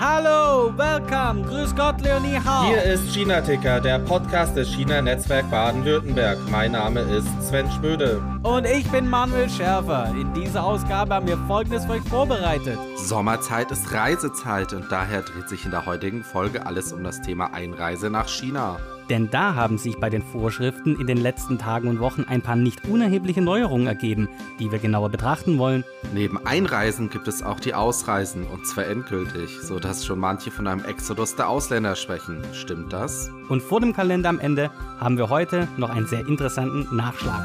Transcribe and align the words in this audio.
Hallo, 0.00 0.72
welcome, 0.76 1.42
grüß 1.42 1.74
Gott, 1.76 2.00
Leonie 2.00 2.38
Hau. 2.44 2.66
Hier 2.66 2.82
ist 2.82 3.12
China 3.14 3.40
Ticker, 3.40 3.80
der 3.80 3.98
Podcast 4.00 4.56
des 4.56 4.68
China 4.68 5.00
Netzwerk 5.00 5.48
Baden-Württemberg. 5.50 6.38
Mein 6.50 6.72
Name 6.72 7.00
ist 7.00 7.28
Sven 7.40 7.70
Schmöde. 7.70 8.20
Und 8.42 8.64
ich 8.66 8.90
bin 8.90 9.08
Manuel 9.08 9.48
Schärfer. 9.48 10.12
In 10.18 10.32
dieser 10.34 10.64
Ausgabe 10.64 11.14
haben 11.14 11.28
wir 11.28 11.38
Folgendes 11.46 11.84
für 11.84 11.92
euch 11.92 12.02
vorbereitet. 12.02 12.78
Sommerzeit 12.96 13.70
ist 13.70 13.92
Reisezeit 13.92 14.72
und 14.72 14.90
daher 14.90 15.22
dreht 15.22 15.48
sich 15.48 15.64
in 15.64 15.70
der 15.70 15.86
heutigen 15.86 16.24
Folge 16.24 16.66
alles 16.66 16.92
um 16.92 17.04
das 17.04 17.20
Thema 17.20 17.54
Einreise 17.54 18.10
nach 18.10 18.28
China. 18.28 18.78
Denn 19.08 19.30
da 19.30 19.54
haben 19.54 19.78
sich 19.78 19.96
bei 19.96 20.10
den 20.10 20.22
Vorschriften 20.22 21.00
in 21.00 21.06
den 21.06 21.16
letzten 21.16 21.58
Tagen 21.58 21.88
und 21.88 21.98
Wochen 21.98 22.24
ein 22.28 22.42
paar 22.42 22.56
nicht 22.56 22.86
unerhebliche 22.86 23.40
Neuerungen 23.40 23.86
ergeben, 23.86 24.28
die 24.60 24.70
wir 24.70 24.78
genauer 24.78 25.08
betrachten 25.08 25.56
wollen. 25.56 25.82
Neben 26.12 26.44
Einreisen 26.46 27.08
gibt 27.08 27.26
es 27.26 27.42
auch 27.42 27.58
die 27.58 27.72
Ausreisen 27.72 28.46
und 28.46 28.66
zwar 28.66 28.86
endgültig, 28.86 29.58
sodass 29.62 30.04
schon 30.04 30.18
manche 30.18 30.50
von 30.50 30.66
einem 30.66 30.84
Exodus 30.84 31.36
der 31.36 31.48
Ausländer 31.48 31.96
sprechen. 31.96 32.42
Stimmt 32.52 32.92
das? 32.92 33.30
Und 33.48 33.62
vor 33.62 33.80
dem 33.80 33.94
Kalender 33.94 34.28
am 34.28 34.40
Ende 34.40 34.70
haben 35.00 35.16
wir 35.16 35.30
heute 35.30 35.68
noch 35.78 35.88
einen 35.88 36.06
sehr 36.06 36.26
interessanten 36.26 36.94
Nachschlag. 36.94 37.42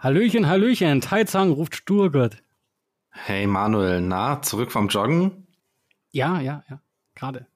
Hallöchen, 0.00 0.48
Hallöchen, 0.48 1.00
Taizang 1.00 1.52
ruft 1.52 1.76
Sturgurt. 1.76 2.42
Hey 3.10 3.46
Manuel, 3.46 4.00
na, 4.00 4.42
zurück 4.42 4.72
vom 4.72 4.88
Joggen? 4.88 5.46
Ja, 6.10 6.40
ja, 6.40 6.64
ja, 6.68 6.80
gerade 7.14 7.46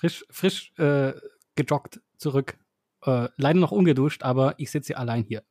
frisch, 0.00 0.24
frisch 0.30 0.72
äh, 0.78 1.12
gejoggt 1.56 2.00
zurück. 2.16 2.56
Äh, 3.04 3.28
leider 3.36 3.58
noch 3.58 3.72
ungeduscht, 3.72 4.22
aber 4.22 4.54
ich 4.58 4.70
sitze 4.70 4.96
allein 4.96 5.24
hier. 5.24 5.42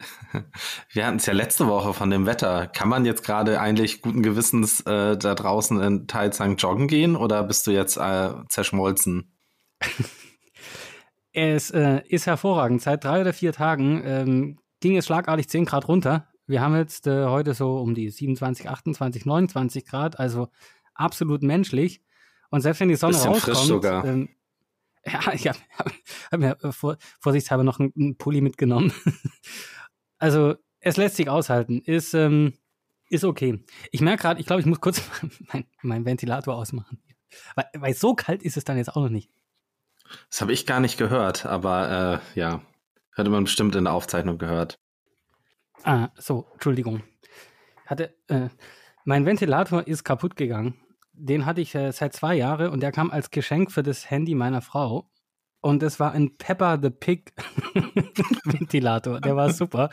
Wir 0.90 1.06
hatten 1.06 1.16
es 1.18 1.26
ja 1.26 1.32
letzte 1.32 1.66
Woche 1.66 1.94
von 1.94 2.10
dem 2.10 2.26
Wetter. 2.26 2.66
Kann 2.66 2.88
man 2.88 3.04
jetzt 3.04 3.24
gerade 3.24 3.60
eigentlich 3.60 4.02
guten 4.02 4.22
Gewissens 4.22 4.80
äh, 4.80 5.16
da 5.16 5.34
draußen 5.34 5.80
in 5.80 6.06
Taizang 6.06 6.56
joggen 6.56 6.88
gehen 6.88 7.16
oder 7.16 7.42
bist 7.44 7.66
du 7.66 7.70
jetzt 7.70 7.96
äh, 7.96 8.30
zerschmolzen? 8.48 9.32
es 11.32 11.70
äh, 11.70 12.02
ist 12.08 12.26
hervorragend. 12.26 12.82
Seit 12.82 13.04
drei 13.04 13.20
oder 13.20 13.32
vier 13.32 13.52
Tagen 13.52 14.02
ähm, 14.04 14.58
ging 14.80 14.96
es 14.96 15.06
schlagartig 15.06 15.48
10 15.48 15.66
Grad 15.66 15.86
runter. 15.86 16.28
Wir 16.46 16.60
haben 16.60 16.76
jetzt 16.76 17.06
äh, 17.06 17.26
heute 17.26 17.54
so 17.54 17.78
um 17.78 17.94
die 17.94 18.10
27, 18.10 18.68
28, 18.68 19.24
29 19.24 19.86
Grad, 19.86 20.18
also 20.18 20.48
absolut 20.94 21.42
menschlich. 21.42 22.02
Und 22.50 22.60
selbst 22.60 22.80
wenn 22.80 22.88
die 22.88 22.96
Sonne 22.96 23.14
Bisschen 23.14 23.32
rauskommt, 23.32 23.56
frisch 23.56 23.66
sogar. 23.66 24.04
Ähm, 24.04 24.28
ja, 25.06 25.20
ich 25.32 25.48
habe 25.48 25.58
hab, 25.78 25.92
hab 26.32 26.40
mir 26.40 26.56
vor, 26.72 26.96
vorsichtshalber 27.20 27.64
noch 27.64 27.78
einen, 27.78 27.92
einen 27.96 28.16
Pulli 28.16 28.40
mitgenommen. 28.40 28.92
also 30.18 30.54
es 30.80 30.96
lässt 30.96 31.16
sich 31.16 31.28
aushalten, 31.28 31.80
ist 31.80 32.14
ähm, 32.14 32.54
ist 33.10 33.24
okay. 33.24 33.62
Ich 33.92 34.00
merke 34.00 34.22
gerade, 34.22 34.40
ich 34.40 34.46
glaube, 34.46 34.60
ich 34.60 34.66
muss 34.66 34.80
kurz 34.80 35.02
meinen 35.52 35.66
mein 35.82 36.04
Ventilator 36.04 36.54
ausmachen, 36.54 37.02
weil, 37.54 37.66
weil 37.74 37.94
so 37.94 38.14
kalt 38.14 38.42
ist 38.42 38.56
es 38.56 38.64
dann 38.64 38.76
jetzt 38.76 38.90
auch 38.90 39.02
noch 39.02 39.10
nicht. 39.10 39.30
Das 40.30 40.40
habe 40.40 40.52
ich 40.52 40.66
gar 40.66 40.80
nicht 40.80 40.98
gehört, 40.98 41.46
aber 41.46 42.22
äh, 42.34 42.38
ja, 42.38 42.62
hätte 43.14 43.30
man 43.30 43.44
bestimmt 43.44 43.74
in 43.74 43.84
der 43.84 43.92
Aufzeichnung 43.92 44.38
gehört. 44.38 44.78
Ah, 45.82 46.10
so, 46.16 46.46
Entschuldigung. 46.52 47.02
Hatte, 47.86 48.14
äh, 48.28 48.48
mein 49.04 49.26
Ventilator 49.26 49.86
ist 49.86 50.04
kaputt 50.04 50.36
gegangen 50.36 50.83
den 51.14 51.46
hatte 51.46 51.60
ich 51.60 51.74
äh, 51.74 51.92
seit 51.92 52.12
zwei 52.12 52.34
Jahren 52.36 52.70
und 52.70 52.80
der 52.80 52.92
kam 52.92 53.10
als 53.10 53.30
Geschenk 53.30 53.72
für 53.72 53.82
das 53.82 54.10
Handy 54.10 54.34
meiner 54.34 54.62
Frau. 54.62 55.08
Und 55.60 55.82
das 55.82 55.98
war 55.98 56.12
ein 56.12 56.36
Pepper 56.36 56.78
the 56.82 56.90
Pig 56.90 57.32
Ventilator. 58.44 59.20
Der 59.20 59.34
war 59.34 59.50
super. 59.50 59.88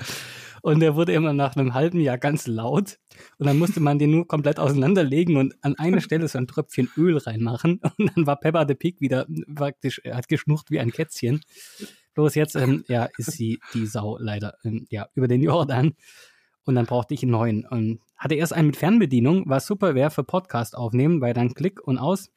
Und 0.61 0.79
der 0.81 0.95
wurde 0.95 1.13
immer 1.13 1.33
nach 1.33 1.55
einem 1.55 1.73
halben 1.73 1.99
Jahr 2.01 2.17
ganz 2.17 2.45
laut. 2.45 2.99
Und 3.37 3.47
dann 3.47 3.57
musste 3.57 3.79
man 3.79 3.97
den 3.97 4.11
nur 4.11 4.27
komplett 4.27 4.59
auseinanderlegen 4.59 5.37
und 5.37 5.55
an 5.61 5.75
eine 5.75 6.01
Stelle 6.01 6.27
so 6.27 6.37
ein 6.37 6.47
Tröpfchen 6.47 6.89
Öl 6.97 7.17
reinmachen. 7.17 7.79
Und 7.97 8.11
dann 8.15 8.27
war 8.27 8.39
Pepper 8.39 8.65
the 8.67 8.75
Pig 8.75 8.99
wieder 8.99 9.25
praktisch, 9.55 10.01
er 10.03 10.17
hat 10.17 10.27
geschnurrt 10.27 10.69
wie 10.69 10.79
ein 10.79 10.91
Kätzchen. 10.91 11.41
Bloß 12.13 12.35
jetzt, 12.35 12.55
ähm, 12.55 12.83
ja, 12.87 13.07
ist 13.17 13.31
sie 13.31 13.59
die 13.73 13.85
Sau 13.85 14.17
leider, 14.19 14.55
ähm, 14.65 14.85
ja, 14.89 15.07
über 15.15 15.29
den 15.29 15.41
Jordan. 15.41 15.93
Und 16.65 16.75
dann 16.75 16.85
brauchte 16.85 17.13
ich 17.13 17.23
einen 17.23 17.31
neuen. 17.31 17.65
Und 17.65 17.99
hatte 18.15 18.35
erst 18.35 18.53
einen 18.53 18.67
mit 18.67 18.77
Fernbedienung, 18.77 19.43
was 19.47 19.65
super 19.65 19.95
wäre 19.95 20.11
für 20.11 20.23
Podcast 20.23 20.77
aufnehmen, 20.77 21.21
weil 21.21 21.33
dann 21.33 21.53
Klick 21.53 21.81
und 21.81 21.97
aus. 21.97 22.31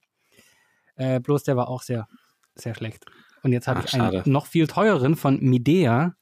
Äh, 0.97 1.21
bloß 1.21 1.43
der 1.45 1.57
war 1.57 1.69
auch 1.69 1.83
sehr, 1.83 2.09
sehr 2.55 2.75
schlecht. 2.75 3.05
Und 3.43 3.53
jetzt 3.53 3.69
habe 3.69 3.83
ich 3.85 3.93
einen 3.95 4.23
noch 4.25 4.47
viel 4.47 4.67
teureren 4.67 5.17
von 5.17 5.39
Midea. 5.41 6.17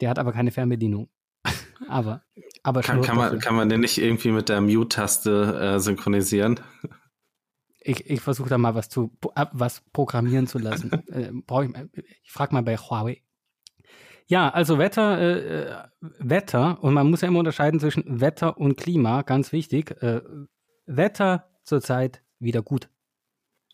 Der 0.00 0.08
hat 0.08 0.18
aber 0.18 0.32
keine 0.32 0.50
Fernbedienung. 0.50 1.10
aber, 1.88 2.22
aber 2.62 2.80
kann, 2.80 3.02
kann 3.02 3.16
man, 3.16 3.38
kann 3.38 3.54
man 3.54 3.68
den 3.68 3.80
nicht 3.80 3.98
irgendwie 3.98 4.30
mit 4.30 4.48
der 4.48 4.62
Mute-Taste 4.62 5.74
äh, 5.74 5.80
synchronisieren? 5.80 6.60
Ich, 7.80 8.08
ich 8.08 8.20
versuche 8.20 8.48
da 8.48 8.58
mal 8.58 8.74
was 8.74 8.88
zu 8.88 9.12
was 9.52 9.82
programmieren 9.92 10.46
zu 10.46 10.58
lassen. 10.58 10.90
äh, 11.08 11.30
ich, 11.30 12.06
ich 12.22 12.32
frage 12.32 12.54
mal 12.54 12.62
bei 12.62 12.76
Huawei. 12.76 13.22
Ja, 14.32 14.48
also 14.48 14.78
Wetter, 14.78 15.18
äh, 15.18 15.60
äh, 15.60 15.76
Wetter, 16.18 16.82
und 16.82 16.94
man 16.94 17.10
muss 17.10 17.20
ja 17.20 17.28
immer 17.28 17.40
unterscheiden 17.40 17.78
zwischen 17.80 18.22
Wetter 18.22 18.56
und 18.56 18.78
Klima, 18.78 19.20
ganz 19.20 19.52
wichtig. 19.52 19.90
Äh, 20.02 20.22
Wetter 20.86 21.50
zurzeit 21.64 22.22
wieder 22.38 22.62
gut. 22.62 22.88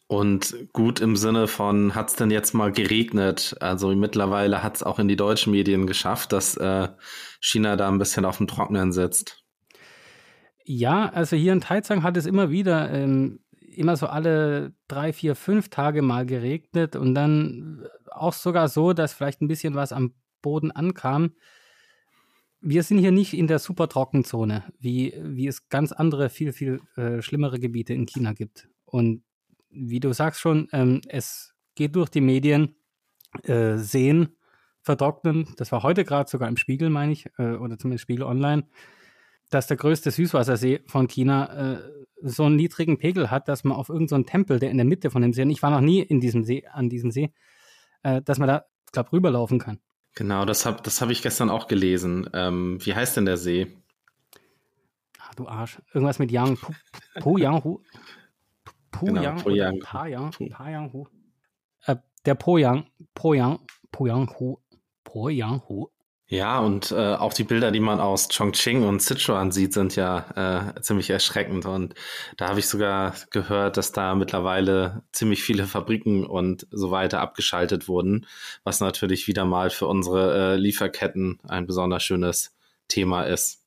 Und 0.08 0.56
gut 0.72 0.98
im 0.98 1.14
Sinne 1.14 1.46
von, 1.46 1.94
hat 1.94 2.08
es 2.08 2.16
denn 2.16 2.32
jetzt 2.32 2.54
mal 2.54 2.72
geregnet? 2.72 3.54
Also 3.60 3.94
mittlerweile 3.94 4.64
hat 4.64 4.74
es 4.74 4.82
auch 4.82 4.98
in 4.98 5.06
die 5.06 5.14
deutschen 5.14 5.52
Medien 5.52 5.86
geschafft, 5.86 6.32
dass 6.32 6.56
äh, 6.56 6.88
China 7.38 7.76
da 7.76 7.86
ein 7.86 7.98
bisschen 7.98 8.25
auf 8.25 8.38
dem 8.38 8.48
Trocknen 8.48 8.90
sitzt. 8.90 9.44
Ja, 10.64 11.08
also 11.10 11.36
hier 11.36 11.52
in 11.52 11.60
Taizang 11.60 12.02
hat 12.02 12.16
es 12.16 12.26
immer 12.26 12.50
wieder, 12.50 12.90
ähm, 12.90 13.38
immer 13.76 13.96
so 13.96 14.08
alle 14.08 14.72
drei, 14.88 15.12
vier, 15.12 15.36
fünf 15.36 15.69
Tage 15.69 16.02
mal 16.02 16.26
geregnet 16.26 16.96
und 16.96 17.14
dann 17.14 17.86
auch 18.10 18.32
sogar 18.32 18.66
so, 18.66 18.92
dass 18.92 19.12
vielleicht 19.12 19.40
ein 19.40 19.46
bisschen 19.46 19.76
was 19.76 19.92
am 19.92 20.14
Boden 20.43 20.71
ankam. 20.71 21.32
Wir 22.60 22.82
sind 22.82 22.99
hier 22.99 23.12
nicht 23.12 23.34
in 23.34 23.47
der 23.47 23.59
super 23.59 23.88
Trockenzone, 23.88 24.65
wie, 24.78 25.15
wie 25.22 25.47
es 25.47 25.69
ganz 25.69 25.93
andere, 25.93 26.28
viel, 26.28 26.53
viel 26.53 26.81
äh, 26.97 27.22
schlimmere 27.22 27.60
Gebiete 27.60 27.94
in 27.94 28.06
China 28.06 28.32
gibt. 28.32 28.69
Und 28.84 29.22
wie 29.71 30.00
du 30.00 30.12
sagst 30.12 30.41
schon, 30.41 30.69
ähm, 30.72 31.00
es 31.09 31.54
geht 31.75 31.94
durch 31.94 32.09
die 32.09 32.21
Medien, 32.21 32.75
äh, 33.44 33.76
Seen 33.76 34.37
vertrocknen. 34.82 35.54
Das 35.56 35.71
war 35.71 35.82
heute 35.82 36.04
gerade 36.04 36.28
sogar 36.31 36.49
im 36.49 36.56
Spiegel, 36.56 36.91
meine 36.91 37.12
ich, 37.12 37.26
äh, 37.38 37.55
oder 37.55 37.78
zumindest 37.78 38.03
Spiegel 38.03 38.25
Online, 38.25 38.66
dass 39.50 39.66
der 39.66 39.76
größte 39.76 40.10
Süßwassersee 40.10 40.81
von 40.87 41.09
China 41.09 41.75
äh, 41.75 41.82
so 42.22 42.44
einen 42.44 42.56
niedrigen 42.56 42.99
Pegel 42.99 43.31
hat, 43.31 43.49
dass 43.49 43.65
man 43.65 43.76
auf 43.76 43.88
irgendeinen 43.88 44.25
so 44.25 44.31
Tempel, 44.31 44.59
der 44.59 44.70
in 44.70 44.78
der 44.78 44.87
Mitte 44.87 45.10
von 45.10 45.22
dem 45.22 45.32
See, 45.32 45.43
und 45.43 45.50
ich 45.50 45.62
war 45.62 45.70
noch 45.70 45.81
nie 45.81 46.00
in 46.00 46.20
diesem 46.20 46.44
See, 46.44 46.66
an 46.66 46.88
diesem 46.88 47.10
See, 47.10 47.32
äh, 48.03 48.22
dass 48.22 48.38
man 48.38 48.49
da, 48.49 48.65
glaube 48.93 49.12
rüberlaufen 49.12 49.59
kann. 49.59 49.81
Genau, 50.14 50.44
das 50.44 50.66
habe 50.66 50.82
das 50.82 51.00
hab 51.00 51.10
ich 51.10 51.22
gestern 51.22 51.50
auch 51.50 51.69
gelesen. 51.69 52.28
Ähm, 52.32 52.78
wie 52.84 52.94
heißt 52.94 53.16
denn 53.16 53.24
der 53.24 53.36
See? 53.36 53.76
Ach, 55.20 55.34
du 55.34 55.46
Arsch. 55.46 55.80
Irgendwas 55.92 56.19
mit 56.19 56.30
Yang. 56.30 56.58
Po-Yang-Hu. 57.20 57.80
Po-Yang. 58.91 59.42
Po-Yang. 59.42 59.80
Po-Yang. 59.80 61.06
Äh, 61.86 61.96
der 62.24 62.34
Po-Yang. 62.34 62.86
Po-Yang. 63.14 63.60
Po-Yang-Hu. 63.92 64.58
Po-Yang-Hu. 65.04 65.91
Ja, 66.30 66.58
und 66.60 66.92
äh, 66.92 67.14
auch 67.14 67.32
die 67.32 67.44
Bilder, 67.44 67.70
die 67.70 67.80
man 67.80 68.00
aus 68.00 68.28
Chongqing 68.28 68.82
und 68.86 69.00
Sichuan 69.00 69.50
sieht, 69.50 69.72
sind 69.72 69.96
ja 69.96 70.74
äh, 70.76 70.80
ziemlich 70.82 71.08
erschreckend. 71.08 71.64
Und 71.64 71.94
da 72.36 72.48
habe 72.48 72.58
ich 72.58 72.66
sogar 72.66 73.14
gehört, 73.30 73.78
dass 73.78 73.92
da 73.92 74.14
mittlerweile 74.14 75.04
ziemlich 75.10 75.42
viele 75.42 75.64
Fabriken 75.64 76.26
und 76.26 76.66
so 76.70 76.90
weiter 76.90 77.20
abgeschaltet 77.20 77.88
wurden, 77.88 78.26
was 78.62 78.80
natürlich 78.80 79.26
wieder 79.26 79.46
mal 79.46 79.70
für 79.70 79.86
unsere 79.86 80.52
äh, 80.52 80.56
Lieferketten 80.56 81.38
ein 81.48 81.66
besonders 81.66 82.02
schönes 82.02 82.54
Thema 82.88 83.22
ist. 83.22 83.64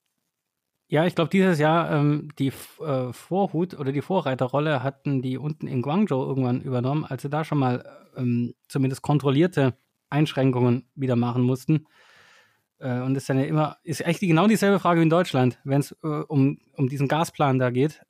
Ja, 0.87 1.07
ich 1.07 1.15
glaube, 1.15 1.31
dieses 1.31 1.57
Jahr 1.57 1.89
ähm, 1.89 2.29
die 2.37 2.51
äh, 2.79 3.11
Vorhut 3.11 3.73
oder 3.79 3.91
die 3.91 4.01
Vorreiterrolle 4.01 4.83
hatten 4.83 5.23
die 5.23 5.39
unten 5.39 5.65
in 5.65 5.81
Guangzhou 5.81 6.21
irgendwann 6.21 6.61
übernommen, 6.61 7.05
als 7.05 7.23
sie 7.23 7.29
da 7.29 7.43
schon 7.43 7.57
mal 7.57 7.83
ähm, 8.15 8.53
zumindest 8.67 9.01
kontrollierte 9.01 9.73
Einschränkungen 10.11 10.87
wieder 10.93 11.15
machen 11.15 11.41
mussten. 11.41 11.87
Äh, 12.81 13.01
und 13.01 13.15
ist 13.15 13.29
dann 13.29 13.37
ja 13.37 13.45
immer, 13.45 13.77
ist 13.83 14.01
echt 14.01 14.19
genau 14.19 14.47
dieselbe 14.47 14.79
Frage 14.79 14.99
wie 14.99 15.03
in 15.03 15.09
Deutschland, 15.09 15.59
wenn 15.63 15.81
es 15.81 15.91
äh, 16.03 16.07
um, 16.07 16.57
um 16.73 16.89
diesen 16.89 17.07
Gasplan 17.07 17.59
da 17.59 17.69
geht. 17.69 18.01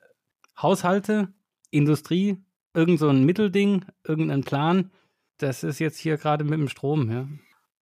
Haushalte, 0.60 1.34
Industrie, 1.72 2.38
irgend 2.74 3.00
so 3.00 3.10
ein 3.10 3.26
Mittelding, 3.26 3.86
irgendein 4.06 4.44
Plan. 4.44 4.92
Das 5.38 5.64
ist 5.64 5.80
jetzt 5.80 5.98
hier 5.98 6.18
gerade 6.18 6.44
mit 6.44 6.54
dem 6.54 6.70
Strom, 6.70 7.12
ja. 7.12 7.28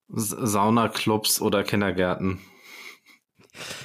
Saunaclubs 0.07 1.39
oder 1.41 1.63
Kindergärten. 1.63 2.39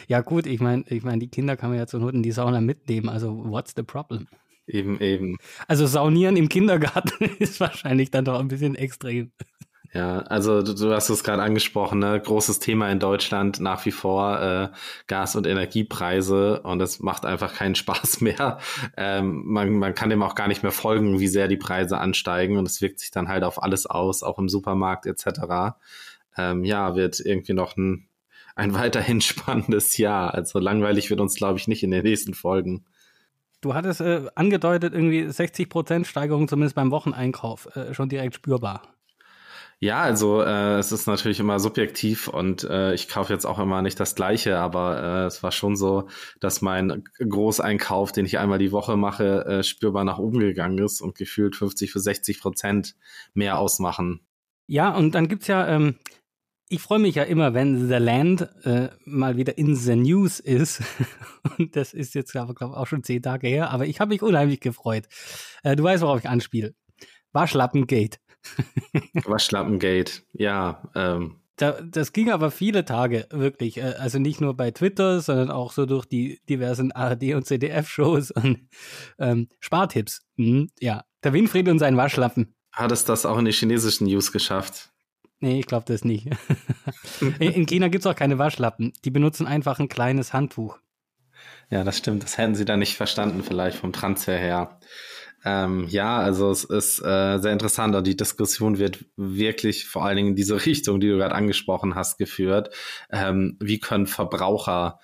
Ja, 0.08 0.20
gut, 0.20 0.46
ich 0.46 0.60
meine, 0.60 0.84
ich 0.88 1.02
mein, 1.02 1.20
die 1.20 1.28
Kinder 1.28 1.56
kann 1.56 1.70
man 1.70 1.78
ja 1.78 1.86
zur 1.86 2.00
Not 2.00 2.14
in 2.14 2.22
die 2.22 2.32
Sauna 2.32 2.60
mitnehmen. 2.60 3.08
Also, 3.08 3.44
what's 3.50 3.74
the 3.76 3.82
problem? 3.82 4.28
Eben, 4.66 5.00
eben. 5.00 5.36
Also, 5.68 5.86
Saunieren 5.86 6.36
im 6.36 6.48
Kindergarten 6.48 7.24
ist 7.38 7.60
wahrscheinlich 7.60 8.10
dann 8.10 8.24
doch 8.24 8.38
ein 8.40 8.48
bisschen 8.48 8.76
extrem. 8.76 9.32
Ja, 9.94 10.18
also 10.22 10.60
du, 10.62 10.74
du 10.74 10.92
hast 10.92 11.08
es 11.08 11.22
gerade 11.22 11.40
angesprochen, 11.40 12.00
ne? 12.00 12.20
großes 12.20 12.58
Thema 12.58 12.90
in 12.90 12.98
Deutschland 12.98 13.60
nach 13.60 13.86
wie 13.86 13.92
vor 13.92 14.40
äh, 14.42 14.68
Gas- 15.06 15.36
und 15.36 15.46
Energiepreise 15.46 16.62
und 16.62 16.80
es 16.80 16.98
macht 16.98 17.24
einfach 17.24 17.54
keinen 17.54 17.74
Spaß 17.76 18.20
mehr. 18.20 18.58
Ähm, 18.96 19.44
man, 19.46 19.70
man 19.74 19.94
kann 19.94 20.10
dem 20.10 20.24
auch 20.24 20.34
gar 20.34 20.48
nicht 20.48 20.64
mehr 20.64 20.72
folgen, 20.72 21.20
wie 21.20 21.28
sehr 21.28 21.46
die 21.46 21.56
Preise 21.56 21.98
ansteigen 21.98 22.56
und 22.56 22.66
es 22.66 22.82
wirkt 22.82 22.98
sich 22.98 23.12
dann 23.12 23.28
halt 23.28 23.44
auf 23.44 23.62
alles 23.62 23.86
aus, 23.86 24.24
auch 24.24 24.40
im 24.40 24.48
Supermarkt 24.48 25.06
etc. 25.06 25.76
Ähm, 26.36 26.64
ja, 26.64 26.96
wird 26.96 27.20
irgendwie 27.20 27.54
noch 27.54 27.76
ein, 27.76 28.08
ein 28.56 28.74
weiterhin 28.74 29.20
spannendes 29.20 29.96
Jahr. 29.96 30.34
Also 30.34 30.58
langweilig 30.58 31.08
wird 31.08 31.20
uns, 31.20 31.36
glaube 31.36 31.60
ich, 31.60 31.68
nicht 31.68 31.84
in 31.84 31.92
den 31.92 32.02
nächsten 32.02 32.34
Folgen. 32.34 32.84
Du 33.60 33.74
hattest 33.74 34.00
äh, 34.00 34.22
angedeutet, 34.34 34.92
irgendwie 34.92 35.22
60% 35.22 36.04
Steigerung 36.04 36.48
zumindest 36.48 36.74
beim 36.74 36.90
Wocheneinkauf, 36.90 37.76
äh, 37.76 37.94
schon 37.94 38.08
direkt 38.08 38.34
spürbar. 38.34 38.93
Ja, 39.80 40.02
also 40.02 40.40
äh, 40.42 40.78
es 40.78 40.92
ist 40.92 41.06
natürlich 41.06 41.40
immer 41.40 41.58
subjektiv 41.58 42.28
und 42.28 42.64
äh, 42.64 42.94
ich 42.94 43.08
kaufe 43.08 43.32
jetzt 43.32 43.44
auch 43.44 43.58
immer 43.58 43.82
nicht 43.82 43.98
das 44.00 44.14
Gleiche, 44.14 44.58
aber 44.58 45.02
äh, 45.02 45.26
es 45.26 45.42
war 45.42 45.52
schon 45.52 45.76
so, 45.76 46.08
dass 46.40 46.62
mein 46.62 47.04
Großeinkauf, 47.18 48.12
den 48.12 48.24
ich 48.24 48.38
einmal 48.38 48.58
die 48.58 48.72
Woche 48.72 48.96
mache, 48.96 49.44
äh, 49.44 49.62
spürbar 49.62 50.04
nach 50.04 50.18
oben 50.18 50.38
gegangen 50.40 50.78
ist 50.78 51.00
und 51.00 51.16
gefühlt 51.16 51.56
50 51.56 51.92
bis 51.92 52.04
60 52.04 52.40
Prozent 52.40 52.94
mehr 53.34 53.58
ausmachen. 53.58 54.26
Ja, 54.66 54.94
und 54.94 55.14
dann 55.14 55.28
gibt's 55.28 55.48
ja, 55.48 55.66
ähm, 55.68 55.96
ich 56.68 56.80
freue 56.80 56.98
mich 56.98 57.16
ja 57.16 57.24
immer, 57.24 57.52
wenn 57.54 57.88
The 57.88 57.94
Land 57.94 58.48
äh, 58.64 58.88
mal 59.04 59.36
wieder 59.36 59.58
in 59.58 59.76
the 59.76 59.96
News 59.96 60.40
ist. 60.40 60.82
und 61.58 61.76
das 61.76 61.92
ist 61.92 62.14
jetzt, 62.14 62.32
glaube 62.32 62.54
ich, 62.56 62.62
auch 62.62 62.86
schon 62.86 63.02
zehn 63.04 63.22
Tage 63.22 63.48
her, 63.48 63.70
aber 63.70 63.86
ich 63.86 64.00
habe 64.00 64.10
mich 64.10 64.22
unheimlich 64.22 64.60
gefreut. 64.60 65.06
Äh, 65.62 65.76
du 65.76 65.84
weißt, 65.84 66.02
worauf 66.02 66.20
ich 66.20 66.28
anspiele. 66.28 66.74
Waschlappengate. 67.32 68.18
Waschlappengate, 69.24 70.22
ja. 70.32 70.82
Ähm. 70.94 71.40
Da, 71.56 71.80
das 71.82 72.12
ging 72.12 72.30
aber 72.30 72.50
viele 72.50 72.84
Tage, 72.84 73.26
wirklich. 73.30 73.78
Äh, 73.78 73.94
also 73.98 74.18
nicht 74.18 74.40
nur 74.40 74.54
bei 74.54 74.70
Twitter, 74.70 75.20
sondern 75.20 75.50
auch 75.50 75.72
so 75.72 75.86
durch 75.86 76.06
die 76.06 76.40
diversen 76.48 76.92
ARD- 76.92 77.34
und 77.34 77.46
CDF-Shows 77.46 78.32
und 78.32 78.68
ähm, 79.18 79.48
Spartipps. 79.60 80.26
Mhm, 80.36 80.70
ja, 80.80 81.04
der 81.22 81.32
Winfried 81.32 81.68
und 81.68 81.78
sein 81.78 81.96
Waschlappen. 81.96 82.54
Hat 82.72 82.90
es 82.90 83.04
das 83.04 83.24
auch 83.24 83.38
in 83.38 83.44
die 83.44 83.52
chinesischen 83.52 84.06
News 84.06 84.32
geschafft? 84.32 84.90
Nee, 85.38 85.60
ich 85.60 85.66
glaube 85.66 85.84
das 85.86 86.04
nicht. 86.04 86.28
in 87.38 87.66
China 87.66 87.88
gibt 87.88 88.04
es 88.04 88.10
auch 88.10 88.16
keine 88.16 88.38
Waschlappen. 88.38 88.92
Die 89.04 89.10
benutzen 89.10 89.46
einfach 89.46 89.78
ein 89.78 89.88
kleines 89.88 90.32
Handtuch. 90.32 90.78
Ja, 91.70 91.84
das 91.84 91.98
stimmt. 91.98 92.22
Das 92.22 92.38
hätten 92.38 92.54
sie 92.54 92.64
da 92.64 92.76
nicht 92.76 92.96
verstanden, 92.96 93.42
vielleicht 93.42 93.78
vom 93.78 93.92
Transfer 93.92 94.36
her. 94.36 94.78
Ähm, 95.44 95.86
ja, 95.88 96.18
also 96.18 96.50
es 96.50 96.64
ist 96.64 97.00
äh, 97.00 97.38
sehr 97.38 97.52
interessant 97.52 97.94
und 97.94 98.06
die 98.06 98.16
Diskussion 98.16 98.78
wird 98.78 99.04
wirklich 99.16 99.86
vor 99.86 100.04
allen 100.04 100.16
Dingen 100.16 100.28
in 100.30 100.36
diese 100.36 100.54
Richtung, 100.66 101.00
die 101.00 101.08
du 101.08 101.18
gerade 101.18 101.34
angesprochen 101.34 101.94
hast, 101.94 102.18
geführt. 102.18 102.74
Ähm, 103.10 103.58
wie 103.60 103.78
können 103.78 104.06
Verbraucher 104.06 104.98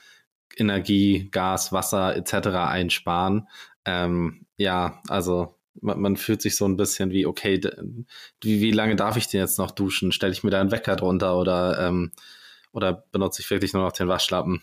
Energie, 0.57 1.29
Gas, 1.31 1.73
Wasser 1.73 2.17
etc. 2.17 2.49
einsparen? 2.49 3.49
Ähm, 3.85 4.47
ja, 4.57 5.01
also 5.09 5.55
man, 5.81 6.01
man, 6.01 6.17
fühlt 6.17 6.43
sich 6.43 6.57
so 6.57 6.67
ein 6.67 6.77
bisschen 6.77 7.11
wie, 7.11 7.27
okay, 7.27 7.61
wie, 8.43 8.61
wie 8.61 8.73
lange 8.73 8.97
darf 8.97 9.17
ich 9.17 9.29
denn 9.29 9.41
jetzt 9.41 9.59
noch 9.59 9.71
duschen? 9.71 10.13
Stelle 10.13 10.33
ich 10.33 10.43
mir 10.43 10.51
da 10.51 10.61
einen 10.61 10.73
Wecker 10.73 10.97
drunter 10.97 11.37
oder, 11.39 11.79
ähm, 11.87 12.13
oder 12.73 13.05
benutze 13.13 13.43
ich 13.43 13.51
wirklich 13.51 13.73
nur 13.73 13.83
noch 13.83 13.93
den 13.93 14.09
Waschlappen? 14.09 14.63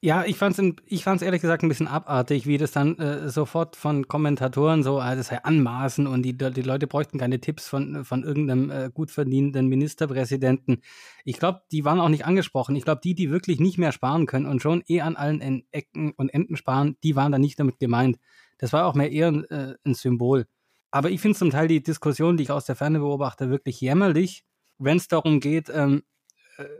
Ja, 0.00 0.24
ich 0.24 0.36
fand's, 0.36 0.62
ich 0.86 1.02
fand's 1.02 1.24
ehrlich 1.24 1.40
gesagt 1.42 1.64
ein 1.64 1.68
bisschen 1.68 1.88
abartig, 1.88 2.46
wie 2.46 2.56
das 2.56 2.70
dann 2.70 2.96
äh, 3.00 3.28
sofort 3.28 3.74
von 3.74 4.06
Kommentatoren 4.06 4.84
so, 4.84 5.00
ah, 5.00 5.16
das 5.16 5.26
sei 5.26 5.42
anmaßen 5.42 6.06
und 6.06 6.22
die, 6.22 6.38
die 6.38 6.62
Leute 6.62 6.86
bräuchten 6.86 7.18
keine 7.18 7.40
Tipps 7.40 7.66
von, 7.66 8.04
von 8.04 8.22
irgendeinem 8.22 8.70
äh, 8.70 8.90
gut 8.94 9.10
verdienenden 9.10 9.66
Ministerpräsidenten. 9.66 10.82
Ich 11.24 11.40
glaube, 11.40 11.62
die 11.72 11.84
waren 11.84 11.98
auch 11.98 12.10
nicht 12.10 12.24
angesprochen. 12.26 12.76
Ich 12.76 12.84
glaube, 12.84 13.00
die, 13.02 13.16
die 13.16 13.30
wirklich 13.30 13.58
nicht 13.58 13.76
mehr 13.76 13.90
sparen 13.90 14.26
können 14.26 14.46
und 14.46 14.62
schon 14.62 14.84
eh 14.86 15.00
an 15.00 15.16
allen 15.16 15.64
Ecken 15.72 16.12
und 16.12 16.28
Enden 16.28 16.56
sparen, 16.56 16.96
die 17.02 17.16
waren 17.16 17.32
da 17.32 17.38
nicht 17.40 17.58
damit 17.58 17.80
gemeint. 17.80 18.18
Das 18.58 18.72
war 18.72 18.86
auch 18.86 18.94
mehr 18.94 19.10
eher 19.10 19.28
ein, 19.28 19.44
äh, 19.50 19.74
ein 19.84 19.94
Symbol. 19.94 20.46
Aber 20.92 21.10
ich 21.10 21.20
finde 21.20 21.36
zum 21.38 21.50
Teil 21.50 21.66
die 21.66 21.82
Diskussion, 21.82 22.36
die 22.36 22.44
ich 22.44 22.52
aus 22.52 22.66
der 22.66 22.76
Ferne 22.76 23.00
beobachte, 23.00 23.50
wirklich 23.50 23.80
jämmerlich, 23.80 24.44
wenn 24.78 24.96
es 24.96 25.08
darum 25.08 25.40
geht, 25.40 25.68
ähm, 25.74 25.98
äh, 25.98 26.00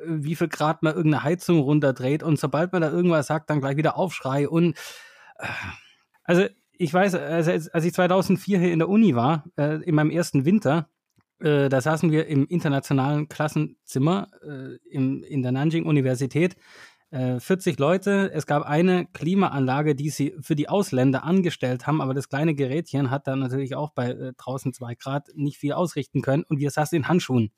wie 0.04 0.34
viel 0.34 0.48
Grad 0.48 0.82
man 0.82 0.94
irgendeine 0.94 1.24
Heizung 1.24 1.60
runterdreht 1.60 2.22
und 2.22 2.38
sobald 2.38 2.72
man 2.72 2.82
da 2.82 2.90
irgendwas 2.90 3.26
sagt, 3.26 3.50
dann 3.50 3.60
gleich 3.60 3.76
wieder 3.76 3.96
Aufschrei 3.96 4.48
und 4.48 4.76
äh, 5.38 5.46
also 6.24 6.44
ich 6.80 6.94
weiß, 6.94 7.14
also 7.14 7.50
als 7.72 7.84
ich 7.84 7.92
2004 7.92 8.58
hier 8.58 8.72
in 8.72 8.78
der 8.78 8.88
Uni 8.88 9.16
war, 9.16 9.44
äh, 9.56 9.82
in 9.82 9.94
meinem 9.94 10.10
ersten 10.10 10.44
Winter, 10.44 10.88
äh, 11.40 11.68
da 11.68 11.80
saßen 11.80 12.12
wir 12.12 12.26
im 12.26 12.46
internationalen 12.46 13.28
Klassenzimmer 13.28 14.28
äh, 14.42 14.76
im, 14.88 15.24
in 15.24 15.42
der 15.42 15.52
Nanjing-Universität, 15.52 16.56
40 17.10 17.78
äh, 17.78 17.80
Leute. 17.80 18.30
Es 18.34 18.46
gab 18.46 18.64
eine 18.64 19.06
Klimaanlage, 19.06 19.94
die 19.94 20.10
sie 20.10 20.34
für 20.42 20.54
die 20.54 20.68
Ausländer 20.68 21.24
angestellt 21.24 21.86
haben, 21.86 22.02
aber 22.02 22.12
das 22.12 22.28
kleine 22.28 22.54
Gerätchen 22.54 23.10
hat 23.10 23.26
dann 23.26 23.38
natürlich 23.38 23.74
auch 23.74 23.92
bei 23.92 24.10
äh, 24.10 24.32
draußen 24.36 24.74
zwei 24.74 24.94
Grad 24.94 25.28
nicht 25.34 25.56
viel 25.56 25.72
ausrichten 25.72 26.20
können 26.20 26.44
und 26.44 26.58
wir 26.58 26.70
saßen 26.70 26.96
in 26.96 27.08
Handschuhen 27.08 27.50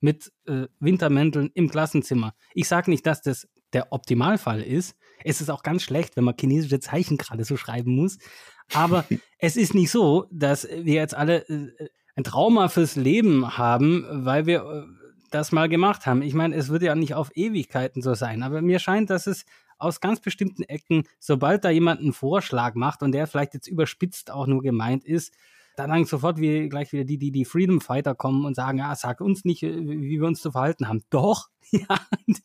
mit 0.00 0.32
äh, 0.46 0.66
Wintermänteln 0.78 1.50
im 1.54 1.68
Klassenzimmer. 1.68 2.34
Ich 2.54 2.68
sage 2.68 2.90
nicht, 2.90 3.06
dass 3.06 3.22
das 3.22 3.48
der 3.72 3.92
Optimalfall 3.92 4.62
ist. 4.62 4.96
Es 5.24 5.40
ist 5.40 5.50
auch 5.50 5.62
ganz 5.62 5.82
schlecht, 5.82 6.16
wenn 6.16 6.24
man 6.24 6.36
chinesische 6.38 6.80
Zeichen 6.80 7.18
gerade 7.18 7.44
so 7.44 7.56
schreiben 7.56 7.94
muss. 7.94 8.18
Aber 8.72 9.04
es 9.38 9.56
ist 9.56 9.74
nicht 9.74 9.90
so, 9.90 10.26
dass 10.30 10.68
wir 10.68 10.94
jetzt 10.94 11.14
alle 11.14 11.46
äh, 11.48 11.88
ein 12.16 12.24
Trauma 12.24 12.68
fürs 12.68 12.96
Leben 12.96 13.58
haben, 13.58 14.06
weil 14.10 14.46
wir 14.46 14.64
äh, 14.64 14.82
das 15.30 15.52
mal 15.52 15.68
gemacht 15.68 16.06
haben. 16.06 16.22
Ich 16.22 16.34
meine, 16.34 16.56
es 16.56 16.68
wird 16.68 16.82
ja 16.82 16.94
nicht 16.94 17.14
auf 17.14 17.30
Ewigkeiten 17.34 18.02
so 18.02 18.14
sein, 18.14 18.42
aber 18.42 18.62
mir 18.62 18.78
scheint, 18.78 19.10
dass 19.10 19.26
es 19.26 19.44
aus 19.78 20.00
ganz 20.00 20.20
bestimmten 20.20 20.64
Ecken, 20.64 21.04
sobald 21.20 21.64
da 21.64 21.70
jemand 21.70 22.00
einen 22.00 22.12
Vorschlag 22.12 22.74
macht 22.74 23.02
und 23.02 23.12
der 23.12 23.26
vielleicht 23.26 23.54
jetzt 23.54 23.68
überspitzt 23.68 24.30
auch 24.30 24.46
nur 24.46 24.62
gemeint 24.62 25.04
ist, 25.04 25.32
dann 25.78 25.90
dann 25.90 26.04
sofort 26.04 26.38
wie, 26.38 26.68
gleich 26.68 26.92
wieder 26.92 27.04
die, 27.04 27.18
die, 27.18 27.30
die 27.30 27.44
Freedom 27.44 27.80
Fighter 27.80 28.14
kommen 28.14 28.44
und 28.44 28.54
sagen, 28.54 28.78
ja, 28.78 28.94
sag 28.94 29.20
uns 29.20 29.44
nicht, 29.44 29.62
äh, 29.62 29.76
wie 29.76 30.20
wir 30.20 30.26
uns 30.26 30.40
zu 30.40 30.50
verhalten 30.50 30.88
haben. 30.88 31.02
Doch, 31.10 31.48
ja, 31.70 32.00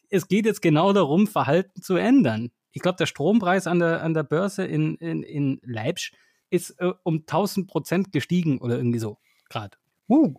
es 0.10 0.28
geht 0.28 0.46
jetzt 0.46 0.62
genau 0.62 0.94
darum, 0.94 1.28
Verhalten 1.28 1.82
zu 1.82 1.96
ändern. 1.96 2.52
Ich 2.72 2.82
glaube, 2.82 2.98
der 2.98 3.06
Strompreis 3.06 3.68
an 3.68 3.80
der, 3.80 4.04
an 4.04 4.14
der 4.14 4.24
Börse 4.24 4.66
in, 4.66 4.96
in, 4.96 5.24
in 5.24 5.60
Leipzig 5.64 6.14
ist 6.50 6.72
äh, 6.80 6.92
um 7.04 7.20
1000 7.22 7.68
Prozent 7.68 8.12
gestiegen 8.12 8.60
oder 8.60 8.78
irgendwie 8.78 9.00
so 9.00 9.18
gerade. 9.50 9.78
Uh. 10.08 10.36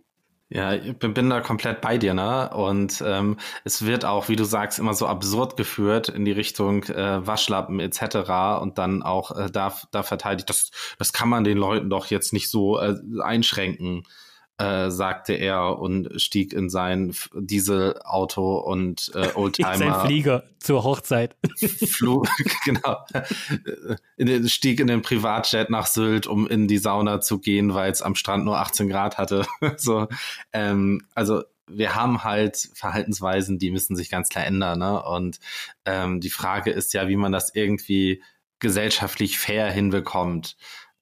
Ja, 0.49 0.73
ich 0.73 0.95
bin, 0.99 1.29
da 1.29 1.41
komplett 1.41 1.81
bei 1.81 1.97
dir, 1.97 2.13
ne? 2.13 2.51
Und 2.53 3.03
ähm, 3.05 3.37
es 3.63 3.83
wird 3.83 4.05
auch, 4.05 4.29
wie 4.29 4.35
du 4.35 4.43
sagst, 4.43 4.77
immer 4.77 4.93
so 4.93 5.07
absurd 5.07 5.57
geführt 5.57 6.07
in 6.09 6.23
die 6.23 6.31
Richtung 6.31 6.83
äh, 6.83 7.25
Waschlappen 7.25 7.79
etc. 7.79 8.61
Und 8.61 8.77
dann 8.77 9.01
auch 9.01 9.31
äh, 9.35 9.49
da, 9.49 9.73
da 9.91 10.03
verteidigt, 10.03 10.47
das, 10.49 10.69
das 10.99 11.13
kann 11.13 11.29
man 11.29 11.43
den 11.43 11.57
Leuten 11.57 11.89
doch 11.89 12.07
jetzt 12.07 12.31
nicht 12.31 12.51
so 12.51 12.79
äh, 12.79 12.95
einschränken 13.23 14.03
äh, 14.57 14.89
sagte 14.89 15.33
er 15.33 15.79
und 15.79 16.21
stieg 16.21 16.53
in 16.53 16.69
sein 16.69 17.13
Dieselauto 17.33 18.57
und 18.57 19.11
äh, 19.13 19.31
Oldtimer. 19.35 19.73
In 19.73 19.79
sein 19.79 20.05
Flieger 20.05 20.43
zur 20.59 20.83
Hochzeit. 20.83 21.35
Flug, 21.87 22.27
genau. 22.65 22.97
In 24.17 24.27
den, 24.27 24.47
stieg 24.47 24.79
in 24.79 24.87
den 24.87 25.01
Privatjet 25.01 25.69
nach 25.69 25.87
Sylt, 25.87 26.25
um 26.25 26.47
in 26.47 26.67
die 26.67 26.77
Sauna 26.77 27.19
zu 27.21 27.39
gehen, 27.39 27.73
weil 27.73 27.91
es 27.91 28.01
am 28.01 28.15
Strand 28.15 28.45
nur 28.45 28.57
18 28.57 28.87
Grad 28.87 29.17
hatte. 29.17 29.45
so, 29.77 30.07
ähm, 30.53 31.05
also 31.13 31.43
wir 31.67 31.95
haben 31.95 32.23
halt 32.23 32.69
Verhaltensweisen, 32.73 33.59
die 33.59 33.71
müssen 33.71 33.95
sich 33.95 34.09
ganz 34.09 34.29
klar 34.29 34.45
ändern. 34.45 34.79
Ne? 34.79 35.03
Und 35.03 35.39
ähm, 35.85 36.21
die 36.21 36.29
Frage 36.29 36.71
ist 36.71 36.93
ja, 36.93 37.07
wie 37.07 37.15
man 37.15 37.31
das 37.31 37.53
irgendwie 37.53 38.23
gesellschaftlich 38.59 39.37
fair 39.37 39.69
hinbekommt 39.69 40.55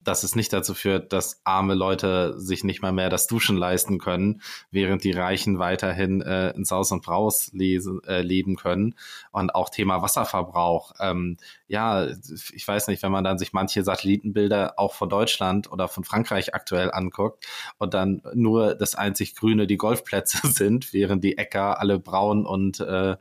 dass 0.04 0.24
es 0.24 0.36
nicht 0.36 0.54
dazu 0.54 0.74
führt, 0.74 1.14
dass 1.14 1.42
arme 1.44 1.74
Leute 1.74 2.40
sich 2.40 2.64
nicht 2.64 2.82
mal 2.82 2.92
mehr 2.92 3.10
das 3.10 3.28
Duschen 3.28 3.58
leisten 3.58 4.00
können, 4.00 4.42
während 4.72 5.04
die 5.04 5.12
Reichen 5.12 5.60
weiterhin 5.60 6.22
äh, 6.22 6.52
ins 6.52 6.72
Haus 6.72 6.92
und 6.92 7.04
Braus 7.04 7.52
lesen, 7.54 8.02
äh, 8.06 8.22
leben 8.22 8.56
können. 8.56 8.96
Und 9.32 9.56
auch 9.56 9.70
Thema 9.70 10.02
Wasserverbrauch. 10.02 10.94
Ähm, 11.00 11.38
ja, 11.68 12.08
ich 12.54 12.68
weiß 12.68 12.88
nicht, 12.88 13.04
wenn 13.04 13.12
man 13.12 13.24
dann 13.24 13.38
sich 13.38 13.54
manche 13.54 13.84
Satellitenbilder 13.84 14.74
auch 14.78 14.94
von 14.94 15.10
Deutschland 15.10 15.72
oder 15.72 15.88
von 15.88 16.04
Frankreich 16.04 16.54
aktuell 16.54 16.92
anguckt 16.92 17.46
und 17.78 17.94
dann 17.94 18.22
nur 18.34 18.76
das 18.76 18.96
einzig 18.96 19.36
Grüne 19.36 19.68
die 19.68 19.78
Golfplätze 19.78 20.40
sind, 20.48 20.94
während 20.94 21.24
die 21.24 21.38
Äcker 21.38 21.80
alle 21.80 22.00
braun 22.00 22.46
und 22.46 22.80
äh, 22.80 23.18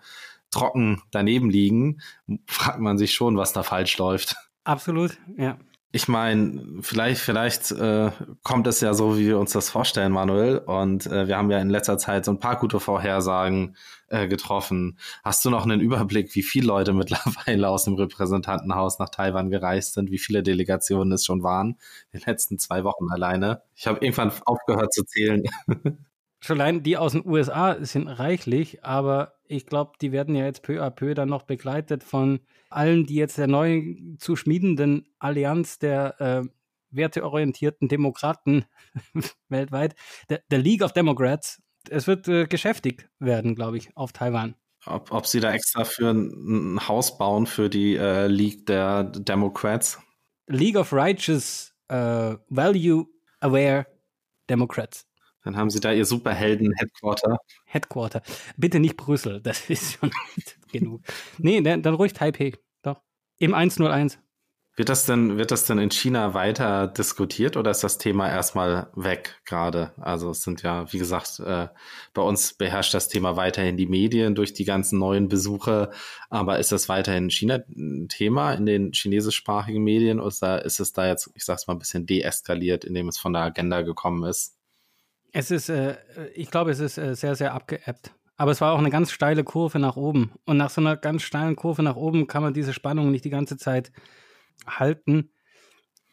trocken 0.51 1.03
daneben 1.11 1.51
liegen, 1.51 2.01
fragt 2.47 2.79
man 2.79 2.99
sich 2.99 3.15
schon, 3.15 3.37
was 3.37 3.53
da 3.53 3.63
falsch 3.63 3.99
läuft. 3.99 4.37
Absolut, 4.65 5.19
ja. 5.37 5.59
Ich 5.95 6.09
meine, 6.09 6.81
vielleicht, 6.81 7.21
vielleicht 7.21 7.71
äh, 7.71 8.11
kommt 8.43 8.67
es 8.67 8.81
ja 8.81 8.95
so, 8.95 9.19
wie 9.19 9.27
wir 9.27 9.39
uns 9.39 9.53
das 9.53 9.69
vorstellen, 9.69 10.11
Manuel. 10.11 10.57
Und 10.57 11.07
äh, 11.07 11.29
wir 11.29 11.37
haben 11.37 11.51
ja 11.51 11.59
in 11.59 11.69
letzter 11.69 11.99
Zeit 11.99 12.25
so 12.25 12.31
ein 12.31 12.39
paar 12.39 12.59
gute 12.59 12.81
Vorhersagen 12.81 13.77
äh, 14.09 14.27
getroffen. 14.27 14.99
Hast 15.23 15.45
du 15.45 15.51
noch 15.51 15.65
einen 15.65 15.81
Überblick, 15.81 16.35
wie 16.35 16.43
viele 16.43 16.67
Leute 16.67 16.93
mittlerweile 16.95 17.69
aus 17.69 17.85
dem 17.85 17.95
Repräsentantenhaus 17.95 18.99
nach 18.99 19.11
Taiwan 19.11 19.51
gereist 19.51 19.93
sind, 19.93 20.11
wie 20.11 20.19
viele 20.19 20.43
Delegationen 20.43 21.13
es 21.13 21.27
schon 21.27 21.43
waren, 21.43 21.77
in 22.13 22.21
den 22.21 22.27
letzten 22.27 22.59
zwei 22.59 22.85
Wochen 22.85 23.11
alleine? 23.11 23.61
Ich 23.77 23.87
habe 23.87 23.99
irgendwann 24.01 24.33
aufgehört 24.47 24.95
zu 24.95 25.05
zählen. 25.05 25.43
schon 26.43 26.61
allein 26.61 26.83
die 26.83 26.97
aus 26.97 27.13
den 27.13 27.27
USA 27.27 27.77
sind 27.85 28.09
reichlich, 28.09 28.85
aber 28.85 29.35
ich 29.47 29.67
glaube, 29.67 29.93
die 30.01 30.13
werden 30.13 30.35
ja 30.35 30.45
jetzt 30.45 30.63
peu 30.63 30.83
à 30.83 30.91
peu 30.91 31.15
dann 31.15 31.29
noch 31.29 31.43
begleitet 31.43 32.03
von 32.03 32.41
allen, 32.69 33.07
die 33.07 33.15
jetzt 33.15 33.39
der 33.39 33.47
neu 33.47 33.95
zu 34.19 34.35
schmiedenden 34.37 35.09
Allianz 35.19 35.79
der 35.79 36.21
äh, 36.21 36.49
werteorientierten 36.91 37.89
Demokraten 37.89 38.65
weltweit, 39.49 39.95
der, 40.29 40.43
der, 40.51 40.59
League 40.59 40.83
of 40.83 40.93
Democrats. 40.93 41.63
Es 41.89 42.07
wird 42.07 42.29
äh, 42.29 42.47
geschäftig 42.47 43.09
werden, 43.19 43.55
glaube 43.55 43.77
ich, 43.77 43.97
auf 43.97 44.13
Taiwan. 44.13 44.55
Ob, 44.85 45.13
ob 45.13 45.27
sie 45.27 45.41
da 45.41 45.53
extra 45.53 45.85
für 45.85 46.11
ein, 46.11 46.75
ein 46.75 46.89
Haus 46.89 47.17
bauen 47.19 47.47
für 47.47 47.71
die 47.71 47.97
äh, 47.97 48.27
League 48.27 48.67
der 48.67 49.05
Democrats? 49.05 50.01
League 50.49 50.77
of 50.77 50.93
Righteous 50.93 51.73
uh, 51.91 52.35
Value 52.49 53.07
Aware 53.41 53.87
Democrats. 54.51 55.07
Dann 55.45 55.57
haben 55.57 55.71
sie 55.71 55.81
da 55.81 55.93
ihr 55.93 56.05
Superhelden-Headquarter. 56.05 57.39
Headquarter. 57.65 58.23
Bitte 58.57 58.81
nicht 58.81 58.97
Brüssel, 58.97 59.41
das 59.41 59.69
ist 59.71 59.99
schon 59.99 60.11
genug. 60.71 61.03
Nee, 61.39 61.61
dann, 61.61 61.83
dann 61.83 61.95
ruhig 61.95 62.13
Taipei. 62.13 62.53
Doch. 62.83 63.01
Im 63.39 63.55
101. 63.55 64.19
Wird 64.75 64.89
das 64.89 65.05
denn, 65.05 65.37
wird 65.37 65.51
das 65.51 65.67
denn 65.67 65.77
in 65.77 65.91
China 65.91 66.33
weiter 66.33 66.87
diskutiert 66.87 67.59
oder 67.59 67.71
ist 67.71 67.85
das 67.85 67.99
Thema 67.99 68.31
erstmal 68.31 68.91
weg 68.95 69.39
gerade? 69.45 69.93
Also 70.01 70.31
es 70.31 70.43
sind 70.43 70.63
ja, 70.63 70.91
wie 70.91 70.99
gesagt, 70.99 71.41
äh, 71.41 71.69
bei 72.15 72.23
uns 72.23 72.55
beherrscht 72.55 72.95
das 72.95 73.09
Thema 73.09 73.37
weiterhin 73.37 73.77
die 73.77 73.87
Medien 73.87 74.35
durch 74.35 74.55
die 74.55 74.65
ganzen 74.65 74.99
neuen 74.99 75.29
Besuche. 75.29 75.91
Aber 76.31 76.59
ist 76.59 76.73
das 76.73 76.89
weiterhin 76.89 77.29
China 77.29 77.59
ein 77.69 78.09
Thema 78.09 78.55
in 78.55 78.65
den 78.65 78.93
chinesischsprachigen 78.93 79.85
Medien 79.85 80.21
oder 80.21 80.65
ist 80.65 80.81
es 80.81 80.95
da 80.95 81.07
jetzt, 81.07 81.31
ich 81.35 81.45
sag's 81.45 81.67
mal, 81.67 81.75
ein 81.75 81.79
bisschen 81.79 82.07
deeskaliert, 82.07 82.85
indem 82.87 83.09
es 83.09 83.19
von 83.19 83.35
der 83.35 83.43
Agenda 83.43 83.83
gekommen 83.83 84.25
ist? 84.25 84.57
Es 85.33 85.51
ist, 85.51 85.69
äh, 85.69 85.97
ich 86.35 86.51
glaube, 86.51 86.71
es 86.71 86.79
ist 86.79 86.99
äh, 86.99 87.15
sehr, 87.15 87.35
sehr 87.35 87.55
abgeebbt. 87.55 88.15
Aber 88.37 88.51
es 88.51 88.61
war 88.61 88.73
auch 88.73 88.79
eine 88.79 88.91
ganz 88.91 89.13
steile 89.13 89.45
Kurve 89.45 89.79
nach 89.79 89.97
oben. 89.97 90.33
Und 90.45 90.57
nach 90.57 90.71
so 90.71 90.81
einer 90.81 90.97
ganz 90.97 91.23
steilen 91.23 91.57
Kurve 91.57 91.83
nach 91.83 91.97
oben 91.97 92.27
kann 92.27 92.43
man 92.43 92.55
diese 92.55 92.73
Spannung 92.73 93.11
nicht 93.11 93.25
die 93.25 93.31
ganze 93.31 93.57
Zeit 93.57 93.93
halten. 94.67 95.31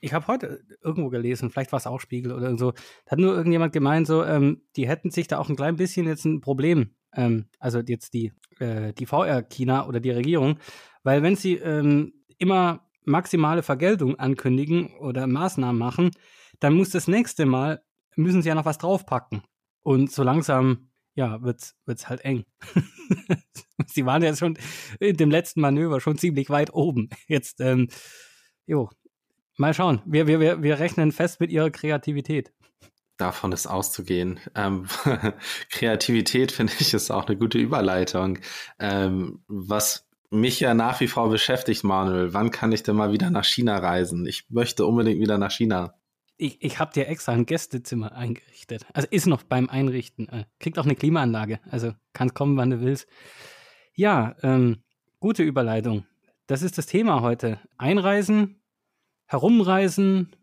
Ich 0.01 0.13
habe 0.13 0.27
heute 0.27 0.61
irgendwo 0.81 1.09
gelesen, 1.09 1.49
vielleicht 1.49 1.71
war 1.73 1.77
es 1.77 1.87
auch 1.87 1.99
Spiegel 1.99 2.31
oder 2.31 2.57
so, 2.57 2.71
da 2.71 3.11
hat 3.11 3.19
nur 3.19 3.35
irgendjemand 3.35 3.73
gemeint, 3.73 4.07
so, 4.07 4.23
ähm, 4.23 4.61
die 4.77 4.87
hätten 4.87 5.11
sich 5.11 5.27
da 5.27 5.39
auch 5.39 5.49
ein 5.49 5.57
klein 5.57 5.75
bisschen 5.75 6.07
jetzt 6.07 6.23
ein 6.23 6.39
Problem, 6.39 6.95
ähm, 7.13 7.47
also 7.59 7.79
jetzt 7.79 8.13
die, 8.13 8.31
äh, 8.59 8.93
die 8.93 9.05
VR-China 9.05 9.87
oder 9.87 9.99
die 9.99 10.11
Regierung, 10.11 10.57
weil 11.03 11.21
wenn 11.21 11.35
sie 11.35 11.55
ähm, 11.55 12.13
immer 12.37 12.87
maximale 13.03 13.61
Vergeltung 13.61 14.17
ankündigen 14.17 14.95
oder 14.99 15.27
Maßnahmen 15.27 15.77
machen, 15.77 16.11
dann 16.61 16.75
muss 16.75 16.91
das 16.91 17.09
nächste 17.09 17.45
Mal, 17.45 17.81
müssen 18.23 18.41
sie 18.41 18.49
ja 18.49 18.55
noch 18.55 18.65
was 18.65 18.77
draufpacken. 18.77 19.41
Und 19.81 20.11
so 20.11 20.23
langsam, 20.23 20.89
ja, 21.15 21.41
wird 21.41 21.73
es 21.85 22.09
halt 22.09 22.21
eng. 22.21 22.45
sie 23.87 24.05
waren 24.05 24.23
ja 24.23 24.35
schon 24.35 24.57
in 24.99 25.17
dem 25.17 25.31
letzten 25.31 25.61
Manöver 25.61 25.99
schon 26.01 26.17
ziemlich 26.17 26.49
weit 26.49 26.73
oben. 26.73 27.09
Jetzt, 27.27 27.61
ähm, 27.61 27.87
Jo, 28.69 28.87
mal 29.57 29.73
schauen. 29.73 30.03
Wir, 30.05 30.27
wir, 30.27 30.61
wir, 30.61 30.77
rechnen 30.77 31.11
fest 31.11 31.39
mit 31.39 31.49
ihrer 31.49 31.71
Kreativität. 31.71 32.53
Davon 33.17 33.51
ist 33.51 33.65
auszugehen. 33.65 34.39
Ähm, 34.53 34.85
Kreativität 35.71 36.51
finde 36.51 36.71
ich 36.79 36.93
ist 36.93 37.09
auch 37.09 37.25
eine 37.25 37.35
gute 37.35 37.57
Überleitung. 37.57 38.37
Ähm, 38.77 39.43
was 39.47 40.07
mich 40.29 40.59
ja 40.59 40.75
nach 40.75 40.99
wie 40.99 41.07
vor 41.07 41.31
beschäftigt, 41.31 41.83
Manuel, 41.83 42.31
wann 42.35 42.51
kann 42.51 42.71
ich 42.71 42.83
denn 42.83 42.95
mal 42.95 43.11
wieder 43.11 43.31
nach 43.31 43.43
China 43.43 43.79
reisen? 43.79 44.27
Ich 44.27 44.45
möchte 44.51 44.85
unbedingt 44.85 45.19
wieder 45.19 45.39
nach 45.39 45.51
China. 45.51 45.95
Ich, 46.41 46.63
ich 46.63 46.79
habe 46.79 46.93
dir 46.93 47.09
extra 47.09 47.33
ein 47.33 47.45
Gästezimmer 47.45 48.13
eingerichtet. 48.13 48.85
Also 48.93 49.09
ist 49.11 49.27
noch 49.27 49.43
beim 49.43 49.69
Einrichten. 49.69 50.29
Äh, 50.29 50.45
kriegt 50.57 50.79
auch 50.79 50.85
eine 50.85 50.95
Klimaanlage. 50.95 51.59
Also 51.69 51.91
kannst 52.13 52.33
kommen, 52.33 52.55
wann 52.55 52.69
du 52.69 52.79
willst. 52.79 53.09
Ja, 53.93 54.37
ähm, 54.41 54.77
gute 55.19 55.43
Überleitung. 55.43 56.05
Das 56.47 56.61
ist 56.61 56.77
das 56.77 56.85
Thema 56.85 57.21
heute. 57.21 57.59
Einreisen, 57.77 58.61
Herumreisen, 59.25 60.33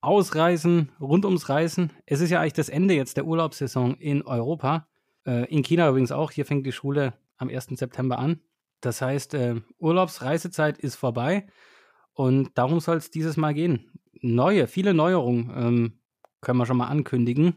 Ausreisen, 0.00 0.90
rund 0.98 1.26
ums 1.26 1.50
Reisen. 1.50 1.92
Es 2.06 2.22
ist 2.22 2.30
ja 2.30 2.40
eigentlich 2.40 2.54
das 2.54 2.70
Ende 2.70 2.94
jetzt 2.94 3.18
der 3.18 3.26
Urlaubssaison 3.26 3.94
in 3.96 4.22
Europa. 4.22 4.88
Äh, 5.26 5.44
in 5.54 5.62
China 5.62 5.86
übrigens 5.90 6.12
auch. 6.12 6.30
Hier 6.30 6.46
fängt 6.46 6.64
die 6.64 6.72
Schule 6.72 7.12
am 7.36 7.50
1. 7.50 7.66
September 7.72 8.18
an. 8.18 8.40
Das 8.80 9.02
heißt, 9.02 9.34
äh, 9.34 9.56
Urlaubsreisezeit 9.78 10.78
ist 10.78 10.94
vorbei. 10.94 11.46
Und 12.14 12.56
darum 12.56 12.80
soll 12.80 12.96
es 12.96 13.10
dieses 13.10 13.36
Mal 13.36 13.52
gehen. 13.52 13.90
Neue, 14.22 14.66
viele 14.66 14.94
Neuerungen 14.94 15.52
ähm, 15.54 15.98
können 16.40 16.58
wir 16.58 16.66
schon 16.66 16.76
mal 16.76 16.86
ankündigen. 16.86 17.56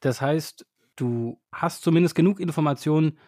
Das 0.00 0.20
heißt, 0.20 0.66
du 0.96 1.40
hast 1.50 1.82
zumindest 1.82 2.14
genug 2.14 2.38
Informationen, 2.38 3.18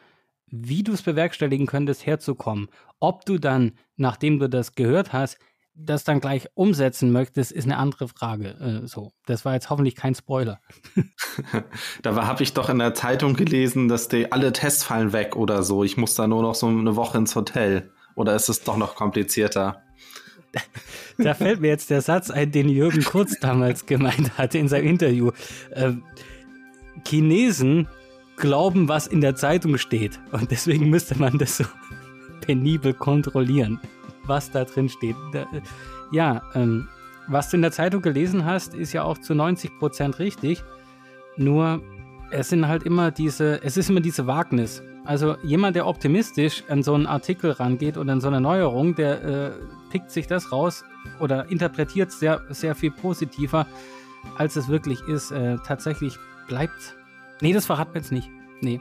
wie 0.47 0.83
du 0.83 0.93
es 0.93 1.03
bewerkstelligen 1.03 1.67
könntest, 1.67 2.07
herzukommen. 2.07 2.69
Ob 3.01 3.25
du 3.25 3.39
dann, 3.39 3.73
nachdem 3.97 4.39
du 4.39 4.49
das 4.49 4.75
gehört 4.75 5.13
hast, 5.13 5.39
das 5.75 6.05
dann 6.05 6.21
gleich 6.21 6.49
umsetzen 6.55 7.11
möchtest, 7.11 7.51
ist 7.51 7.65
eine 7.65 7.79
andere 7.79 8.07
Frage. 8.07 8.83
Äh, 8.85 8.87
so, 8.87 9.13
das 9.27 9.45
war 9.45 9.55
jetzt 9.55 9.71
hoffentlich 9.71 9.97
kein 9.97 10.15
Spoiler. 10.15 10.61
da 12.03 12.27
habe 12.27 12.43
ich 12.43 12.55
doch 12.55 12.69
in 12.69 12.79
der 12.79 12.95
Zeitung 12.95 13.35
gelesen, 13.35 13.89
dass 13.89 14.09
die 14.09 14.31
alle 14.31 14.53
Tests 14.53 14.85
fallen 14.85 15.13
weg 15.13 15.35
oder 15.37 15.63
so. 15.63 15.83
Ich 15.83 15.97
muss 15.97 16.15
da 16.15 16.29
nur 16.29 16.43
noch 16.43 16.55
so 16.55 16.69
eine 16.69 16.97
Woche 16.97 17.19
ins 17.19 17.35
Hotel. 17.35 17.91
Oder 18.15 18.37
ist 18.37 18.49
es 18.49 18.63
doch 18.63 18.77
noch 18.77 18.95
komplizierter? 18.95 19.83
Da 21.17 21.35
fällt 21.35 21.61
mir 21.61 21.69
jetzt 21.69 21.91
der 21.91 22.01
Satz 22.01 22.31
ein, 22.31 22.51
den 22.51 22.69
Jürgen 22.69 23.05
Kurz 23.05 23.39
damals 23.39 23.87
gemeint 23.87 24.37
hatte 24.37 24.59
in 24.59 24.69
seinem 24.69 24.89
Interview. 24.89 25.31
Äh, 25.71 25.93
Chinesen 27.07 27.87
glauben, 28.37 28.89
was 28.89 29.07
in 29.07 29.21
der 29.21 29.37
Zeitung 29.37 29.79
steht. 29.79 30.19
Und 30.33 30.51
deswegen 30.51 30.91
müsste 30.91 31.17
man 31.19 31.39
das 31.39 31.59
so 31.59 31.65
penibel 32.41 32.95
kontrollieren 32.95 33.81
was 34.27 34.51
da 34.51 34.65
drin 34.65 34.89
steht. 34.89 35.17
Da, 35.33 35.43
äh, 35.43 35.61
ja, 36.13 36.43
ähm, 36.55 36.89
was 37.29 37.51
du 37.51 37.57
in 37.57 37.63
der 37.63 37.73
Zeitung 37.73 38.03
gelesen 38.03 38.45
hast, 38.45 38.75
ist 38.75 38.93
ja 38.93 39.03
auch 39.03 39.19
zu 39.19 39.35
90 39.35 39.79
Prozent 39.79 40.19
richtig. 40.19 40.63
Nur 41.37 41.83
es 42.31 42.51
sind 42.51 42.69
halt 42.69 42.83
immer 42.85 43.11
diese, 43.11 43.63
es 43.63 43.77
ist 43.77 43.91
immer 43.91 44.01
diese 44.01 44.27
Wagnis. 44.27 44.83
Also 45.05 45.37
jemand, 45.43 45.77
der 45.77 45.87
optimistisch 45.87 46.65
an 46.69 46.83
so 46.83 46.95
einen 46.95 47.07
Artikel 47.07 47.51
rangeht 47.51 47.99
oder 47.99 48.13
an 48.13 48.21
so 48.23 48.29
eine 48.29 48.41
Neuerung, 48.41 48.95
der 48.95 49.23
äh, 49.23 49.51
pickt 49.91 50.11
sich 50.11 50.27
das 50.27 50.51
raus 50.51 50.83
oder 51.21 51.51
interpretiert 51.51 52.11
sehr, 52.11 52.41
sehr 52.49 52.75
viel 52.75 52.91
positiver, 52.91 53.67
als 54.39 54.57
es 54.57 54.69
wirklich 54.69 55.03
ist. 55.03 55.31
Äh, 55.31 55.59
tatsächlich 55.67 56.17
bleibt. 56.49 56.97
Nee, 57.43 57.53
das 57.53 57.67
verraten 57.67 57.93
wir 57.93 58.01
jetzt 58.01 58.13
nicht. 58.13 58.31
Nee. 58.63 58.81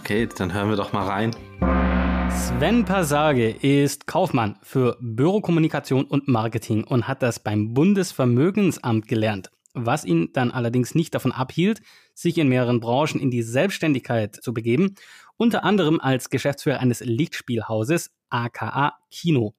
Okay, 0.00 0.28
dann 0.36 0.52
hören 0.52 0.68
wir 0.68 0.76
doch 0.76 0.92
mal 0.92 1.06
rein. 1.06 1.34
Sven 2.30 2.84
Passage 2.84 3.48
ist 3.48 4.06
Kaufmann 4.06 4.58
für 4.62 4.98
Bürokommunikation 5.00 6.04
und 6.04 6.28
Marketing 6.28 6.84
und 6.84 7.08
hat 7.08 7.22
das 7.22 7.40
beim 7.40 7.72
Bundesvermögensamt 7.72 9.08
gelernt, 9.08 9.50
was 9.72 10.04
ihn 10.04 10.28
dann 10.34 10.50
allerdings 10.50 10.94
nicht 10.94 11.14
davon 11.14 11.32
abhielt, 11.32 11.80
sich 12.12 12.36
in 12.36 12.48
mehreren 12.48 12.80
Branchen 12.80 13.18
in 13.18 13.30
die 13.30 13.42
Selbstständigkeit 13.42 14.36
zu 14.36 14.52
begeben, 14.52 14.94
unter 15.38 15.64
anderem 15.64 16.00
als 16.00 16.28
Geschäftsführer 16.28 16.80
eines 16.80 17.00
Lichtspielhauses 17.00 18.10
aka 18.28 18.98
Kino. 19.10 19.54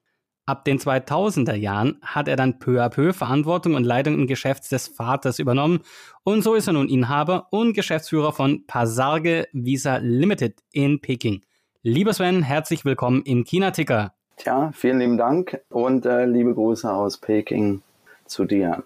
Ab 0.45 0.65
den 0.65 0.79
2000er 0.79 1.53
Jahren 1.53 1.99
hat 2.01 2.27
er 2.27 2.35
dann 2.35 2.59
peu 2.59 2.83
à 2.83 2.89
peu 2.89 3.13
Verantwortung 3.13 3.75
und 3.75 3.83
Leitung 3.83 4.15
im 4.15 4.27
Geschäft 4.27 4.71
des 4.71 4.87
Vaters 4.87 5.39
übernommen 5.39 5.79
und 6.23 6.43
so 6.43 6.53
ist 6.55 6.67
er 6.67 6.73
nun 6.73 6.89
Inhaber 6.89 7.47
und 7.51 7.73
Geschäftsführer 7.73 8.33
von 8.33 8.65
Passarge 8.65 9.47
Visa 9.53 9.97
Limited 9.97 10.59
in 10.71 11.01
Peking. 11.01 11.43
Lieber 11.81 12.13
Sven, 12.13 12.43
herzlich 12.43 12.83
willkommen 12.83 13.21
im 13.23 13.43
China-Ticker. 13.43 14.13
Tja, 14.37 14.71
vielen 14.73 14.99
lieben 14.99 15.17
Dank 15.17 15.61
und 15.69 16.05
äh, 16.05 16.25
liebe 16.25 16.53
Grüße 16.53 16.91
aus 16.91 17.17
Peking 17.17 17.81
zu 18.25 18.45
dir. 18.45 18.83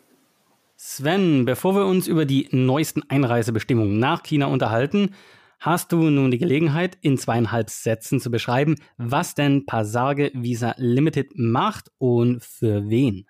Sven, 0.75 1.45
bevor 1.45 1.75
wir 1.75 1.85
uns 1.85 2.07
über 2.07 2.25
die 2.25 2.49
neuesten 2.51 3.03
Einreisebestimmungen 3.07 3.99
nach 3.99 4.21
China 4.23 4.47
unterhalten, 4.47 5.15
hast 5.63 5.93
du 5.93 6.09
nun 6.09 6.29
die 6.29 6.37
Gelegenheit, 6.37 6.97
in 7.01 7.17
zweieinhalb 7.17 7.69
Sätzen 7.69 8.19
zu 8.19 8.29
beschreiben, 8.29 8.75
was 8.97 9.33
denn 9.33 9.65
Passarge 9.65 10.29
Visa 10.33 10.75
Limited 10.77 11.31
macht 11.35 11.89
und 11.97 12.43
für 12.43 12.89
wen. 12.89 13.25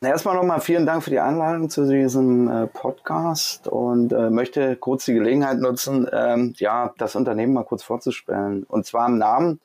Erstmal 0.00 0.36
nochmal 0.36 0.60
vielen 0.60 0.86
Dank 0.86 1.02
für 1.02 1.10
die 1.10 1.18
Einladung 1.18 1.68
zu 1.68 1.88
diesem 1.88 2.48
äh, 2.48 2.66
Podcast 2.68 3.66
und 3.66 4.12
äh, 4.12 4.30
möchte 4.30 4.76
kurz 4.76 5.06
die 5.06 5.14
Gelegenheit 5.14 5.58
nutzen, 5.58 6.06
ähm, 6.12 6.54
ja, 6.58 6.94
das 6.98 7.16
Unternehmen 7.16 7.54
mal 7.54 7.64
kurz 7.64 7.82
vorzustellen. 7.82 8.62
Und 8.62 8.86
zwar 8.86 9.08
im 9.08 9.18
Namen 9.18 9.58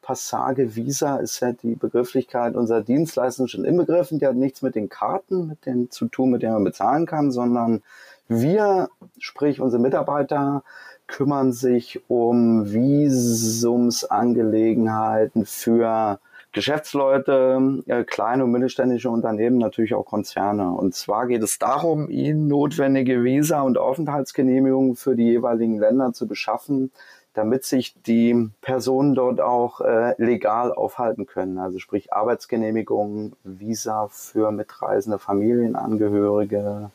Passage 0.00 0.74
Visa 0.74 1.16
ist 1.16 1.40
ja 1.40 1.52
die 1.52 1.74
Begrifflichkeit 1.74 2.54
unserer 2.54 2.80
Dienstleistung 2.80 3.48
schon 3.48 3.66
inbegriffen. 3.66 4.18
Die 4.18 4.26
hat 4.26 4.36
nichts 4.36 4.62
mit 4.62 4.74
den 4.74 4.88
Karten, 4.88 5.48
mit 5.48 5.66
denen 5.66 5.90
zu 5.90 6.06
tun, 6.06 6.30
mit 6.30 6.42
denen 6.42 6.54
man 6.54 6.64
bezahlen 6.64 7.04
kann, 7.04 7.30
sondern 7.30 7.82
wir, 8.28 8.88
sprich 9.18 9.60
unsere 9.60 9.82
Mitarbeiter, 9.82 10.64
kümmern 11.12 11.52
sich 11.52 12.00
um 12.08 12.72
Visumsangelegenheiten 12.72 15.44
für 15.44 16.18
Geschäftsleute, 16.52 17.82
äh, 17.86 18.04
kleine 18.04 18.44
und 18.44 18.52
mittelständische 18.52 19.10
Unternehmen, 19.10 19.58
natürlich 19.58 19.94
auch 19.94 20.06
Konzerne. 20.06 20.70
Und 20.70 20.94
zwar 20.94 21.26
geht 21.26 21.42
es 21.42 21.58
darum, 21.58 22.08
ihnen 22.08 22.48
notwendige 22.48 23.22
Visa- 23.24 23.60
und 23.60 23.76
Aufenthaltsgenehmigungen 23.78 24.96
für 24.96 25.14
die 25.14 25.24
jeweiligen 25.24 25.78
Länder 25.78 26.14
zu 26.14 26.26
beschaffen, 26.26 26.90
damit 27.34 27.64
sich 27.64 27.94
die 28.02 28.48
Personen 28.62 29.14
dort 29.14 29.40
auch 29.40 29.82
äh, 29.82 30.14
legal 30.16 30.72
aufhalten 30.72 31.26
können. 31.26 31.58
Also 31.58 31.78
sprich 31.78 32.12
Arbeitsgenehmigungen, 32.12 33.36
Visa 33.44 34.08
für 34.08 34.50
mitreisende 34.50 35.18
Familienangehörige 35.18 36.90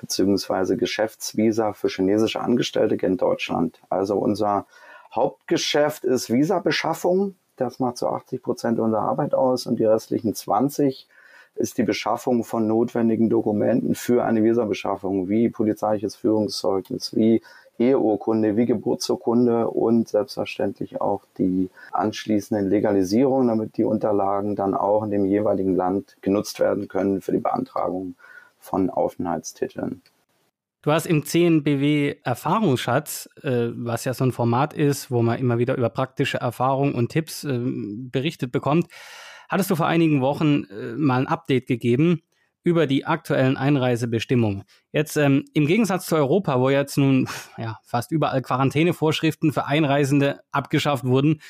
beziehungsweise 0.00 0.76
Geschäftsvisa 0.76 1.72
für 1.72 1.88
chinesische 1.88 2.40
Angestellte 2.40 2.94
in 3.06 3.16
Deutschland. 3.16 3.80
Also 3.88 4.16
unser 4.16 4.66
Hauptgeschäft 5.14 6.04
ist 6.04 6.30
Visabeschaffung. 6.30 7.36
Das 7.56 7.78
macht 7.78 7.98
so 7.98 8.08
80 8.08 8.42
Prozent 8.42 8.78
unserer 8.78 9.02
Arbeit 9.02 9.34
aus 9.34 9.66
und 9.66 9.78
die 9.78 9.84
restlichen 9.84 10.34
20 10.34 11.06
ist 11.56 11.76
die 11.76 11.82
Beschaffung 11.82 12.44
von 12.44 12.66
notwendigen 12.66 13.28
Dokumenten 13.28 13.94
für 13.94 14.24
eine 14.24 14.42
Visabeschaffung, 14.42 15.28
wie 15.28 15.50
polizeiliches 15.50 16.16
Führungszeugnis, 16.16 17.14
wie 17.14 17.42
Eheurkunde, 17.78 18.56
wie 18.56 18.66
Geburtsurkunde 18.66 19.68
und 19.68 20.08
selbstverständlich 20.08 21.00
auch 21.00 21.22
die 21.38 21.70
anschließenden 21.92 22.68
Legalisierungen, 22.68 23.48
damit 23.48 23.76
die 23.76 23.84
Unterlagen 23.84 24.54
dann 24.54 24.74
auch 24.74 25.02
in 25.02 25.10
dem 25.10 25.24
jeweiligen 25.24 25.74
Land 25.74 26.16
genutzt 26.20 26.60
werden 26.60 26.88
können 26.88 27.20
für 27.20 27.32
die 27.32 27.38
Beantragung 27.38 28.14
von 28.60 28.90
Aufenthaltstiteln. 28.90 30.02
Du 30.82 30.92
hast 30.92 31.06
im 31.06 31.26
CNBW 31.26 32.16
Erfahrungsschatz, 32.22 33.28
äh, 33.42 33.68
was 33.72 34.04
ja 34.04 34.14
so 34.14 34.24
ein 34.24 34.32
Format 34.32 34.72
ist, 34.72 35.10
wo 35.10 35.20
man 35.20 35.38
immer 35.38 35.58
wieder 35.58 35.76
über 35.76 35.90
praktische 35.90 36.38
Erfahrungen 36.38 36.94
und 36.94 37.10
Tipps 37.10 37.44
äh, 37.44 37.58
berichtet 37.60 38.50
bekommt, 38.50 38.86
hattest 39.50 39.70
du 39.70 39.76
vor 39.76 39.86
einigen 39.86 40.22
Wochen 40.22 40.64
äh, 40.64 40.94
mal 40.96 41.20
ein 41.20 41.26
Update 41.26 41.66
gegeben 41.66 42.22
über 42.62 42.86
die 42.86 43.04
aktuellen 43.04 43.58
Einreisebestimmungen. 43.58 44.64
Jetzt 44.90 45.16
ähm, 45.16 45.44
im 45.52 45.66
Gegensatz 45.66 46.06
zu 46.06 46.16
Europa, 46.16 46.60
wo 46.60 46.70
jetzt 46.70 46.96
nun 46.96 47.28
ja, 47.58 47.78
fast 47.84 48.10
überall 48.10 48.40
Quarantänevorschriften 48.40 49.52
für 49.52 49.66
Einreisende 49.66 50.40
abgeschafft 50.50 51.04
wurden, 51.04 51.40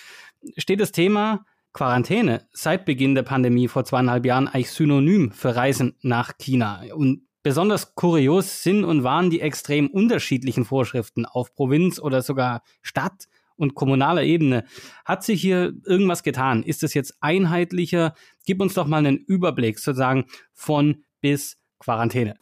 steht 0.57 0.81
das 0.81 0.93
Thema 0.93 1.45
Quarantäne 1.73 2.49
seit 2.53 2.85
Beginn 2.85 3.15
der 3.15 3.23
Pandemie 3.23 3.69
vor 3.69 3.85
zweieinhalb 3.85 4.27
Jahren 4.27 4.49
eigentlich 4.49 4.73
synonym 4.73 5.33
für 5.33 5.55
Reisen 5.55 5.97
nach 6.03 6.37
China. 6.39 6.83
Und 6.95 7.23
Besonders 7.43 7.95
kurios 7.95 8.63
sind 8.63 8.85
und 8.85 9.03
waren 9.03 9.31
die 9.31 9.41
extrem 9.41 9.89
unterschiedlichen 9.89 10.67
Vorschriften 10.67 11.25
auf 11.25 11.55
Provinz 11.55 11.99
oder 11.99 12.21
sogar 12.21 12.63
Stadt 12.83 13.29
und 13.57 13.75
kommunaler 13.75 14.25
Ebene. 14.25 14.65
Hat 15.07 15.25
sich 15.25 15.41
hier 15.41 15.73
irgendwas 15.87 16.23
getan? 16.23 16.63
Ist 16.63 16.83
es 16.83 16.93
jetzt 16.93 17.17
einheitlicher? 17.21 18.15
Gib 18.45 18.61
uns 18.61 18.75
doch 18.75 18.87
mal 18.87 18.99
einen 18.99 19.17
Überblick 19.17 19.79
sozusagen 19.79 20.27
von 20.53 21.03
bis 21.23 21.57
Quarantäne. 21.79 22.37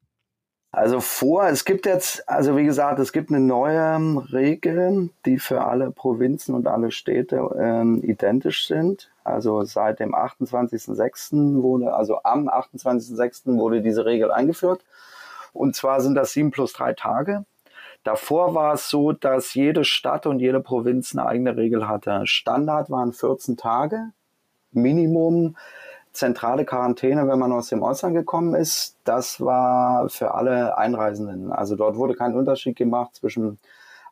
Also 0.78 1.00
vor, 1.00 1.48
es 1.48 1.64
gibt 1.64 1.86
jetzt, 1.86 2.28
also 2.28 2.56
wie 2.56 2.64
gesagt, 2.64 3.00
es 3.00 3.12
gibt 3.12 3.30
eine 3.30 3.40
neue 3.40 3.98
Regel, 4.32 5.10
die 5.26 5.40
für 5.40 5.64
alle 5.64 5.90
Provinzen 5.90 6.54
und 6.54 6.68
alle 6.68 6.92
Städte 6.92 7.50
ähm, 7.58 8.00
identisch 8.04 8.68
sind. 8.68 9.10
Also 9.24 9.64
seit 9.64 9.98
dem 9.98 10.14
28.06. 10.14 11.62
wurde, 11.64 11.92
also 11.94 12.22
am 12.22 12.48
28.06. 12.48 13.58
wurde 13.58 13.82
diese 13.82 14.06
Regel 14.06 14.30
eingeführt. 14.30 14.84
Und 15.52 15.74
zwar 15.74 16.00
sind 16.00 16.14
das 16.14 16.30
sieben 16.30 16.52
plus 16.52 16.74
drei 16.74 16.92
Tage. 16.92 17.44
Davor 18.04 18.54
war 18.54 18.74
es 18.74 18.88
so, 18.88 19.10
dass 19.10 19.54
jede 19.54 19.82
Stadt 19.82 20.26
und 20.26 20.38
jede 20.38 20.60
Provinz 20.60 21.12
eine 21.12 21.26
eigene 21.26 21.56
Regel 21.56 21.88
hatte. 21.88 22.20
Standard 22.24 22.88
waren 22.88 23.12
14 23.12 23.56
Tage, 23.56 24.12
Minimum 24.70 25.56
zentrale 26.18 26.64
Quarantäne, 26.64 27.28
wenn 27.28 27.38
man 27.38 27.52
aus 27.52 27.68
dem 27.68 27.82
Ausland 27.82 28.14
gekommen 28.14 28.54
ist. 28.54 28.96
Das 29.04 29.40
war 29.40 30.08
für 30.08 30.34
alle 30.34 30.76
Einreisenden. 30.76 31.52
Also 31.52 31.76
dort 31.76 31.96
wurde 31.96 32.14
kein 32.14 32.34
Unterschied 32.34 32.76
gemacht 32.76 33.14
zwischen 33.16 33.58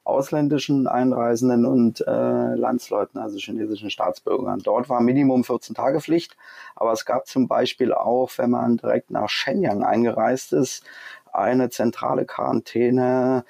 ausländischen 0.05 0.87
Einreisenden 0.87 1.67
und 1.67 2.01
äh, 2.07 2.55
Landsleuten, 2.55 3.21
also 3.21 3.39
chinesischen 3.39 3.91
Staatsbürgern. 3.91 4.61
Dort 4.61 4.89
war 4.89 5.01
Minimum 5.01 5.43
14 5.43 5.75
Tage 5.75 6.01
Pflicht, 6.01 6.37
aber 6.77 6.93
es 6.93 7.05
gab 7.05 7.27
zum 7.27 7.49
Beispiel 7.49 7.93
auch, 7.93 8.31
wenn 8.37 8.51
man 8.51 8.77
direkt 8.77 9.11
nach 9.11 9.29
Shenyang 9.29 9.83
eingereist 9.83 10.53
ist, 10.53 10.85
eine 11.33 11.71
zentrale 11.71 12.25
Quarantäne 12.25 13.45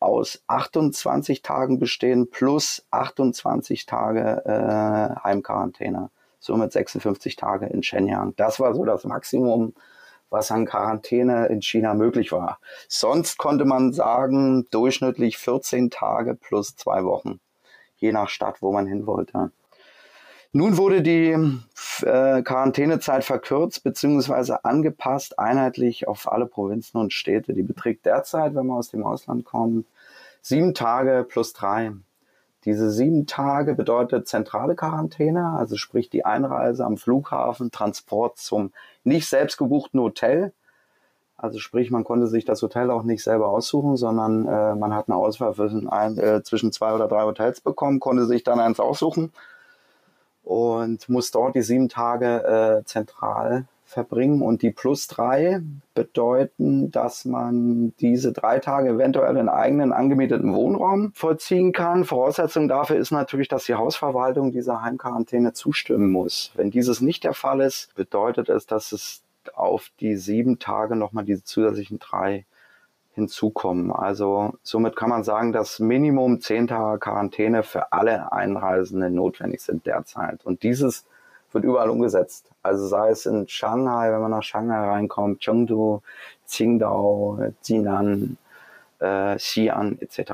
aus 0.00 0.42
28 0.48 1.40
Tagen 1.40 1.78
bestehen 1.78 2.30
plus 2.30 2.84
28 2.90 3.86
Tage 3.86 4.44
äh, 4.44 5.20
Heimquarantäne 5.24 6.10
somit 6.42 6.72
56 6.72 7.36
Tage 7.36 7.66
in 7.66 7.82
Shenyang. 7.82 8.34
Das 8.36 8.60
war 8.60 8.74
so 8.74 8.84
das 8.84 9.04
Maximum, 9.04 9.72
was 10.28 10.50
an 10.50 10.66
Quarantäne 10.66 11.46
in 11.46 11.62
China 11.62 11.94
möglich 11.94 12.32
war. 12.32 12.58
Sonst 12.88 13.38
konnte 13.38 13.64
man 13.64 13.92
sagen, 13.92 14.66
durchschnittlich 14.70 15.38
14 15.38 15.90
Tage 15.90 16.34
plus 16.34 16.76
zwei 16.76 17.04
Wochen, 17.04 17.40
je 17.96 18.12
nach 18.12 18.28
Stadt, 18.28 18.60
wo 18.60 18.72
man 18.72 18.86
hin 18.86 19.06
wollte. 19.06 19.52
Nun 20.54 20.76
wurde 20.76 21.00
die 21.00 21.30
äh, 22.02 22.42
Quarantänezeit 22.42 23.24
verkürzt 23.24 23.84
bzw. 23.84 24.56
angepasst, 24.62 25.38
einheitlich 25.38 26.08
auf 26.08 26.30
alle 26.30 26.46
Provinzen 26.46 26.98
und 27.00 27.12
Städte. 27.14 27.54
Die 27.54 27.62
beträgt 27.62 28.04
derzeit, 28.04 28.54
wenn 28.54 28.66
man 28.66 28.78
aus 28.78 28.90
dem 28.90 29.04
Ausland 29.04 29.46
kommt, 29.46 29.86
sieben 30.42 30.74
Tage 30.74 31.24
plus 31.26 31.54
drei. 31.54 31.92
Diese 32.64 32.90
sieben 32.90 33.26
Tage 33.26 33.74
bedeutet 33.74 34.28
zentrale 34.28 34.76
Quarantäne, 34.76 35.50
also 35.50 35.76
sprich 35.76 36.10
die 36.10 36.24
Einreise 36.24 36.84
am 36.84 36.96
Flughafen, 36.96 37.72
Transport 37.72 38.38
zum 38.38 38.72
nicht 39.02 39.28
selbst 39.28 39.56
gebuchten 39.56 40.00
Hotel. 40.00 40.52
Also 41.36 41.58
sprich, 41.58 41.90
man 41.90 42.04
konnte 42.04 42.28
sich 42.28 42.44
das 42.44 42.62
Hotel 42.62 42.90
auch 42.92 43.02
nicht 43.02 43.24
selber 43.24 43.48
aussuchen, 43.48 43.96
sondern 43.96 44.46
äh, 44.46 44.76
man 44.76 44.94
hat 44.94 45.08
eine 45.08 45.16
Auswahl 45.16 45.54
ein, 45.90 46.18
äh, 46.18 46.42
zwischen 46.44 46.70
zwei 46.70 46.94
oder 46.94 47.08
drei 47.08 47.22
Hotels 47.22 47.60
bekommen, 47.60 47.98
konnte 47.98 48.26
sich 48.26 48.44
dann 48.44 48.60
eins 48.60 48.78
aussuchen 48.78 49.32
und 50.44 51.08
muss 51.08 51.32
dort 51.32 51.56
die 51.56 51.62
sieben 51.62 51.88
Tage 51.88 52.82
äh, 52.82 52.84
zentral 52.84 53.66
verbringen. 53.92 54.42
Und 54.42 54.62
die 54.62 54.70
plus 54.70 55.06
drei 55.06 55.60
bedeuten, 55.94 56.90
dass 56.90 57.24
man 57.24 57.94
diese 58.00 58.32
drei 58.32 58.58
Tage 58.58 58.90
eventuell 58.90 59.36
in 59.36 59.48
eigenen 59.48 59.92
angemieteten 59.92 60.54
Wohnraum 60.54 61.12
vollziehen 61.14 61.72
kann. 61.72 62.04
Voraussetzung 62.04 62.68
dafür 62.68 62.96
ist 62.96 63.10
natürlich, 63.10 63.48
dass 63.48 63.66
die 63.66 63.74
Hausverwaltung 63.74 64.52
dieser 64.52 64.82
Heimquarantäne 64.82 65.52
zustimmen 65.52 66.10
muss. 66.10 66.52
Wenn 66.54 66.70
dieses 66.70 67.00
nicht 67.00 67.24
der 67.24 67.34
Fall 67.34 67.60
ist, 67.60 67.94
bedeutet 67.94 68.48
es, 68.48 68.66
dass 68.66 68.92
es 68.92 69.22
auf 69.54 69.90
die 70.00 70.16
sieben 70.16 70.58
Tage 70.58 70.96
nochmal 70.96 71.24
diese 71.24 71.44
zusätzlichen 71.44 71.98
drei 71.98 72.46
hinzukommen. 73.14 73.92
Also 73.92 74.54
somit 74.62 74.96
kann 74.96 75.10
man 75.10 75.24
sagen, 75.24 75.52
dass 75.52 75.78
Minimum 75.78 76.40
zehn 76.40 76.66
Tage 76.66 76.98
Quarantäne 76.98 77.62
für 77.62 77.92
alle 77.92 78.32
Einreisenden 78.32 79.14
notwendig 79.14 79.60
sind 79.60 79.86
derzeit. 79.86 80.44
Und 80.44 80.62
dieses 80.62 81.04
wird 81.54 81.64
überall 81.64 81.90
umgesetzt. 81.90 82.50
Also 82.62 82.86
sei 82.86 83.10
es 83.10 83.26
in 83.26 83.46
Shanghai, 83.48 84.12
wenn 84.12 84.20
man 84.20 84.30
nach 84.30 84.42
Shanghai 84.42 84.88
reinkommt, 84.88 85.40
Chengdu, 85.40 86.00
Qingdao, 86.48 87.38
Jinan, 87.62 88.36
äh, 89.00 89.36
Xi'an 89.36 90.00
etc. 90.00 90.32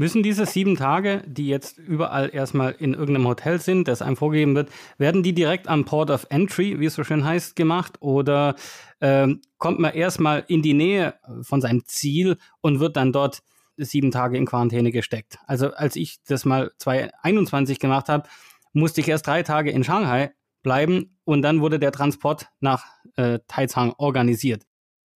Müssen 0.00 0.22
diese 0.22 0.46
sieben 0.46 0.76
Tage, 0.76 1.22
die 1.26 1.46
jetzt 1.46 1.76
überall 1.76 2.30
erstmal 2.32 2.72
in 2.78 2.94
irgendeinem 2.94 3.28
Hotel 3.28 3.60
sind, 3.60 3.86
das 3.86 4.00
einem 4.00 4.16
vorgegeben 4.16 4.54
wird, 4.54 4.70
werden 4.96 5.22
die 5.22 5.34
direkt 5.34 5.68
am 5.68 5.84
Port 5.84 6.10
of 6.10 6.26
Entry, 6.30 6.80
wie 6.80 6.86
es 6.86 6.94
so 6.94 7.04
schön 7.04 7.22
heißt, 7.22 7.54
gemacht? 7.54 7.98
Oder 8.00 8.56
ähm, 9.02 9.42
kommt 9.58 9.78
man 9.78 9.92
erstmal 9.92 10.44
in 10.48 10.62
die 10.62 10.72
Nähe 10.72 11.16
von 11.42 11.60
seinem 11.60 11.84
Ziel 11.84 12.38
und 12.62 12.80
wird 12.80 12.96
dann 12.96 13.12
dort 13.12 13.42
sieben 13.76 14.10
Tage 14.10 14.38
in 14.38 14.46
Quarantäne 14.46 14.90
gesteckt? 14.90 15.38
Also 15.46 15.70
als 15.74 15.96
ich 15.96 16.22
das 16.26 16.46
mal 16.46 16.70
2021 16.78 17.78
gemacht 17.78 18.08
habe, 18.08 18.26
musste 18.72 19.00
ich 19.00 19.08
erst 19.08 19.26
drei 19.26 19.42
Tage 19.42 19.70
in 19.70 19.84
Shanghai 19.84 20.32
bleiben 20.62 21.18
und 21.24 21.42
dann 21.42 21.60
wurde 21.60 21.78
der 21.78 21.92
Transport 21.92 22.48
nach 22.60 22.84
äh, 23.16 23.38
Taizang 23.48 23.94
organisiert. 23.98 24.64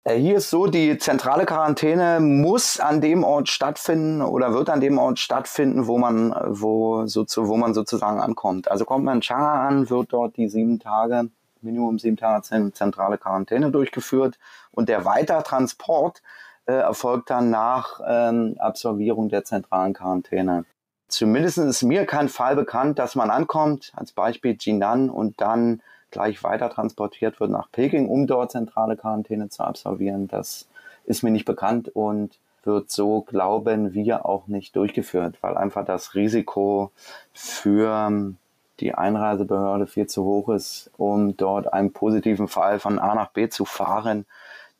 Äh, 0.06 0.18
hier 0.18 0.38
ist 0.38 0.50
so, 0.50 0.68
die 0.68 0.98
zentrale 0.98 1.46
Quarantäne 1.46 2.20
muss 2.20 2.80
an 2.80 3.02
dem 3.02 3.24
Ort 3.24 3.50
stattfinden 3.50 4.22
oder 4.22 4.54
wird 4.54 4.70
an 4.70 4.82
dem 4.82 4.98
Ort 4.98 5.20
stattfinden, 5.20 5.88
wo 5.88 5.98
man, 5.98 6.36
wo, 6.48 7.06
so, 7.06 7.26
wo 7.48 7.58
man 7.58 7.74
sozusagen 7.74 8.20
ankommt. 8.20 8.70
Also 8.70 8.86
kommt 8.86 9.06
man 9.06 9.18
in 9.18 9.22
Shanghai 9.22 9.68
an, 9.68 9.90
wird 9.90 10.12
dort 10.12 10.38
die 10.38 10.50
sieben 10.50 10.80
Tage, 10.80 11.30
Minimum 11.62 12.00
sieben 12.00 12.18
Tage 12.18 12.74
zentrale 12.74 13.18
Quarantäne 13.18 13.72
durchgeführt 13.72 14.38
und 14.72 14.90
der 14.90 15.06
Weitertransport 15.06 16.22
äh, 16.66 16.74
erfolgt 16.74 17.30
dann 17.30 17.50
nach 17.50 18.02
ähm, 18.06 18.56
Absolvierung 18.60 19.30
der 19.30 19.46
zentralen 19.46 19.94
Quarantäne. 19.94 20.66
Zumindest 21.14 21.60
ist 21.60 21.84
mir 21.84 22.08
kein 22.08 22.28
Fall 22.28 22.56
bekannt, 22.56 22.98
dass 22.98 23.14
man 23.14 23.30
ankommt, 23.30 23.92
als 23.96 24.14
Beispiel 24.14 24.58
Jinan, 24.60 25.12
und 25.12 25.40
dann 25.40 25.80
gleich 26.10 26.44
weiter 26.44 26.72
transportiert 26.72 27.40
wird 27.40 27.52
nach 27.52 27.72
Peking, 27.72 28.10
um 28.10 28.26
dort 28.26 28.52
zentrale 28.52 28.98
Quarantäne 28.98 29.48
zu 29.50 29.64
absolvieren. 29.64 30.28
Das 30.28 30.68
ist 31.06 31.22
mir 31.22 31.30
nicht 31.30 31.46
bekannt 31.46 31.88
und 31.90 32.40
wird 32.64 32.90
so, 32.90 33.22
glauben 33.22 33.94
wir, 33.94 34.26
auch 34.26 34.48
nicht 34.48 34.76
durchgeführt, 34.76 35.38
weil 35.42 35.56
einfach 35.56 35.86
das 35.86 36.16
Risiko 36.16 36.90
für 37.32 38.34
die 38.80 38.96
Einreisebehörde 38.96 39.86
viel 39.86 40.08
zu 40.08 40.24
hoch 40.24 40.50
ist, 40.50 40.90
um 40.98 41.38
dort 41.38 41.72
einen 41.72 41.94
positiven 41.94 42.48
Fall 42.48 42.80
von 42.80 42.98
A 42.98 43.14
nach 43.14 43.30
B 43.30 43.50
zu 43.50 43.66
fahren, 43.66 44.26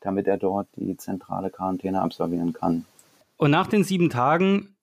damit 0.00 0.26
er 0.26 0.38
dort 0.38 0.66
die 0.74 0.96
zentrale 0.96 1.50
Quarantäne 1.50 2.02
absolvieren 2.02 2.52
kann. 2.52 2.86
Und 3.36 3.52
nach 3.52 3.68
den 3.68 3.84
sieben 3.84 4.10
Tagen 4.10 4.73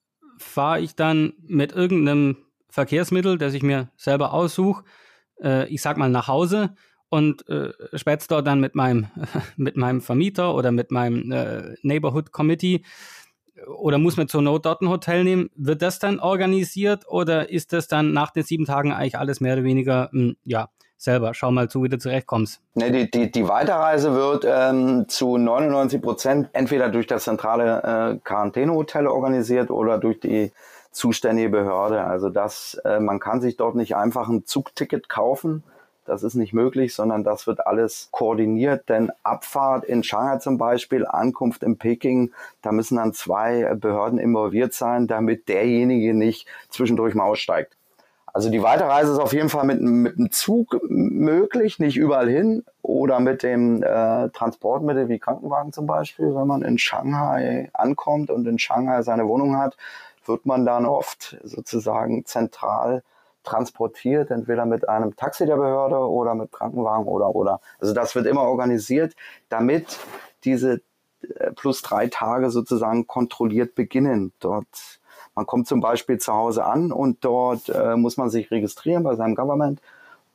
fahre 0.41 0.81
ich 0.81 0.95
dann 0.95 1.33
mit 1.47 1.71
irgendeinem 1.71 2.37
Verkehrsmittel, 2.69 3.37
das 3.37 3.53
ich 3.53 3.63
mir 3.63 3.89
selber 3.97 4.33
aussuche, 4.33 4.83
äh, 5.41 5.67
ich 5.67 5.81
sag 5.81 5.97
mal 5.97 6.09
nach 6.09 6.27
Hause 6.27 6.75
und 7.09 7.47
äh, 7.49 7.71
spätze 7.93 8.27
dort 8.29 8.47
dann 8.47 8.59
mit 8.59 8.75
meinem, 8.75 9.07
mit 9.57 9.77
meinem 9.77 10.01
Vermieter 10.01 10.55
oder 10.55 10.71
mit 10.71 10.91
meinem 10.91 11.31
äh, 11.31 11.75
Neighborhood 11.83 12.31
Committee 12.31 12.83
oder 13.67 13.97
muss 13.97 14.17
man 14.17 14.27
zur 14.27 14.41
Not 14.41 14.65
dort 14.65 14.81
ein 14.81 14.89
Hotel 14.89 15.23
nehmen? 15.23 15.49
Wird 15.55 15.81
das 15.81 15.99
dann 15.99 16.19
organisiert 16.19 17.07
oder 17.07 17.49
ist 17.49 17.73
das 17.73 17.87
dann 17.87 18.13
nach 18.13 18.31
den 18.31 18.43
sieben 18.43 18.65
Tagen 18.65 18.91
eigentlich 18.91 19.17
alles 19.17 19.39
mehr 19.39 19.53
oder 19.53 19.63
weniger, 19.63 20.09
mh, 20.11 20.21
hm, 20.21 20.37
ja, 20.43 20.69
selber, 21.03 21.33
schau 21.33 21.51
mal 21.51 21.69
zu, 21.69 21.83
wie 21.83 21.89
du 21.89 21.97
zurechtkommst? 21.97 22.61
Nee, 22.75 22.91
die, 22.91 23.11
die, 23.11 23.31
die 23.31 23.47
Weiterreise 23.47 24.13
wird 24.13 24.45
ähm, 24.47 25.05
zu 25.07 25.37
99 25.37 26.01
Prozent 26.01 26.49
entweder 26.53 26.89
durch 26.89 27.07
das 27.07 27.23
zentrale 27.23 28.15
äh, 28.15 28.19
Quarantänehotel 28.23 29.07
organisiert 29.07 29.71
oder 29.71 29.97
durch 29.97 30.19
die 30.19 30.51
zuständige 30.91 31.49
Behörde. 31.49 32.03
Also 32.03 32.29
das, 32.29 32.79
äh, 32.85 32.99
man 32.99 33.19
kann 33.19 33.41
sich 33.41 33.57
dort 33.57 33.75
nicht 33.75 33.95
einfach 33.95 34.29
ein 34.29 34.45
Zugticket 34.45 35.09
kaufen, 35.09 35.63
das 36.05 36.23
ist 36.23 36.33
nicht 36.33 36.51
möglich, 36.51 36.95
sondern 36.95 37.23
das 37.23 37.45
wird 37.47 37.65
alles 37.65 38.09
koordiniert, 38.11 38.89
denn 38.89 39.11
Abfahrt 39.23 39.85
in 39.85 40.03
Shanghai 40.03 40.37
zum 40.37 40.57
Beispiel, 40.57 41.05
Ankunft 41.05 41.63
in 41.63 41.77
Peking, 41.77 42.31
da 42.61 42.71
müssen 42.71 42.97
dann 42.97 43.13
zwei 43.13 43.75
Behörden 43.75 44.17
involviert 44.19 44.73
sein, 44.73 45.07
damit 45.07 45.47
derjenige 45.47 46.13
nicht 46.13 46.47
zwischendurch 46.69 47.13
mal 47.13 47.25
aussteigt. 47.25 47.77
Also 48.33 48.49
die 48.49 48.63
Weiterreise 48.63 49.11
ist 49.11 49.19
auf 49.19 49.33
jeden 49.33 49.49
Fall 49.49 49.65
mit, 49.65 49.81
mit 49.81 50.17
einem 50.17 50.31
Zug 50.31 50.79
möglich, 50.89 51.79
nicht 51.79 51.97
überall 51.97 52.29
hin 52.29 52.63
oder 52.81 53.19
mit 53.19 53.43
dem 53.43 53.83
äh, 53.83 54.29
Transportmittel 54.29 55.09
wie 55.09 55.19
Krankenwagen 55.19 55.73
zum 55.73 55.85
Beispiel. 55.85 56.33
Wenn 56.33 56.47
man 56.47 56.61
in 56.61 56.77
Shanghai 56.77 57.69
ankommt 57.73 58.29
und 58.29 58.47
in 58.47 58.57
Shanghai 58.57 59.01
seine 59.01 59.27
Wohnung 59.27 59.57
hat, 59.57 59.75
wird 60.25 60.45
man 60.45 60.65
dann 60.65 60.85
oft 60.85 61.37
sozusagen 61.43 62.25
zentral 62.25 63.03
transportiert, 63.43 64.31
entweder 64.31 64.65
mit 64.65 64.87
einem 64.87 65.15
Taxi 65.15 65.45
der 65.45 65.55
Behörde 65.55 65.97
oder 65.97 66.35
mit 66.35 66.51
Krankenwagen 66.51 67.07
oder 67.07 67.35
oder. 67.35 67.59
Also 67.79 67.93
das 67.93 68.15
wird 68.15 68.27
immer 68.27 68.43
organisiert, 68.43 69.15
damit 69.49 69.99
diese 70.43 70.81
äh, 71.35 71.51
plus 71.51 71.81
drei 71.81 72.07
Tage 72.07 72.51
sozusagen 72.51 73.07
kontrolliert 73.07 73.75
beginnen. 73.75 74.31
Dort 74.39 75.00
man 75.41 75.47
kommt 75.47 75.67
zum 75.67 75.81
Beispiel 75.81 76.19
zu 76.19 76.33
Hause 76.33 76.63
an 76.65 76.91
und 76.91 77.25
dort 77.25 77.67
äh, 77.69 77.95
muss 77.95 78.15
man 78.15 78.29
sich 78.29 78.51
registrieren 78.51 79.01
bei 79.01 79.15
seinem 79.15 79.33
Government. 79.33 79.81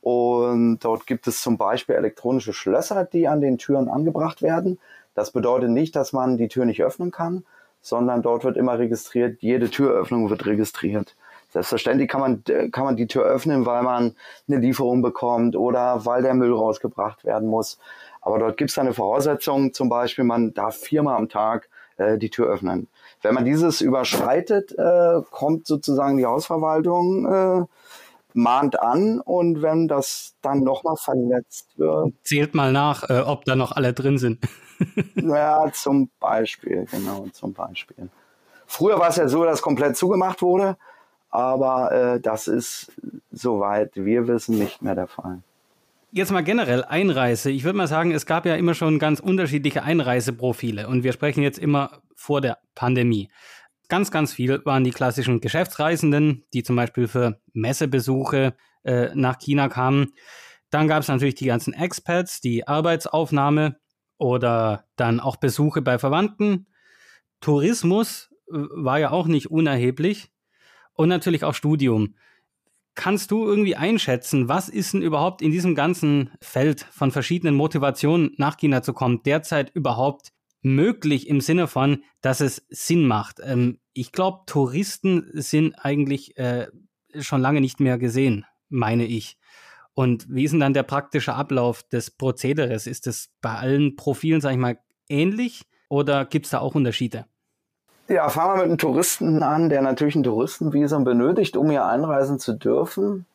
Und 0.01 0.79
dort 0.79 1.07
gibt 1.07 1.27
es 1.27 1.41
zum 1.41 1.57
Beispiel 1.57 1.95
elektronische 1.95 2.51
Schlösser, 2.51 3.05
die 3.05 3.29
an 3.29 3.39
den 3.39 3.57
Türen 3.57 3.87
angebracht 3.87 4.41
werden. 4.41 4.79
Das 5.15 5.31
bedeutet 5.31 5.69
nicht, 5.69 5.95
dass 5.95 6.11
man 6.11 6.37
die 6.37 6.49
Tür 6.49 6.65
nicht 6.65 6.83
öffnen 6.83 7.11
kann, 7.11 7.45
sondern 7.81 8.21
dort 8.21 8.43
wird 8.43 8.57
immer 8.57 8.79
registriert, 8.79 9.41
jede 9.41 9.69
Türöffnung 9.69 10.29
wird 10.29 10.45
registriert. 10.45 11.15
Selbstverständlich 11.51 12.09
kann 12.09 12.19
man, 12.19 12.71
kann 12.73 12.83
man 12.83 12.97
die 12.97 13.07
Tür 13.07 13.23
öffnen, 13.23 13.65
weil 13.65 13.83
man 13.83 14.13
eine 14.49 14.57
Lieferung 14.57 15.01
bekommt 15.01 15.55
oder 15.55 16.05
weil 16.05 16.21
der 16.21 16.33
Müll 16.33 16.53
rausgebracht 16.53 17.23
werden 17.23 17.47
muss. 17.47 17.79
Aber 18.21 18.39
dort 18.39 18.57
gibt 18.57 18.71
es 18.71 18.77
eine 18.77 18.93
Voraussetzung, 18.93 19.71
zum 19.73 19.87
Beispiel, 19.87 20.25
man 20.25 20.53
darf 20.53 20.75
viermal 20.75 21.15
am 21.15 21.29
Tag 21.29 21.69
äh, 21.97 22.17
die 22.17 22.29
Tür 22.29 22.47
öffnen. 22.47 22.87
Wenn 23.21 23.33
man 23.33 23.45
dieses 23.45 23.81
überschreitet, 23.81 24.73
äh, 24.77 25.21
kommt 25.31 25.67
sozusagen 25.67 26.17
die 26.17 26.25
Hausverwaltung, 26.25 27.25
äh, 27.25 27.65
mahnt 28.33 28.79
an 28.79 29.19
und 29.19 29.61
wenn 29.61 29.87
das 29.87 30.35
dann 30.41 30.63
nochmal 30.63 30.95
verletzt 30.95 31.77
wird. 31.77 32.13
Zählt 32.23 32.53
mal 32.53 32.71
nach, 32.71 33.09
äh, 33.09 33.21
ob 33.21 33.45
da 33.45 33.55
noch 33.55 33.71
alle 33.71 33.93
drin 33.93 34.17
sind. 34.17 34.39
ja, 35.15 35.71
zum 35.73 36.09
Beispiel, 36.19 36.85
genau, 36.91 37.25
zum 37.33 37.53
Beispiel. 37.53 38.09
Früher 38.67 38.99
war 38.99 39.09
es 39.09 39.15
ja 39.15 39.27
so, 39.27 39.43
dass 39.43 39.61
komplett 39.61 39.97
zugemacht 39.97 40.41
wurde. 40.41 40.77
Aber 41.29 41.91
äh, 41.91 42.19
das 42.19 42.47
ist, 42.47 42.91
soweit 43.31 43.91
wir 43.95 44.27
wissen, 44.27 44.57
nicht 44.57 44.81
mehr 44.81 44.95
der 44.95 45.07
Fall. 45.07 45.41
Jetzt 46.17 46.31
mal 46.31 46.41
generell 46.41 46.83
Einreise. 46.83 47.51
Ich 47.51 47.63
würde 47.63 47.77
mal 47.77 47.85
sagen, 47.85 48.09
es 48.09 48.25
gab 48.25 48.47
ja 48.47 48.55
immer 48.55 48.73
schon 48.73 48.97
ganz 48.97 49.19
unterschiedliche 49.19 49.83
Einreiseprofile 49.83 50.87
und 50.87 51.03
wir 51.03 51.13
sprechen 51.13 51.43
jetzt 51.43 51.59
immer 51.59 52.01
vor 52.15 52.41
der 52.41 52.57
Pandemie. 52.73 53.29
Ganz, 53.87 54.09
ganz 54.09 54.33
viel 54.33 54.65
waren 54.65 54.83
die 54.83 54.89
klassischen 54.89 55.41
Geschäftsreisenden, 55.41 56.43
die 56.53 56.63
zum 56.63 56.75
Beispiel 56.75 57.07
für 57.07 57.39
Messebesuche 57.53 58.55
äh, 58.83 59.09
nach 59.13 59.37
China 59.37 59.69
kamen. 59.69 60.13
Dann 60.71 60.87
gab 60.87 61.03
es 61.03 61.07
natürlich 61.07 61.35
die 61.35 61.45
ganzen 61.45 61.75
Expats, 61.75 62.41
die 62.41 62.67
Arbeitsaufnahme 62.67 63.77
oder 64.17 64.85
dann 64.95 65.19
auch 65.19 65.35
Besuche 65.35 65.83
bei 65.83 65.99
Verwandten. 65.99 66.65
Tourismus 67.41 68.31
äh, 68.47 68.53
war 68.53 68.97
ja 68.97 69.11
auch 69.11 69.27
nicht 69.27 69.51
unerheblich 69.51 70.31
und 70.93 71.09
natürlich 71.09 71.43
auch 71.43 71.53
Studium. 71.53 72.15
Kannst 72.97 73.29
du 73.29 73.45
irgendwie 73.45 73.75
einschätzen, 73.75 74.49
was 74.49 74.69
ist 74.69 74.93
denn 74.93 75.03
überhaupt 75.03 75.43
in 75.43 75.51
diesem 75.51 75.75
ganzen 75.75 76.31
Feld 76.41 76.81
von 76.81 77.11
verschiedenen 77.11 77.53
Motivationen 77.53 78.31
nach 78.37 78.57
China 78.57 78.81
zu 78.81 78.91
kommen 78.91 79.21
derzeit 79.21 79.69
überhaupt 79.75 80.33
möglich 80.63 81.27
im 81.27 81.39
Sinne 81.39 81.67
von, 81.67 82.03
dass 82.21 82.41
es 82.41 82.65
Sinn 82.69 83.05
macht? 83.05 83.39
Ähm, 83.43 83.77
ich 83.93 84.11
glaube, 84.11 84.45
Touristen 84.47 85.29
sind 85.33 85.75
eigentlich 85.75 86.37
äh, 86.37 86.69
schon 87.19 87.39
lange 87.39 87.61
nicht 87.61 87.79
mehr 87.79 87.99
gesehen, 87.99 88.45
meine 88.67 89.05
ich. 89.05 89.37
Und 89.93 90.25
wie 90.27 90.45
ist 90.45 90.53
denn 90.53 90.59
dann 90.59 90.73
der 90.73 90.81
praktische 90.81 91.35
Ablauf 91.35 91.83
des 91.83 92.09
Prozederes? 92.09 92.87
Ist 92.87 93.05
es 93.05 93.29
bei 93.41 93.53
allen 93.53 93.95
Profilen, 93.95 94.41
sage 94.41 94.55
ich 94.55 94.59
mal, 94.59 94.79
ähnlich 95.07 95.67
oder 95.87 96.25
gibt 96.25 96.47
es 96.47 96.49
da 96.49 96.61
auch 96.61 96.73
Unterschiede? 96.73 97.27
Ja, 98.09 98.29
fangen 98.29 98.53
wir 98.53 98.55
mit 98.55 98.65
einem 98.65 98.77
Touristen 98.77 99.43
an, 99.43 99.67
der 99.67 99.81
natürlich 99.81 100.15
ein 100.15 100.23
Touristenvisum 100.23 101.03
benötigt, 101.03 101.57
um 101.57 101.69
hier 101.69 101.85
einreisen 101.85 102.39
zu 102.39 102.53
dürfen. 102.53 103.25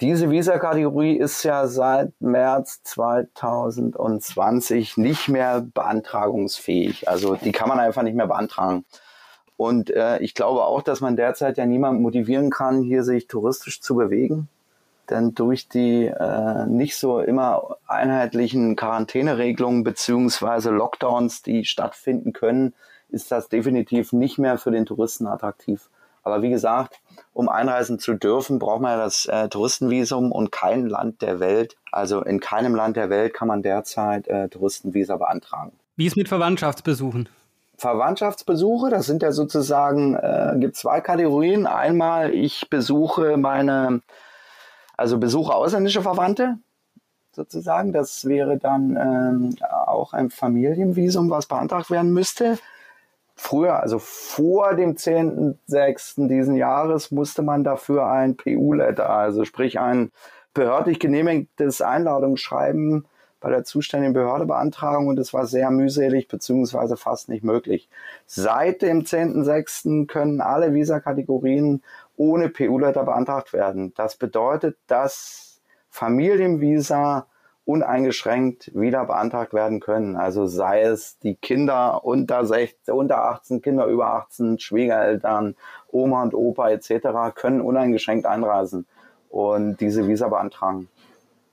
Diese 0.00 0.28
Visa-Kategorie 0.28 1.16
ist 1.16 1.44
ja 1.44 1.68
seit 1.68 2.10
März 2.20 2.82
2020 2.82 4.96
nicht 4.96 5.28
mehr 5.28 5.64
beantragungsfähig. 5.72 7.08
Also 7.08 7.36
die 7.36 7.52
kann 7.52 7.68
man 7.68 7.78
einfach 7.78 8.02
nicht 8.02 8.16
mehr 8.16 8.26
beantragen. 8.26 8.84
Und 9.56 9.90
äh, 9.90 10.18
ich 10.18 10.34
glaube 10.34 10.64
auch, 10.64 10.82
dass 10.82 11.00
man 11.00 11.14
derzeit 11.14 11.56
ja 11.56 11.64
niemanden 11.64 12.02
motivieren 12.02 12.50
kann, 12.50 12.82
hier 12.82 13.04
sich 13.04 13.28
touristisch 13.28 13.80
zu 13.80 13.94
bewegen. 13.94 14.48
Denn 15.10 15.36
durch 15.36 15.68
die 15.68 16.06
äh, 16.06 16.66
nicht 16.66 16.96
so 16.96 17.20
immer 17.20 17.76
einheitlichen 17.86 18.74
Quarantäneregelungen 18.74 19.84
beziehungsweise 19.84 20.70
Lockdowns, 20.70 21.42
die 21.42 21.64
stattfinden 21.64 22.32
können, 22.32 22.74
ist 23.08 23.30
das 23.32 23.48
definitiv 23.48 24.12
nicht 24.12 24.38
mehr 24.38 24.58
für 24.58 24.70
den 24.70 24.86
Touristen 24.86 25.26
attraktiv. 25.26 25.88
Aber 26.26 26.42
wie 26.42 26.50
gesagt, 26.50 27.00
um 27.32 27.48
einreisen 27.48 28.00
zu 28.00 28.14
dürfen, 28.14 28.58
braucht 28.58 28.80
man 28.80 28.98
ja 28.98 29.04
das 29.04 29.26
äh, 29.26 29.48
Touristenvisum 29.48 30.32
und 30.32 30.50
kein 30.50 30.88
Land 30.88 31.22
der 31.22 31.38
Welt, 31.38 31.76
also 31.92 32.20
in 32.20 32.40
keinem 32.40 32.74
Land 32.74 32.96
der 32.96 33.10
Welt 33.10 33.32
kann 33.32 33.46
man 33.46 33.62
derzeit 33.62 34.26
äh, 34.26 34.48
Touristenvisa 34.48 35.16
beantragen. 35.18 35.70
Wie 35.94 36.04
ist 36.04 36.16
mit 36.16 36.28
Verwandtschaftsbesuchen? 36.28 37.28
Verwandtschaftsbesuche, 37.78 38.90
das 38.90 39.06
sind 39.06 39.22
ja 39.22 39.30
sozusagen, 39.30 40.16
äh, 40.16 40.56
gibt 40.58 40.74
zwei 40.74 41.00
Kategorien. 41.00 41.66
Einmal, 41.66 42.34
ich 42.34 42.68
besuche 42.70 43.36
meine, 43.36 44.00
also 44.96 45.18
besuche 45.18 45.54
ausländische 45.54 46.02
Verwandte, 46.02 46.58
sozusagen. 47.30 47.92
Das 47.92 48.24
wäre 48.24 48.58
dann 48.58 48.96
ähm, 48.96 49.56
auch 49.86 50.12
ein 50.12 50.30
Familienvisum, 50.30 51.30
was 51.30 51.46
beantragt 51.46 51.88
werden 51.90 52.12
müsste 52.12 52.58
früher, 53.36 53.80
also 53.80 53.98
vor 53.98 54.74
dem 54.74 54.94
10.06. 54.94 56.26
diesen 56.28 56.56
Jahres, 56.56 57.10
musste 57.10 57.42
man 57.42 57.62
dafür 57.62 58.06
ein 58.06 58.36
PU-Letter, 58.36 59.08
also 59.08 59.44
sprich 59.44 59.78
ein 59.78 60.10
behördlich 60.54 60.98
genehmigtes 60.98 61.82
Einladungsschreiben 61.82 63.06
bei 63.40 63.50
der 63.50 63.64
zuständigen 63.64 64.14
Behörde 64.14 64.46
beantragen 64.46 65.06
und 65.06 65.18
es 65.18 65.34
war 65.34 65.46
sehr 65.46 65.70
mühselig 65.70 66.26
beziehungsweise 66.26 66.96
fast 66.96 67.28
nicht 67.28 67.44
möglich. 67.44 67.88
Seit 68.24 68.80
dem 68.80 69.02
10.06. 69.02 70.06
können 70.06 70.40
alle 70.40 70.72
Visa-Kategorien 70.72 71.82
ohne 72.16 72.48
PU-Letter 72.48 73.04
beantragt 73.04 73.52
werden. 73.52 73.92
Das 73.94 74.16
bedeutet, 74.16 74.78
dass 74.86 75.60
Familienvisa 75.90 77.26
uneingeschränkt 77.66 78.70
wieder 78.74 79.04
beantragt 79.04 79.52
werden 79.52 79.80
können. 79.80 80.16
Also 80.16 80.46
sei 80.46 80.82
es 80.82 81.18
die 81.18 81.34
Kinder 81.34 82.04
unter 82.04 82.46
16, 82.46 82.94
unter 82.94 83.24
18, 83.24 83.60
Kinder 83.60 83.86
über 83.86 84.14
18, 84.14 84.60
Schwiegereltern, 84.60 85.56
Oma 85.88 86.22
und 86.22 86.32
Opa 86.32 86.70
etc. 86.70 87.34
können 87.34 87.60
uneingeschränkt 87.60 88.24
einreisen 88.24 88.86
und 89.28 89.80
diese 89.80 90.06
Visa 90.06 90.28
beantragen. 90.28 90.88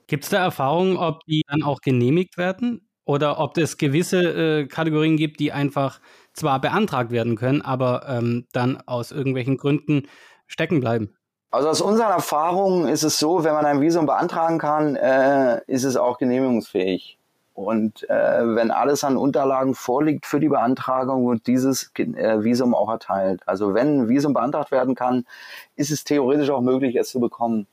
Gibt 0.05 0.25
es 0.25 0.29
da 0.29 0.43
Erfahrungen, 0.43 0.97
ob 0.97 1.25
die 1.25 1.41
dann 1.47 1.63
auch 1.63 1.81
genehmigt 1.81 2.37
werden 2.37 2.87
oder 3.05 3.39
ob 3.39 3.57
es 3.57 3.77
gewisse 3.77 4.21
äh, 4.21 4.67
Kategorien 4.67 5.17
gibt, 5.17 5.39
die 5.39 5.51
einfach 5.51 5.99
zwar 6.33 6.61
beantragt 6.61 7.09
werden 7.11 7.35
können, 7.35 7.63
aber 7.63 8.07
ähm, 8.07 8.45
dann 8.53 8.79
aus 8.85 9.11
irgendwelchen 9.11 9.57
Gründen 9.57 10.03
stecken 10.45 10.79
bleiben? 10.79 11.15
Also 11.53 11.69
aus 11.69 11.81
unseren 11.81 12.09
Erfahrungen 12.09 12.87
ist 12.87 13.03
es 13.03 13.19
so, 13.19 13.43
wenn 13.43 13.53
man 13.53 13.63
ein 13.63 13.79
Visum 13.79 14.07
beantragen 14.07 14.57
kann, 14.57 14.95
äh, 14.95 15.61
ist 15.67 15.83
es 15.83 15.97
auch 15.97 16.17
genehmigungsfähig. 16.17 17.19
Und 17.53 18.09
äh, 18.09 18.55
wenn 18.55 18.71
alles 18.71 19.03
an 19.03 19.17
Unterlagen 19.17 19.75
vorliegt 19.75 20.25
für 20.25 20.39
die 20.39 20.49
Beantragung, 20.49 21.29
wird 21.29 21.45
dieses 21.45 21.91
äh, 21.95 22.43
Visum 22.43 22.73
auch 22.73 22.89
erteilt. 22.89 23.41
Also 23.45 23.75
wenn 23.75 23.99
ein 23.99 24.09
Visum 24.09 24.33
beantragt 24.33 24.71
werden 24.71 24.95
kann, 24.95 25.27
ist 25.75 25.91
es 25.91 26.03
theoretisch 26.03 26.49
auch 26.49 26.61
möglich, 26.61 26.95
es 26.95 27.09
zu 27.09 27.19
bekommen. 27.19 27.67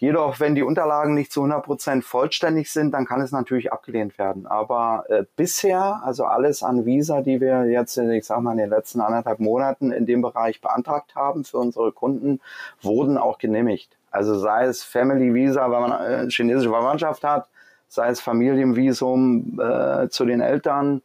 Jedoch, 0.00 0.38
wenn 0.38 0.54
die 0.54 0.62
Unterlagen 0.62 1.14
nicht 1.14 1.32
zu 1.32 1.40
100 1.40 1.64
Prozent 1.64 2.04
vollständig 2.04 2.70
sind, 2.70 2.92
dann 2.92 3.04
kann 3.04 3.20
es 3.20 3.32
natürlich 3.32 3.72
abgelehnt 3.72 4.16
werden. 4.16 4.46
Aber 4.46 5.04
äh, 5.08 5.24
bisher, 5.34 6.00
also 6.04 6.24
alles 6.24 6.62
an 6.62 6.86
Visa, 6.86 7.20
die 7.20 7.40
wir 7.40 7.64
jetzt, 7.64 7.98
ich 7.98 8.24
sag 8.24 8.40
mal, 8.40 8.52
in 8.52 8.58
den 8.58 8.70
letzten 8.70 9.00
anderthalb 9.00 9.40
Monaten 9.40 9.90
in 9.90 10.06
dem 10.06 10.22
Bereich 10.22 10.60
beantragt 10.60 11.16
haben 11.16 11.44
für 11.44 11.58
unsere 11.58 11.90
Kunden, 11.90 12.40
wurden 12.80 13.18
auch 13.18 13.38
genehmigt. 13.38 13.90
Also 14.12 14.38
sei 14.38 14.66
es 14.66 14.84
Family 14.84 15.34
Visa, 15.34 15.68
wenn 15.68 15.80
man 15.80 16.00
äh, 16.00 16.30
chinesische 16.30 16.70
Verwandtschaft 16.70 17.24
hat, 17.24 17.48
sei 17.88 18.08
es 18.08 18.20
Familienvisum 18.20 19.60
äh, 19.60 20.08
zu 20.10 20.24
den 20.26 20.40
Eltern, 20.40 21.02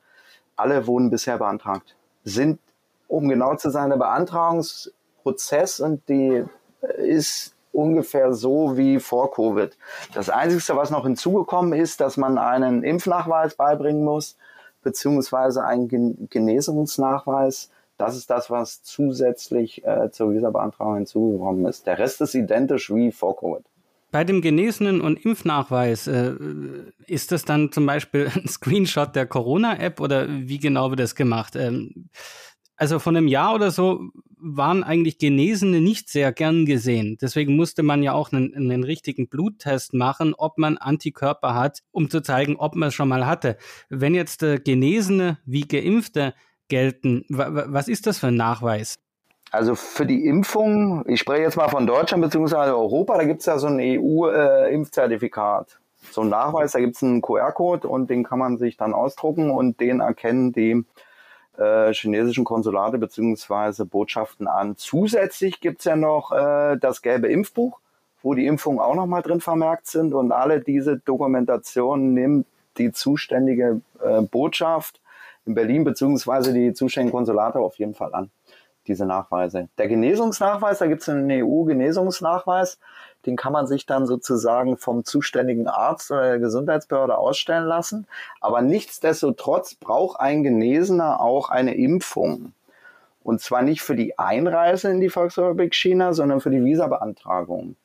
alle 0.55 0.85
wurden 0.85 1.09
bisher 1.09 1.39
beantragt. 1.39 1.95
Sind, 2.25 2.59
um 3.07 3.27
genau 3.27 3.55
zu 3.55 3.71
sein, 3.71 3.89
der 3.89 3.97
Beantragungsprozess 3.97 5.79
und 5.79 6.07
die 6.07 6.43
äh, 6.81 7.07
ist 7.07 7.52
ungefähr 7.73 8.33
so 8.33 8.77
wie 8.77 8.99
vor 8.99 9.31
Covid. 9.31 9.75
Das 10.13 10.29
Einzige, 10.29 10.77
was 10.77 10.91
noch 10.91 11.03
hinzugekommen 11.05 11.73
ist, 11.73 11.99
dass 11.99 12.17
man 12.17 12.37
einen 12.37 12.83
Impfnachweis 12.83 13.55
beibringen 13.55 14.03
muss, 14.03 14.37
beziehungsweise 14.83 15.63
einen 15.65 16.27
Genesungsnachweis. 16.29 17.69
Das 17.97 18.15
ist 18.15 18.29
das, 18.29 18.49
was 18.49 18.83
zusätzlich 18.83 19.85
äh, 19.85 20.09
zur 20.11 20.31
Visa-Beantragung 20.31 20.95
hinzugekommen 20.95 21.65
ist. 21.65 21.85
Der 21.87 21.99
Rest 21.99 22.21
ist 22.21 22.33
identisch 22.33 22.93
wie 22.93 23.11
vor 23.11 23.37
Covid. 23.37 23.63
Bei 24.11 24.23
dem 24.23 24.41
Genesenen 24.41 25.01
und 25.01 25.25
Impfnachweis, 25.25 26.05
äh, 26.05 26.33
ist 27.07 27.31
das 27.31 27.45
dann 27.45 27.71
zum 27.71 27.85
Beispiel 27.85 28.29
ein 28.35 28.47
Screenshot 28.47 29.15
der 29.15 29.25
Corona-App 29.25 29.99
oder 29.99 30.27
wie 30.29 30.59
genau 30.59 30.89
wird 30.91 30.99
das 30.99 31.15
gemacht? 31.15 31.55
Ähm, 31.55 32.09
also 32.83 32.99
von 32.99 33.15
einem 33.15 33.29
Jahr 33.29 33.55
oder 33.55 33.71
so 33.71 34.09
waren 34.37 34.83
eigentlich 34.83 35.17
Genesene 35.17 35.79
nicht 35.79 36.09
sehr 36.09 36.33
gern 36.33 36.65
gesehen. 36.65 37.17
Deswegen 37.21 37.55
musste 37.55 37.81
man 37.81 38.03
ja 38.03 38.11
auch 38.11 38.33
einen, 38.33 38.53
einen 38.53 38.83
richtigen 38.83 39.29
Bluttest 39.29 39.93
machen, 39.93 40.33
ob 40.37 40.57
man 40.57 40.77
Antikörper 40.77 41.55
hat, 41.55 41.79
um 41.93 42.09
zu 42.09 42.19
zeigen, 42.19 42.57
ob 42.57 42.75
man 42.75 42.89
es 42.89 42.93
schon 42.93 43.07
mal 43.07 43.25
hatte. 43.25 43.55
Wenn 43.87 44.13
jetzt 44.13 44.43
äh, 44.43 44.59
Genesene 44.59 45.37
wie 45.45 45.61
Geimpfte 45.61 46.33
gelten, 46.67 47.23
was 47.29 47.87
ist 47.87 48.05
das 48.05 48.19
für 48.19 48.27
ein 48.27 48.35
Nachweis? 48.35 48.99
Also 49.51 49.75
für 49.75 50.05
die 50.05 50.25
Impfung, 50.25 51.05
ich 51.07 51.21
spreche 51.21 51.43
jetzt 51.43 51.55
mal 51.55 51.69
von 51.69 51.87
Deutschland 51.87 52.21
bzw. 52.21 52.71
Europa, 52.71 53.17
da 53.17 53.23
gibt 53.23 53.39
es 53.39 53.45
ja 53.45 53.57
so 53.59 53.67
ein 53.67 53.79
EU-Impfzertifikat. 53.79 55.67
Äh, 55.69 56.11
so 56.11 56.19
ein 56.19 56.27
Nachweis, 56.27 56.73
da 56.73 56.81
gibt 56.81 56.97
es 56.97 57.03
einen 57.03 57.21
QR-Code 57.21 57.87
und 57.87 58.09
den 58.09 58.25
kann 58.25 58.39
man 58.39 58.57
sich 58.57 58.75
dann 58.75 58.93
ausdrucken 58.93 59.51
und 59.51 59.79
den 59.79 60.01
erkennen 60.01 60.51
die 60.51 60.83
äh, 61.57 61.93
chinesischen 61.93 62.45
Konsulate 62.45 62.97
bzw. 62.97 63.85
Botschaften 63.85 64.47
an. 64.47 64.75
Zusätzlich 64.77 65.59
gibt 65.59 65.79
es 65.79 65.85
ja 65.85 65.95
noch 65.95 66.31
äh, 66.31 66.77
das 66.77 67.01
gelbe 67.01 67.27
Impfbuch, 67.27 67.79
wo 68.21 68.33
die 68.33 68.45
Impfungen 68.45 68.79
auch 68.79 68.95
nochmal 68.95 69.21
drin 69.21 69.41
vermerkt 69.41 69.87
sind 69.87 70.13
und 70.13 70.31
alle 70.31 70.61
diese 70.61 70.97
Dokumentationen 70.97 72.13
nimmt 72.13 72.47
die 72.77 72.91
zuständige 72.91 73.81
äh, 74.03 74.21
Botschaft 74.21 74.99
in 75.45 75.53
Berlin 75.53 75.83
bzw. 75.83 76.53
die 76.53 76.73
zuständigen 76.73 77.15
Konsulate 77.15 77.59
auf 77.59 77.77
jeden 77.77 77.93
Fall 77.93 78.13
an 78.13 78.31
diese 78.87 79.05
Nachweise. 79.05 79.69
Der 79.77 79.87
Genesungsnachweis, 79.87 80.79
da 80.79 80.87
gibt 80.87 81.01
es 81.01 81.09
einen 81.09 81.29
EU-Genesungsnachweis, 81.31 82.79
den 83.25 83.35
kann 83.35 83.53
man 83.53 83.67
sich 83.67 83.85
dann 83.85 84.05
sozusagen 84.05 84.77
vom 84.77 85.05
zuständigen 85.05 85.67
Arzt 85.67 86.11
oder 86.11 86.23
der 86.23 86.39
Gesundheitsbehörde 86.39 87.17
ausstellen 87.17 87.65
lassen. 87.65 88.07
Aber 88.41 88.61
nichtsdestotrotz 88.61 89.75
braucht 89.75 90.19
ein 90.19 90.43
Genesener 90.43 91.21
auch 91.21 91.49
eine 91.49 91.75
Impfung. 91.75 92.53
Und 93.23 93.39
zwar 93.39 93.61
nicht 93.61 93.81
für 93.81 93.95
die 93.95 94.19
Einreise 94.19 94.91
in 94.91 94.99
die 94.99 95.09
Volksrepublik 95.09 95.73
China, 95.73 96.13
sondern 96.13 96.41
für 96.41 96.49
die 96.49 96.63
Visabeantragung. 96.63 97.77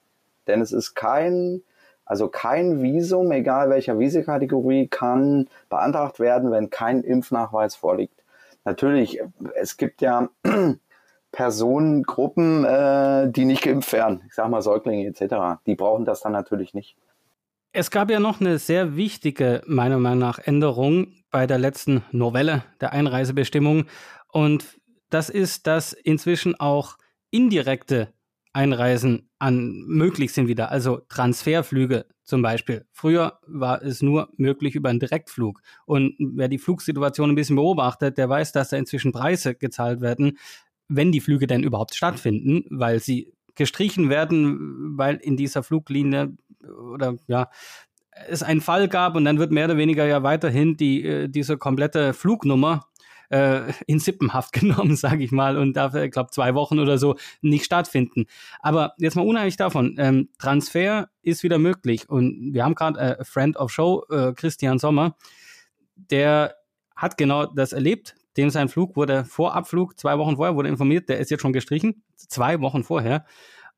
Denn 0.49 0.61
es 0.61 0.73
ist 0.73 0.95
kein, 0.95 1.63
also 2.05 2.29
kein 2.29 2.83
Visum, 2.83 3.31
egal 3.31 3.71
welcher 3.71 3.99
Visakategorie, 3.99 4.89
kann 4.89 5.49
beantragt 5.69 6.19
werden, 6.19 6.51
wenn 6.51 6.71
kein 6.71 7.03
Impfnachweis 7.03 7.77
vorliegt. 7.77 8.19
Natürlich, 8.65 9.21
es 9.55 9.77
gibt 9.77 10.03
ja 10.03 10.29
Personengruppen, 11.33 12.65
äh, 12.65 13.31
die 13.31 13.45
nicht 13.45 13.63
geimpft 13.63 13.93
werden. 13.93 14.23
Ich 14.27 14.35
sage 14.35 14.49
mal 14.49 14.63
Säuglinge 14.63 15.07
etc. 15.07 15.61
Die 15.67 15.75
brauchen 15.75 16.05
das 16.05 16.21
dann 16.21 16.33
natürlich 16.33 16.75
nicht. 16.75 16.97
Es 17.73 17.91
gab 17.91 18.11
ja 18.11 18.19
noch 18.19 18.41
eine 18.41 18.59
sehr 18.59 18.97
wichtige, 18.97 19.63
meiner 19.67 19.99
Meinung 19.99 20.21
nach, 20.21 20.39
Änderung 20.39 21.13
bei 21.31 21.47
der 21.47 21.59
letzten 21.59 22.03
Novelle 22.13 22.65
der 22.81 22.93
Einreisebestimmung. 22.93 23.85
Und 24.33 24.79
das 25.11 25.29
ist, 25.29 25.67
dass 25.67 25.93
inzwischen 25.93 26.59
auch 26.59 26.97
indirekte 27.31 28.13
Einreisen 28.53 29.29
an 29.39 29.85
möglich 29.87 30.33
sind 30.33 30.49
wieder, 30.49 30.71
also 30.73 31.03
Transferflüge 31.09 32.07
zum 32.25 32.43
Beispiel. 32.43 32.87
Früher 32.93 33.39
war 33.47 33.83
es 33.83 34.03
nur 34.03 34.31
möglich 34.37 34.75
über 34.75 34.89
einen 34.89 35.01
Direktflug. 35.01 35.61
Und 35.87 36.15
wer 36.19 36.49
die 36.49 36.59
Flugsituation 36.59 37.31
ein 37.31 37.37
bisschen 37.37 37.57
beobachtet, 37.57 38.19
der 38.19 38.29
weiß, 38.29 38.53
dass 38.53 38.71
da 38.71 38.77
inzwischen 38.77 39.13
Preise 39.13 39.55
gezahlt 39.55 40.01
werden, 40.01 40.39
wenn 40.89 41.13
die 41.13 41.21
Flüge 41.21 41.47
denn 41.47 41.63
überhaupt 41.63 41.95
stattfinden, 41.95 42.65
weil 42.71 43.01
sie 43.01 43.33
gestrichen 43.55 44.09
werden, 44.09 44.97
weil 44.97 45.17
in 45.17 45.37
dieser 45.37 45.63
Fluglinie 45.63 46.37
oder 46.93 47.17
ja, 47.27 47.51
es 48.29 48.43
einen 48.43 48.61
Fall 48.61 48.89
gab 48.89 49.15
und 49.17 49.25
dann 49.25 49.39
wird 49.39 49.53
mehr 49.53 49.67
oder 49.67 49.77
weniger 49.77 50.07
ja 50.07 50.23
weiterhin 50.23 50.77
die, 50.77 51.05
äh, 51.05 51.29
diese 51.29 51.59
komplette 51.59 52.15
Flugnummer 52.15 52.87
äh, 53.31 53.73
in 53.87 53.99
Sippenhaft 53.99 54.53
genommen, 54.61 54.97
sage 54.97 55.23
ich 55.23 55.33
mal, 55.33 55.57
und 55.57 55.75
darf, 55.77 55.95
ich 55.95 56.11
glaube, 56.11 56.31
zwei 56.31 56.55
Wochen 56.55 56.79
oder 56.79 56.99
so 56.99 57.17
nicht 57.43 57.65
stattfinden. 57.65 58.27
Aber 58.61 58.95
jetzt 58.99 59.17
mal 59.17 59.27
unabhängig 59.27 59.57
davon, 59.57 59.97
ähm, 59.99 60.31
Transfer 60.39 61.11
ist 61.23 61.43
wieder 61.43 61.59
möglich 61.59 62.09
und 62.09 62.53
wir 62.53 62.65
haben 62.65 62.75
gerade 62.75 62.99
äh, 63.19 63.25
Friend 63.25 63.57
of 63.57 63.71
Show, 63.71 64.05
äh, 64.11 64.33
Christian 64.33 64.79
Sommer, 64.79 65.17
der 65.95 66.55
hat 66.97 67.17
genau 67.17 67.47
das 67.47 67.73
erlebt, 67.73 68.17
dem 68.39 68.51
sein 68.51 68.69
Flug 68.69 68.97
wurde 68.97 69.25
vor 69.25 69.55
Abflug, 69.55 69.99
zwei 69.99 70.17
Wochen 70.17 70.37
vorher 70.37 70.55
wurde 70.55 70.69
informiert, 70.69 71.09
der 71.09 71.19
ist 71.19 71.31
jetzt 71.31 71.43
schon 71.43 71.53
gestrichen, 71.53 72.03
zwei 72.17 72.61
Wochen 72.61 72.85
vorher. 72.85 73.27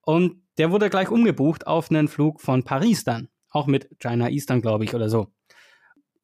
Und 0.02 0.42
der 0.58 0.70
wurde 0.70 0.90
gleich 0.90 1.10
umgebucht 1.10 1.66
auf 1.66 1.90
einen 1.90 2.08
Flug 2.08 2.40
von 2.40 2.62
Paris 2.62 3.02
dann. 3.02 3.28
Auch 3.50 3.66
mit 3.66 3.88
China 3.98 4.28
Eastern, 4.28 4.60
glaube 4.60 4.84
ich, 4.84 4.94
oder 4.94 5.08
so. 5.08 5.28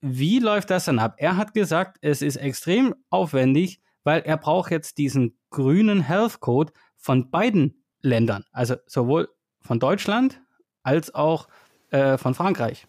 Wie 0.01 0.39
läuft 0.39 0.71
das 0.71 0.85
dann 0.85 0.99
ab? 0.99 1.17
Er 1.19 1.37
hat 1.37 1.55
gesagt, 1.55 1.97
es 2.03 2.23
ist 2.23 2.37
extrem 2.37 2.95
aufwendig, 3.11 3.81
weil 4.05 4.21
er 4.21 4.37
braucht 4.37 4.71
jetzt 4.71 4.99
diesen 4.99 5.39
grünen 5.51 6.03
Health 6.03 6.41
Code 6.41 6.73
von 6.97 7.31
beiden 7.31 7.83
Ländern. 8.03 8.45
Also 8.53 8.77
sowohl 8.87 9.29
von 9.63 9.81
Deutschland 9.81 10.41
als 10.83 11.15
auch 11.15 11.49
äh, 11.91 12.19
von 12.19 12.35
Frankreich. 12.35 12.87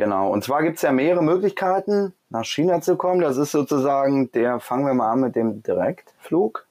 Genau, 0.00 0.30
und 0.30 0.42
zwar 0.42 0.62
gibt 0.62 0.76
es 0.76 0.82
ja 0.82 0.92
mehrere 0.92 1.22
Möglichkeiten, 1.22 2.14
nach 2.30 2.46
China 2.46 2.80
zu 2.80 2.96
kommen. 2.96 3.20
Das 3.20 3.36
ist 3.36 3.52
sozusagen 3.52 4.32
der, 4.32 4.58
fangen 4.58 4.86
wir 4.86 4.94
mal 4.94 5.12
an 5.12 5.20
mit 5.20 5.36
dem 5.36 5.62
Direktflug. 5.62 6.66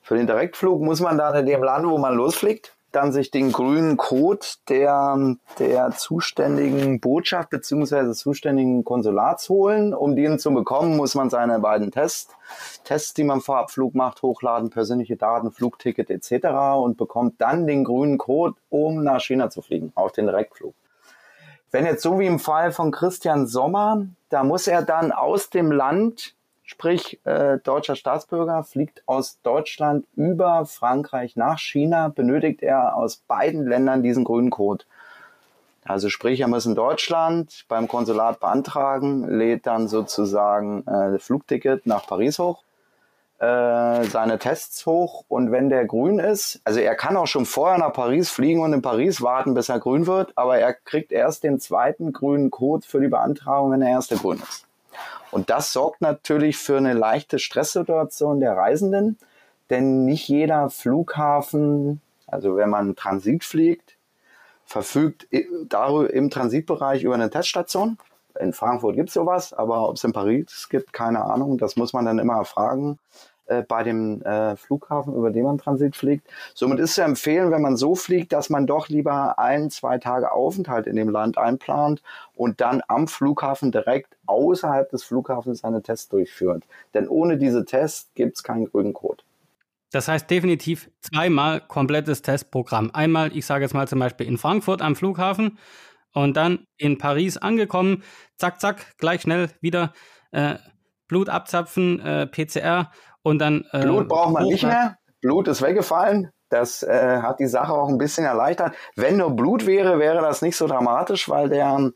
Für 0.00 0.16
den 0.16 0.26
Direktflug 0.26 0.80
muss 0.80 1.02
man 1.02 1.18
dann 1.18 1.36
in 1.36 1.44
dem 1.44 1.62
Land, 1.62 1.86
wo 1.86 1.98
man 1.98 2.14
losfliegt, 2.14 2.74
dann 2.92 3.12
sich 3.12 3.30
den 3.30 3.52
grünen 3.52 3.98
Code 3.98 4.46
der, 4.70 5.36
der 5.58 5.90
zuständigen 5.90 6.98
Botschaft 6.98 7.50
bzw. 7.50 8.12
zuständigen 8.14 8.84
Konsulats 8.84 9.50
holen. 9.50 9.92
Um 9.92 10.16
den 10.16 10.38
zu 10.38 10.50
bekommen, 10.54 10.96
muss 10.96 11.14
man 11.14 11.28
seine 11.28 11.58
beiden 11.58 11.90
Tests, 11.90 12.34
Tests, 12.84 13.12
die 13.12 13.24
man 13.24 13.42
vor 13.42 13.58
Abflug 13.58 13.94
macht, 13.94 14.22
hochladen, 14.22 14.70
persönliche 14.70 15.16
Daten, 15.16 15.52
Flugticket 15.52 16.08
etc. 16.08 16.46
und 16.78 16.96
bekommt 16.96 17.38
dann 17.38 17.66
den 17.66 17.84
grünen 17.84 18.16
Code, 18.16 18.54
um 18.70 19.04
nach 19.04 19.20
China 19.20 19.50
zu 19.50 19.60
fliegen, 19.60 19.92
auf 19.94 20.12
den 20.12 20.24
Direktflug. 20.24 20.72
Wenn 21.70 21.84
jetzt 21.84 22.02
so 22.02 22.18
wie 22.18 22.26
im 22.26 22.38
Fall 22.38 22.72
von 22.72 22.90
Christian 22.90 23.46
Sommer, 23.46 24.06
da 24.28 24.44
muss 24.44 24.66
er 24.66 24.82
dann 24.82 25.12
aus 25.12 25.50
dem 25.50 25.72
Land, 25.72 26.34
sprich 26.64 27.20
äh, 27.24 27.58
deutscher 27.58 27.96
Staatsbürger, 27.96 28.64
fliegt 28.64 29.02
aus 29.06 29.40
Deutschland 29.42 30.06
über 30.14 30.64
Frankreich 30.66 31.36
nach 31.36 31.58
China, 31.58 32.08
benötigt 32.08 32.62
er 32.62 32.96
aus 32.96 33.16
beiden 33.16 33.66
Ländern 33.66 34.02
diesen 34.02 34.24
grünen 34.24 34.50
Code. 34.50 34.84
Also 35.84 36.08
sprich, 36.08 36.40
er 36.40 36.48
muss 36.48 36.66
in 36.66 36.74
Deutschland 36.74 37.64
beim 37.68 37.86
Konsulat 37.86 38.40
beantragen, 38.40 39.28
lädt 39.28 39.66
dann 39.66 39.86
sozusagen 39.86 40.86
äh, 40.86 41.18
Flugticket 41.18 41.86
nach 41.86 42.06
Paris 42.06 42.38
hoch 42.38 42.65
äh, 43.38 44.04
seine 44.04 44.38
Tests 44.38 44.86
hoch 44.86 45.24
und 45.28 45.52
wenn 45.52 45.68
der 45.68 45.84
grün 45.84 46.18
ist, 46.18 46.60
also 46.64 46.80
er 46.80 46.94
kann 46.94 47.16
auch 47.16 47.26
schon 47.26 47.44
vorher 47.44 47.78
nach 47.78 47.92
Paris 47.92 48.30
fliegen 48.30 48.60
und 48.60 48.72
in 48.72 48.82
Paris 48.82 49.20
warten, 49.20 49.54
bis 49.54 49.68
er 49.68 49.78
grün 49.78 50.06
wird, 50.06 50.32
aber 50.36 50.58
er 50.58 50.72
kriegt 50.72 51.12
erst 51.12 51.44
den 51.44 51.60
zweiten 51.60 52.12
grünen 52.12 52.50
Code 52.50 52.86
für 52.86 53.00
die 53.00 53.08
Beantragung, 53.08 53.72
wenn 53.72 53.80
der 53.80 53.90
erste 53.90 54.16
grün 54.16 54.40
ist. 54.42 54.66
Und 55.30 55.50
das 55.50 55.72
sorgt 55.72 56.00
natürlich 56.00 56.56
für 56.56 56.78
eine 56.78 56.94
leichte 56.94 57.38
Stresssituation 57.38 58.40
der 58.40 58.56
Reisenden, 58.56 59.18
denn 59.70 60.04
nicht 60.04 60.28
jeder 60.28 60.70
Flughafen 60.70 62.00
Also 62.26 62.56
wenn 62.56 62.70
man 62.70 62.96
Transit 62.96 63.44
fliegt, 63.44 63.96
verfügt 64.64 65.24
im 65.30 66.30
Transitbereich 66.30 67.02
über 67.02 67.14
eine 67.14 67.30
Teststation. 67.30 67.98
In 68.40 68.52
Frankfurt 68.52 68.96
gibt 68.96 69.08
es 69.08 69.14
sowas, 69.14 69.52
aber 69.52 69.88
ob 69.88 69.96
es 69.96 70.04
in 70.04 70.12
Paris 70.12 70.68
gibt, 70.68 70.92
keine 70.92 71.24
Ahnung. 71.24 71.58
Das 71.58 71.76
muss 71.76 71.92
man 71.92 72.04
dann 72.04 72.18
immer 72.18 72.44
fragen 72.44 72.98
äh, 73.46 73.62
bei 73.62 73.82
dem 73.84 74.22
äh, 74.22 74.56
Flughafen, 74.56 75.14
über 75.14 75.30
den 75.30 75.44
man 75.44 75.58
Transit 75.58 75.94
fliegt. 75.94 76.28
Somit 76.54 76.80
ist 76.80 76.94
zu 76.94 77.02
empfehlen, 77.02 77.50
wenn 77.50 77.62
man 77.62 77.76
so 77.76 77.94
fliegt, 77.94 78.32
dass 78.32 78.50
man 78.50 78.66
doch 78.66 78.88
lieber 78.88 79.38
ein, 79.38 79.70
zwei 79.70 79.98
Tage 79.98 80.32
Aufenthalt 80.32 80.86
in 80.86 80.96
dem 80.96 81.08
Land 81.08 81.38
einplant 81.38 82.02
und 82.34 82.60
dann 82.60 82.82
am 82.88 83.06
Flughafen 83.06 83.70
direkt 83.70 84.16
außerhalb 84.26 84.90
des 84.90 85.04
Flughafens 85.04 85.60
seine 85.60 85.82
Tests 85.82 86.08
durchführt. 86.08 86.64
Denn 86.94 87.08
ohne 87.08 87.38
diese 87.38 87.64
Tests 87.64 88.10
gibt 88.14 88.36
es 88.36 88.42
keinen 88.42 88.66
grünen 88.66 88.92
Code. 88.92 89.22
Das 89.92 90.08
heißt 90.08 90.28
definitiv 90.28 90.90
zweimal 91.00 91.60
komplettes 91.60 92.22
Testprogramm. 92.22 92.90
Einmal, 92.92 93.34
ich 93.36 93.46
sage 93.46 93.64
jetzt 93.64 93.74
mal 93.74 93.86
zum 93.86 94.00
Beispiel 94.00 94.26
in 94.26 94.38
Frankfurt 94.38 94.82
am 94.82 94.96
Flughafen 94.96 95.58
und 96.16 96.34
dann 96.34 96.66
in 96.78 96.96
Paris 96.96 97.36
angekommen, 97.36 98.02
zack, 98.36 98.58
zack, 98.58 98.96
gleich 98.96 99.20
schnell 99.20 99.50
wieder 99.60 99.92
äh, 100.32 100.54
Blut 101.08 101.28
abzapfen, 101.28 102.00
äh, 102.00 102.26
PCR 102.26 102.90
und 103.22 103.38
dann. 103.38 103.66
Äh, 103.72 103.82
Blut 103.82 104.08
braucht 104.08 104.32
man 104.32 104.44
nicht 104.44 104.64
mehr. 104.64 104.96
Blut 105.20 105.46
ist 105.46 105.60
weggefallen. 105.60 106.30
Das 106.48 106.82
äh, 106.82 107.18
hat 107.20 107.38
die 107.38 107.46
Sache 107.46 107.72
auch 107.72 107.88
ein 107.88 107.98
bisschen 107.98 108.24
erleichtert. 108.24 108.74
Wenn 108.94 109.18
nur 109.18 109.36
Blut 109.36 109.66
wäre, 109.66 109.98
wäre 109.98 110.22
das 110.22 110.40
nicht 110.40 110.56
so 110.56 110.66
dramatisch, 110.66 111.28
weil 111.28 111.50
der, 111.50 111.92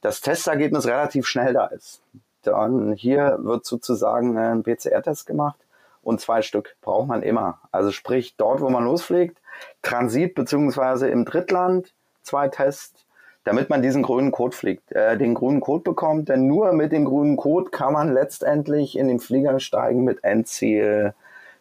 das 0.00 0.22
Testergebnis 0.22 0.86
relativ 0.86 1.26
schnell 1.26 1.52
da 1.52 1.66
ist. 1.66 2.00
Dann 2.42 2.94
hier 2.94 3.38
wird 3.42 3.66
sozusagen 3.66 4.38
ein 4.38 4.62
PCR-Test 4.62 5.26
gemacht 5.26 5.58
und 6.02 6.20
zwei 6.20 6.40
Stück 6.40 6.76
braucht 6.80 7.08
man 7.08 7.22
immer. 7.22 7.60
Also 7.72 7.90
sprich, 7.90 8.36
dort, 8.38 8.62
wo 8.62 8.70
man 8.70 8.84
losfliegt, 8.84 9.36
Transit 9.82 10.34
beziehungsweise 10.34 11.08
im 11.08 11.26
Drittland, 11.26 11.92
zwei 12.22 12.48
Tests, 12.48 13.04
damit 13.50 13.68
man 13.68 13.82
diesen 13.82 14.04
grünen 14.04 14.30
Code 14.30 14.56
fliegt, 14.56 14.92
äh, 14.92 15.18
den 15.18 15.34
grünen 15.34 15.58
Code 15.58 15.82
bekommt. 15.82 16.28
Denn 16.28 16.46
nur 16.46 16.72
mit 16.72 16.92
dem 16.92 17.04
grünen 17.04 17.36
Code 17.36 17.70
kann 17.70 17.92
man 17.92 18.14
letztendlich 18.14 18.96
in 18.96 19.08
den 19.08 19.18
Flieger 19.18 19.58
steigen 19.58 20.04
mit 20.04 20.22
Endziel 20.22 21.14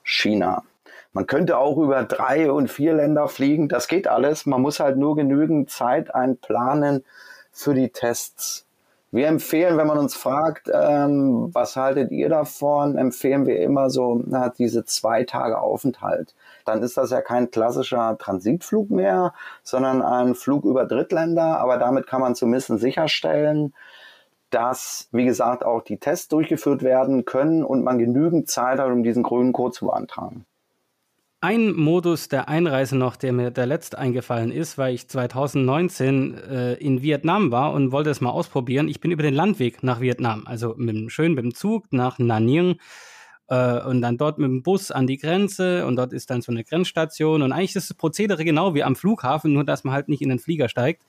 China. 0.04 0.62
Man 1.14 1.26
könnte 1.26 1.58
auch 1.58 1.80
über 1.80 2.04
drei 2.04 2.52
und 2.52 2.70
vier 2.70 2.94
Länder 2.94 3.28
fliegen. 3.28 3.70
Das 3.70 3.88
geht 3.88 4.08
alles. 4.08 4.46
Man 4.46 4.62
muss 4.62 4.80
halt 4.80 4.98
nur 4.98 5.16
genügend 5.16 5.72
Zeit 5.72 6.14
einplanen 6.14 7.04
für 7.52 7.74
die 7.74 7.90
Tests. 7.90 8.68
Wir 9.10 9.26
empfehlen, 9.26 9.80
wenn 9.80 9.88
man 9.88 9.98
uns 9.98 10.14
fragt, 10.14 10.70
ähm, 10.72 11.50
was 11.54 11.76
haltet 11.76 12.12
ihr 12.12 12.30
davon, 12.30 12.98
empfehlen 13.00 13.48
wir 13.48 13.60
immer 13.62 13.90
so 13.90 14.22
na, 14.28 14.50
diese 14.50 14.86
zwei 14.86 15.24
Tage 15.24 15.58
Aufenthalt. 15.58 16.36
Dann 16.70 16.84
ist 16.84 16.98
das 16.98 17.10
ja 17.10 17.22
kein 17.22 17.50
klassischer 17.50 18.16
Transitflug 18.20 18.92
mehr, 18.92 19.34
sondern 19.64 20.04
ein 20.04 20.36
Flug 20.36 20.66
über 20.66 20.86
Drittländer. 20.86 21.60
Aber 21.60 21.78
damit 21.78 22.06
kann 22.06 22.22
man 22.22 22.36
zumindest 22.36 22.80
sicherstellen, 22.80 23.74
dass, 24.52 25.10
wie 25.12 25.26
gesagt, 25.26 25.66
auch 25.66 25.82
die 25.82 25.98
Tests 25.98 26.28
durchgeführt 26.28 26.84
werden 26.84 27.26
können 27.26 27.64
und 27.64 27.84
man 27.84 27.98
genügend 27.98 28.50
Zeit 28.50 28.78
hat, 28.78 28.92
um 28.92 29.02
diesen 29.02 29.24
grünen 29.24 29.52
Code 29.52 29.74
zu 29.74 29.88
beantragen. 29.88 30.46
Ein 31.42 31.74
Modus 31.74 32.28
der 32.28 32.50
Einreise 32.50 32.96
noch, 32.98 33.16
der 33.16 33.34
mir 33.34 33.50
der 33.50 33.66
letzt 33.66 33.98
eingefallen 33.98 34.52
ist, 34.52 34.78
weil 34.78 34.94
ich 34.94 35.08
2019 35.08 36.38
äh, 36.38 36.74
in 36.74 37.02
Vietnam 37.02 37.52
war 37.52 37.74
und 37.74 37.92
wollte 37.92 38.12
es 38.12 38.22
mal 38.22 38.30
ausprobieren. 38.30 38.90
Ich 38.90 39.00
bin 39.00 39.10
über 39.10 39.24
den 39.24 39.34
Landweg 39.34 39.82
nach 39.82 40.02
Vietnam, 40.02 40.44
also 40.46 40.76
mit 40.78 40.96
dem, 40.96 41.10
schön 41.10 41.34
mit 41.34 41.46
dem 41.46 41.56
Zug 41.56 41.86
nach 41.92 42.20
Nanyang 42.20 42.76
äh, 43.50 43.82
und 43.82 44.02
dann 44.02 44.18
dort 44.18 44.38
mit 44.38 44.50
dem 44.50 44.64
Bus 44.64 44.92
an 44.92 45.08
die 45.08 45.18
Grenze 45.18 45.86
und 45.86 45.96
dort 45.96 46.14
ist 46.14 46.30
dann 46.30 46.42
so 46.42 46.52
eine 46.52 46.64
Grenzstation 46.64 47.42
und 47.42 47.52
eigentlich 47.52 47.76
ist 47.76 47.90
das 47.90 47.98
Prozedere 47.98 48.46
genau 48.46 48.74
wie 48.74 48.84
am 48.84 48.96
Flughafen, 48.96 49.54
nur 49.54 49.64
dass 49.64 49.84
man 49.84 49.94
halt 49.94 50.08
nicht 50.08 50.22
in 50.22 50.30
den 50.30 50.40
Flieger 50.40 50.70
steigt. 50.70 51.04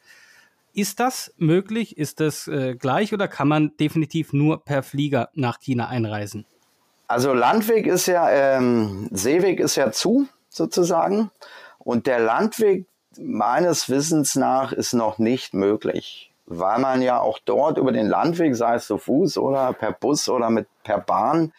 Ist 0.72 1.00
das 1.00 1.34
möglich? 1.36 1.98
Ist 1.98 2.20
das 2.20 2.46
äh, 2.46 2.76
gleich 2.76 3.12
oder 3.12 3.28
kann 3.28 3.48
man 3.48 3.76
definitiv 3.78 4.32
nur 4.32 4.64
per 4.64 4.82
Flieger 4.82 5.28
nach 5.34 5.58
China 5.58 5.88
einreisen? 5.88 6.46
Also 7.08 7.34
Landweg 7.34 7.86
ist 7.86 8.06
ja, 8.06 8.30
ähm, 8.30 9.08
Seeweg 9.10 9.58
ist 9.58 9.74
ja 9.74 9.90
zu, 9.90 10.28
sozusagen. 10.48 11.32
Und 11.78 12.06
der 12.06 12.20
Landweg 12.20 12.86
meines 13.18 13.88
Wissens 13.88 14.36
nach 14.36 14.72
ist 14.72 14.92
noch 14.92 15.18
nicht 15.18 15.52
möglich, 15.52 16.30
weil 16.46 16.78
man 16.78 17.02
ja 17.02 17.18
auch 17.18 17.40
dort 17.44 17.78
über 17.78 17.90
den 17.90 18.06
Landweg, 18.06 18.54
sei 18.54 18.76
es 18.76 18.86
zu 18.86 18.96
Fuß 18.96 19.38
oder 19.38 19.72
per 19.72 19.90
Bus 19.90 20.28
oder 20.28 20.50
mit 20.50 20.68
per 20.84 21.00
Bahn, 21.00 21.52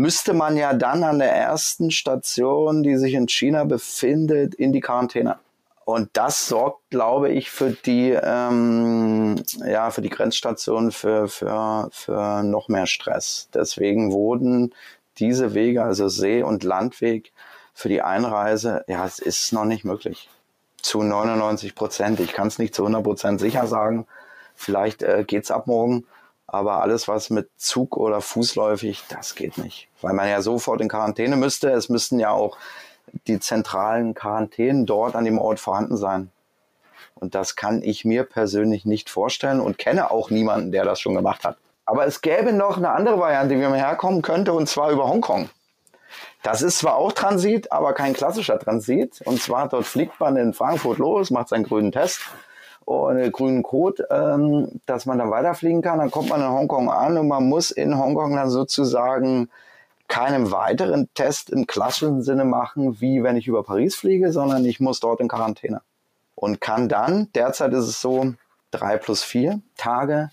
müsste 0.00 0.32
man 0.32 0.56
ja 0.56 0.72
dann 0.72 1.04
an 1.04 1.18
der 1.18 1.30
ersten 1.30 1.90
Station, 1.90 2.82
die 2.82 2.96
sich 2.96 3.12
in 3.12 3.28
China 3.28 3.64
befindet, 3.64 4.54
in 4.54 4.72
die 4.72 4.80
Quarantäne. 4.80 5.38
Und 5.84 6.08
das 6.14 6.48
sorgt, 6.48 6.88
glaube 6.88 7.30
ich, 7.30 7.50
für 7.50 7.72
die, 7.72 8.10
ähm, 8.10 9.36
ja, 9.62 9.90
für 9.90 10.00
die 10.00 10.08
Grenzstation 10.08 10.90
für, 10.90 11.28
für, 11.28 11.90
für 11.92 12.42
noch 12.42 12.68
mehr 12.68 12.86
Stress. 12.86 13.50
Deswegen 13.52 14.10
wurden 14.10 14.74
diese 15.18 15.52
Wege, 15.52 15.84
also 15.84 16.08
See- 16.08 16.42
und 16.42 16.64
Landweg, 16.64 17.32
für 17.74 17.90
die 17.90 18.00
Einreise, 18.00 18.84
ja, 18.88 19.04
es 19.04 19.18
ist 19.18 19.52
noch 19.52 19.66
nicht 19.66 19.84
möglich. 19.84 20.30
Zu 20.80 21.02
99 21.02 21.74
Prozent. 21.74 22.20
Ich 22.20 22.32
kann 22.32 22.48
es 22.48 22.58
nicht 22.58 22.74
zu 22.74 22.84
100 22.84 23.04
Prozent 23.04 23.40
sicher 23.40 23.66
sagen. 23.66 24.06
Vielleicht 24.54 25.02
äh, 25.02 25.24
geht's 25.26 25.50
ab 25.50 25.66
morgen. 25.66 26.06
Aber 26.52 26.82
alles, 26.82 27.06
was 27.06 27.30
mit 27.30 27.48
Zug 27.58 27.96
oder 27.96 28.20
fußläufig, 28.20 29.04
das 29.08 29.36
geht 29.36 29.56
nicht. 29.56 29.86
Weil 30.00 30.14
man 30.14 30.28
ja 30.28 30.42
sofort 30.42 30.80
in 30.80 30.88
Quarantäne 30.88 31.36
müsste. 31.36 31.70
Es 31.70 31.88
müssten 31.88 32.18
ja 32.18 32.30
auch 32.30 32.58
die 33.28 33.38
zentralen 33.38 34.14
Quarantänen 34.14 34.84
dort 34.84 35.14
an 35.14 35.24
dem 35.24 35.38
Ort 35.38 35.60
vorhanden 35.60 35.96
sein. 35.96 36.32
Und 37.14 37.36
das 37.36 37.54
kann 37.54 37.84
ich 37.84 38.04
mir 38.04 38.24
persönlich 38.24 38.84
nicht 38.84 39.10
vorstellen 39.10 39.60
und 39.60 39.78
kenne 39.78 40.10
auch 40.10 40.30
niemanden, 40.30 40.72
der 40.72 40.84
das 40.84 41.00
schon 41.00 41.14
gemacht 41.14 41.44
hat. 41.44 41.56
Aber 41.84 42.04
es 42.04 42.20
gäbe 42.20 42.52
noch 42.52 42.78
eine 42.78 42.90
andere 42.90 43.20
Variante, 43.20 43.54
wie 43.54 43.62
man 43.62 43.74
herkommen 43.74 44.20
könnte, 44.20 44.52
und 44.52 44.68
zwar 44.68 44.90
über 44.90 45.06
Hongkong. 45.08 45.50
Das 46.42 46.62
ist 46.62 46.78
zwar 46.78 46.96
auch 46.96 47.12
Transit, 47.12 47.70
aber 47.70 47.92
kein 47.92 48.12
klassischer 48.12 48.58
Transit. 48.58 49.20
Und 49.24 49.40
zwar 49.40 49.68
dort 49.68 49.86
fliegt 49.86 50.18
man 50.18 50.36
in 50.36 50.52
Frankfurt 50.52 50.98
los, 50.98 51.30
macht 51.30 51.48
seinen 51.48 51.64
grünen 51.64 51.92
Test 51.92 52.22
und 52.90 53.32
grünen 53.32 53.62
Code, 53.62 54.08
ähm, 54.10 54.80
dass 54.84 55.06
man 55.06 55.18
dann 55.18 55.30
weiterfliegen 55.30 55.80
kann. 55.80 56.00
Dann 56.00 56.10
kommt 56.10 56.28
man 56.28 56.40
in 56.40 56.48
Hongkong 56.48 56.90
an 56.90 57.16
und 57.16 57.28
man 57.28 57.48
muss 57.48 57.70
in 57.70 57.96
Hongkong 57.96 58.34
dann 58.34 58.50
sozusagen 58.50 59.48
keinen 60.08 60.50
weiteren 60.50 61.08
Test 61.14 61.50
im 61.50 61.68
klassischen 61.68 62.22
Sinne 62.22 62.44
machen, 62.44 63.00
wie 63.00 63.22
wenn 63.22 63.36
ich 63.36 63.46
über 63.46 63.62
Paris 63.62 63.94
fliege, 63.94 64.32
sondern 64.32 64.64
ich 64.64 64.80
muss 64.80 64.98
dort 64.98 65.20
in 65.20 65.28
Quarantäne. 65.28 65.82
Und 66.34 66.60
kann 66.60 66.88
dann, 66.88 67.28
derzeit 67.32 67.72
ist 67.74 67.86
es 67.86 68.00
so, 68.00 68.34
drei 68.72 68.96
plus 68.96 69.22
vier 69.22 69.60
Tage, 69.76 70.30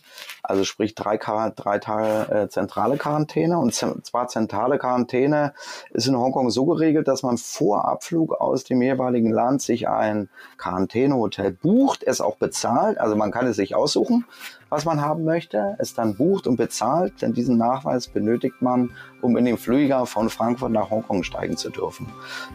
also 0.48 0.64
sprich 0.64 0.96
drei, 0.96 1.18
drei 1.18 1.80
Tage 1.80 2.32
äh, 2.32 2.48
zentrale 2.48 2.98
Quarantäne. 2.98 3.60
Und 3.60 3.74
zwar 3.74 4.28
zentrale 4.28 4.78
Quarantäne 4.78 5.54
ist 5.92 6.08
in 6.08 6.18
Hongkong 6.18 6.50
so 6.50 6.66
geregelt, 6.66 7.08
dass 7.08 7.22
man 7.22 7.38
vor 7.38 7.86
Abflug 7.86 8.34
aus 8.34 8.64
dem 8.64 8.82
jeweiligen 8.82 9.32
Land 9.32 9.62
sich 9.62 9.90
ein 9.90 10.30
Quarantänehotel 10.58 11.52
bucht, 11.52 12.04
es 12.04 12.22
auch 12.22 12.38
bezahlt. 12.38 12.98
Also 12.98 13.16
man 13.16 13.32
kann 13.32 13.46
es 13.46 13.58
sich 13.58 13.76
aussuchen, 13.76 14.26
was 14.70 14.86
man 14.86 15.02
haben 15.02 15.26
möchte, 15.26 15.76
es 15.80 15.94
dann 15.94 16.16
bucht 16.16 16.48
und 16.48 16.56
bezahlt, 16.56 17.22
denn 17.22 17.34
diesen 17.34 17.58
Nachweis 17.58 18.08
benötigt 18.08 18.62
man, 18.62 18.92
um 19.22 19.36
in 19.36 19.46
den 19.46 19.58
Flieger 19.58 20.06
von 20.06 20.30
Frankfurt 20.30 20.72
nach 20.72 20.90
Hongkong 20.90 21.24
steigen 21.24 21.58
zu 21.58 21.70
dürfen. 21.70 22.08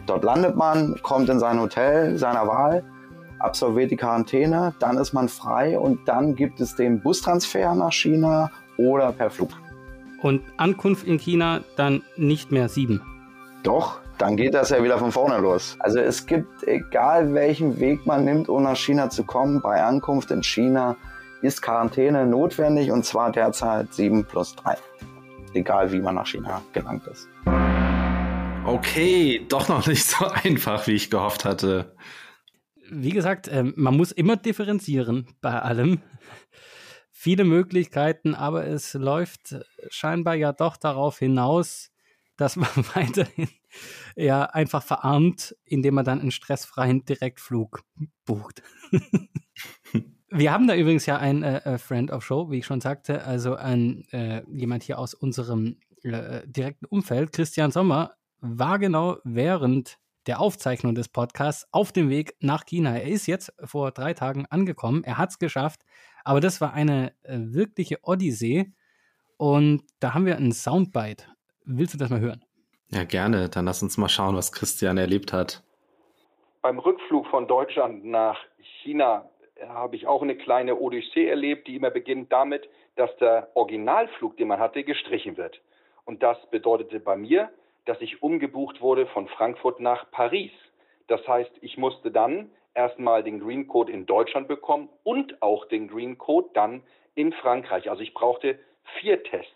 Dort 0.07 0.23
landet 0.23 0.55
man, 0.55 0.99
kommt 1.01 1.29
in 1.29 1.39
sein 1.39 1.59
Hotel 1.59 2.17
seiner 2.17 2.47
Wahl, 2.47 2.83
absolviert 3.43 3.91
die 3.91 3.97
Quarantäne, 3.97 4.73
dann 4.79 4.97
ist 4.97 5.13
man 5.13 5.27
frei 5.27 5.77
und 5.77 6.07
dann 6.07 6.35
gibt 6.35 6.61
es 6.61 6.75
den 6.75 7.01
Bustransfer 7.01 7.75
nach 7.75 7.91
China 7.91 8.49
oder 8.77 9.11
per 9.11 9.29
Flug. 9.29 9.49
Und 10.21 10.41
Ankunft 10.57 11.05
in 11.05 11.19
China 11.19 11.61
dann 11.75 12.01
nicht 12.15 12.51
mehr 12.51 12.69
sieben. 12.69 13.01
Doch, 13.63 13.99
dann 14.17 14.37
geht 14.37 14.53
das 14.53 14.69
ja 14.69 14.81
wieder 14.81 14.97
von 14.97 15.11
vorne 15.11 15.37
los. 15.37 15.75
Also 15.79 15.99
es 15.99 16.25
gibt, 16.25 16.63
egal 16.63 17.33
welchen 17.33 17.79
Weg 17.79 18.05
man 18.05 18.23
nimmt, 18.23 18.47
um 18.47 18.63
nach 18.63 18.77
China 18.77 19.09
zu 19.09 19.23
kommen, 19.23 19.61
bei 19.61 19.83
Ankunft 19.83 20.31
in 20.31 20.43
China 20.43 20.95
ist 21.41 21.61
Quarantäne 21.61 22.25
notwendig 22.25 22.91
und 22.91 23.03
zwar 23.03 23.31
derzeit 23.31 23.93
7 23.93 24.23
plus 24.23 24.55
3. 24.55 24.77
Egal 25.53 25.91
wie 25.91 25.99
man 25.99 26.15
nach 26.15 26.27
China 26.27 26.61
gelangt 26.71 27.05
ist. 27.07 27.27
Okay, 28.65 29.45
doch 29.49 29.67
noch 29.67 29.85
nicht 29.87 30.05
so 30.05 30.25
einfach, 30.43 30.87
wie 30.87 30.93
ich 30.93 31.09
gehofft 31.09 31.43
hatte 31.43 31.91
wie 32.95 33.11
gesagt, 33.11 33.47
äh, 33.47 33.63
man 33.63 33.97
muss 33.97 34.11
immer 34.11 34.37
differenzieren 34.37 35.27
bei 35.41 35.59
allem. 35.61 36.01
Viele 37.11 37.45
Möglichkeiten, 37.45 38.35
aber 38.35 38.65
es 38.67 38.93
läuft 38.93 39.55
scheinbar 39.89 40.35
ja 40.35 40.51
doch 40.51 40.77
darauf 40.77 41.19
hinaus, 41.19 41.91
dass 42.37 42.55
man 42.55 42.69
weiterhin 42.95 43.47
ja 44.15 44.43
einfach 44.43 44.83
verarmt, 44.83 45.55
indem 45.65 45.95
man 45.95 46.05
dann 46.05 46.19
einen 46.19 46.31
stressfreien 46.31 47.05
Direktflug 47.05 47.83
bucht. 48.25 48.61
Wir 50.29 50.51
haben 50.51 50.67
da 50.67 50.75
übrigens 50.75 51.05
ja 51.05 51.17
einen 51.17 51.43
äh, 51.43 51.77
Friend 51.77 52.11
of 52.11 52.25
Show, 52.25 52.49
wie 52.49 52.57
ich 52.57 52.65
schon 52.65 52.81
sagte, 52.81 53.23
also 53.23 53.55
ein 53.55 54.03
äh, 54.11 54.43
jemand 54.49 54.81
hier 54.81 54.97
aus 54.97 55.13
unserem 55.13 55.77
äh, 56.01 56.41
direkten 56.47 56.85
Umfeld, 56.85 57.31
Christian 57.31 57.69
Sommer, 57.69 58.15
war 58.39 58.79
genau 58.79 59.17
während 59.23 59.99
der 60.27 60.39
Aufzeichnung 60.39 60.95
des 60.95 61.09
Podcasts 61.09 61.67
auf 61.71 61.91
dem 61.91 62.09
Weg 62.09 62.35
nach 62.39 62.65
China. 62.65 62.95
Er 62.95 63.07
ist 63.07 63.27
jetzt 63.27 63.53
vor 63.63 63.91
drei 63.91 64.13
Tagen 64.13 64.45
angekommen. 64.49 65.03
Er 65.03 65.17
hat 65.17 65.31
es 65.31 65.39
geschafft. 65.39 65.81
Aber 66.23 66.39
das 66.39 66.61
war 66.61 66.73
eine 66.73 67.13
äh, 67.23 67.37
wirkliche 67.39 67.99
Odyssee. 68.03 68.71
Und 69.37 69.83
da 69.99 70.13
haben 70.13 70.25
wir 70.25 70.37
ein 70.37 70.51
Soundbite. 70.51 71.25
Willst 71.65 71.93
du 71.93 71.97
das 71.97 72.09
mal 72.09 72.19
hören? 72.19 72.43
Ja, 72.89 73.03
gerne. 73.03 73.49
Dann 73.49 73.65
lass 73.65 73.83
uns 73.83 73.97
mal 73.97 74.09
schauen, 74.09 74.35
was 74.35 74.51
Christian 74.51 74.97
erlebt 74.97 75.33
hat. 75.33 75.63
Beim 76.61 76.79
Rückflug 76.79 77.27
von 77.27 77.47
Deutschland 77.47 78.05
nach 78.05 78.37
China 78.83 79.29
habe 79.67 79.95
ich 79.95 80.07
auch 80.07 80.21
eine 80.21 80.35
kleine 80.35 80.75
Odyssee 80.75 81.27
erlebt, 81.27 81.67
die 81.67 81.75
immer 81.75 81.89
beginnt 81.89 82.31
damit, 82.31 82.67
dass 82.95 83.15
der 83.17 83.49
Originalflug, 83.55 84.37
den 84.37 84.47
man 84.47 84.59
hatte, 84.59 84.83
gestrichen 84.83 85.37
wird. 85.37 85.61
Und 86.05 86.21
das 86.21 86.37
bedeutete 86.51 86.99
bei 86.99 87.15
mir, 87.15 87.49
dass 87.85 87.99
ich 88.01 88.23
umgebucht 88.23 88.81
wurde 88.81 89.05
von 89.07 89.27
Frankfurt 89.27 89.79
nach 89.79 90.09
Paris. 90.11 90.51
Das 91.07 91.27
heißt, 91.27 91.51
ich 91.61 91.77
musste 91.77 92.11
dann 92.11 92.49
erstmal 92.73 93.23
den 93.23 93.39
Green 93.39 93.67
Code 93.67 93.91
in 93.91 94.05
Deutschland 94.05 94.47
bekommen 94.47 94.89
und 95.03 95.41
auch 95.41 95.65
den 95.65 95.87
Green 95.87 96.17
Code 96.17 96.49
dann 96.53 96.83
in 97.15 97.33
Frankreich. 97.33 97.89
Also 97.89 98.01
ich 98.01 98.13
brauchte 98.13 98.59
vier 98.99 99.23
Tests. 99.23 99.51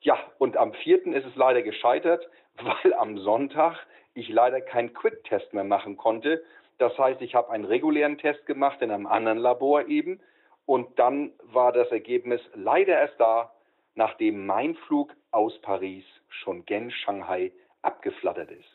Ja, 0.00 0.18
und 0.38 0.56
am 0.56 0.72
vierten 0.74 1.12
ist 1.12 1.26
es 1.26 1.36
leider 1.36 1.62
gescheitert, 1.62 2.28
weil 2.62 2.94
am 2.94 3.18
Sonntag 3.18 3.86
ich 4.14 4.28
leider 4.28 4.60
keinen 4.60 4.92
Quick-Test 4.92 5.54
mehr 5.54 5.64
machen 5.64 5.96
konnte. 5.96 6.42
Das 6.78 6.98
heißt, 6.98 7.22
ich 7.22 7.34
habe 7.34 7.50
einen 7.50 7.64
regulären 7.64 8.18
Test 8.18 8.44
gemacht 8.46 8.82
in 8.82 8.90
einem 8.90 9.06
anderen 9.06 9.38
Labor 9.38 9.86
eben 9.86 10.20
und 10.66 10.98
dann 10.98 11.32
war 11.42 11.72
das 11.72 11.88
Ergebnis 11.90 12.40
leider 12.54 12.98
erst 12.98 13.18
da, 13.18 13.52
nachdem 13.94 14.46
mein 14.46 14.74
Flug 14.74 15.14
aus 15.30 15.58
Paris 15.60 16.04
schon 16.42 16.64
gen 16.66 16.90
Shanghai 16.90 17.52
abgeflattert 17.82 18.50
ist. 18.50 18.68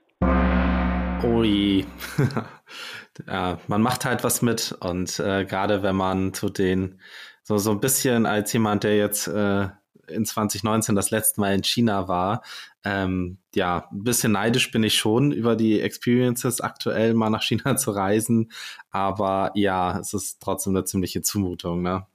Ui, 1.24 1.86
ja, 3.28 3.60
man 3.68 3.82
macht 3.82 4.05
halt 4.05 4.24
was 4.24 4.41
mit 4.41 4.76
und 4.80 5.20
äh, 5.20 5.45
gerade 5.45 5.82
wenn 5.82 5.95
man 5.95 6.34
zu 6.34 6.49
den 6.49 7.01
so 7.43 7.58
so 7.58 7.72
ein 7.72 7.80
bisschen 7.80 8.26
als 8.26 8.53
jemand, 8.53 8.84
der 8.84 8.97
jetzt 8.97 9.28
äh, 9.28 9.70
in 10.08 10.26
2019 10.26 10.95
das 10.95 11.12
letzte 11.12 11.41
Mal 11.41 11.55
in 11.55 11.64
China 11.64 12.08
war, 12.08 12.43
ähm, 12.84 13.39
ja, 13.55 13.88
ein 13.91 14.03
bisschen 14.03 14.32
neidisch 14.34 14.72
bin 14.72 14.84
ich 14.84 14.95
schon 14.95 15.32
über 15.32 15.55
die 15.55 15.82
Experiences 15.82 16.62
aktuell 16.62 17.14
mal 17.14 17.30
nach 17.30 17.43
China 17.43 17.76
zu 17.78 17.91
reisen, 17.91 18.51
aber 18.89 19.51
ja, 19.55 19.99
es 19.99 20.14
ist 20.14 20.41
trotzdem 20.41 20.76
eine 20.76 20.86
ziemliche 20.86 21.22
Zumutung, 21.22 21.82
ne? 21.82 22.05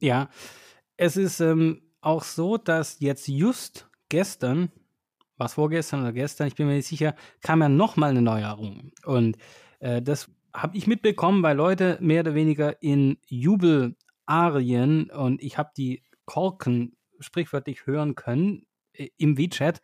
Ja, 0.00 0.28
es 0.96 1.16
ist 1.16 1.40
ähm, 1.40 1.82
auch 2.00 2.22
so, 2.22 2.56
dass 2.56 3.00
jetzt 3.00 3.28
just 3.28 3.87
gestern, 4.08 4.70
was 5.36 5.54
vorgestern 5.54 6.02
oder 6.02 6.12
gestern, 6.12 6.48
ich 6.48 6.54
bin 6.54 6.66
mir 6.66 6.74
nicht 6.74 6.88
sicher, 6.88 7.14
kam 7.42 7.62
ja 7.62 7.68
nochmal 7.68 8.10
eine 8.10 8.22
Neuerung. 8.22 8.92
Und 9.04 9.36
äh, 9.80 10.02
das 10.02 10.30
habe 10.52 10.76
ich 10.76 10.86
mitbekommen, 10.86 11.42
weil 11.42 11.56
Leute 11.56 11.98
mehr 12.00 12.20
oder 12.20 12.34
weniger 12.34 12.82
in 12.82 13.18
Jubelarien 13.26 15.10
und 15.10 15.42
ich 15.42 15.58
habe 15.58 15.70
die 15.76 16.02
Korken 16.24 16.96
sprichwörtlich 17.20 17.86
hören 17.86 18.14
können 18.14 18.66
äh, 18.92 19.08
im 19.16 19.38
WeChat, 19.38 19.80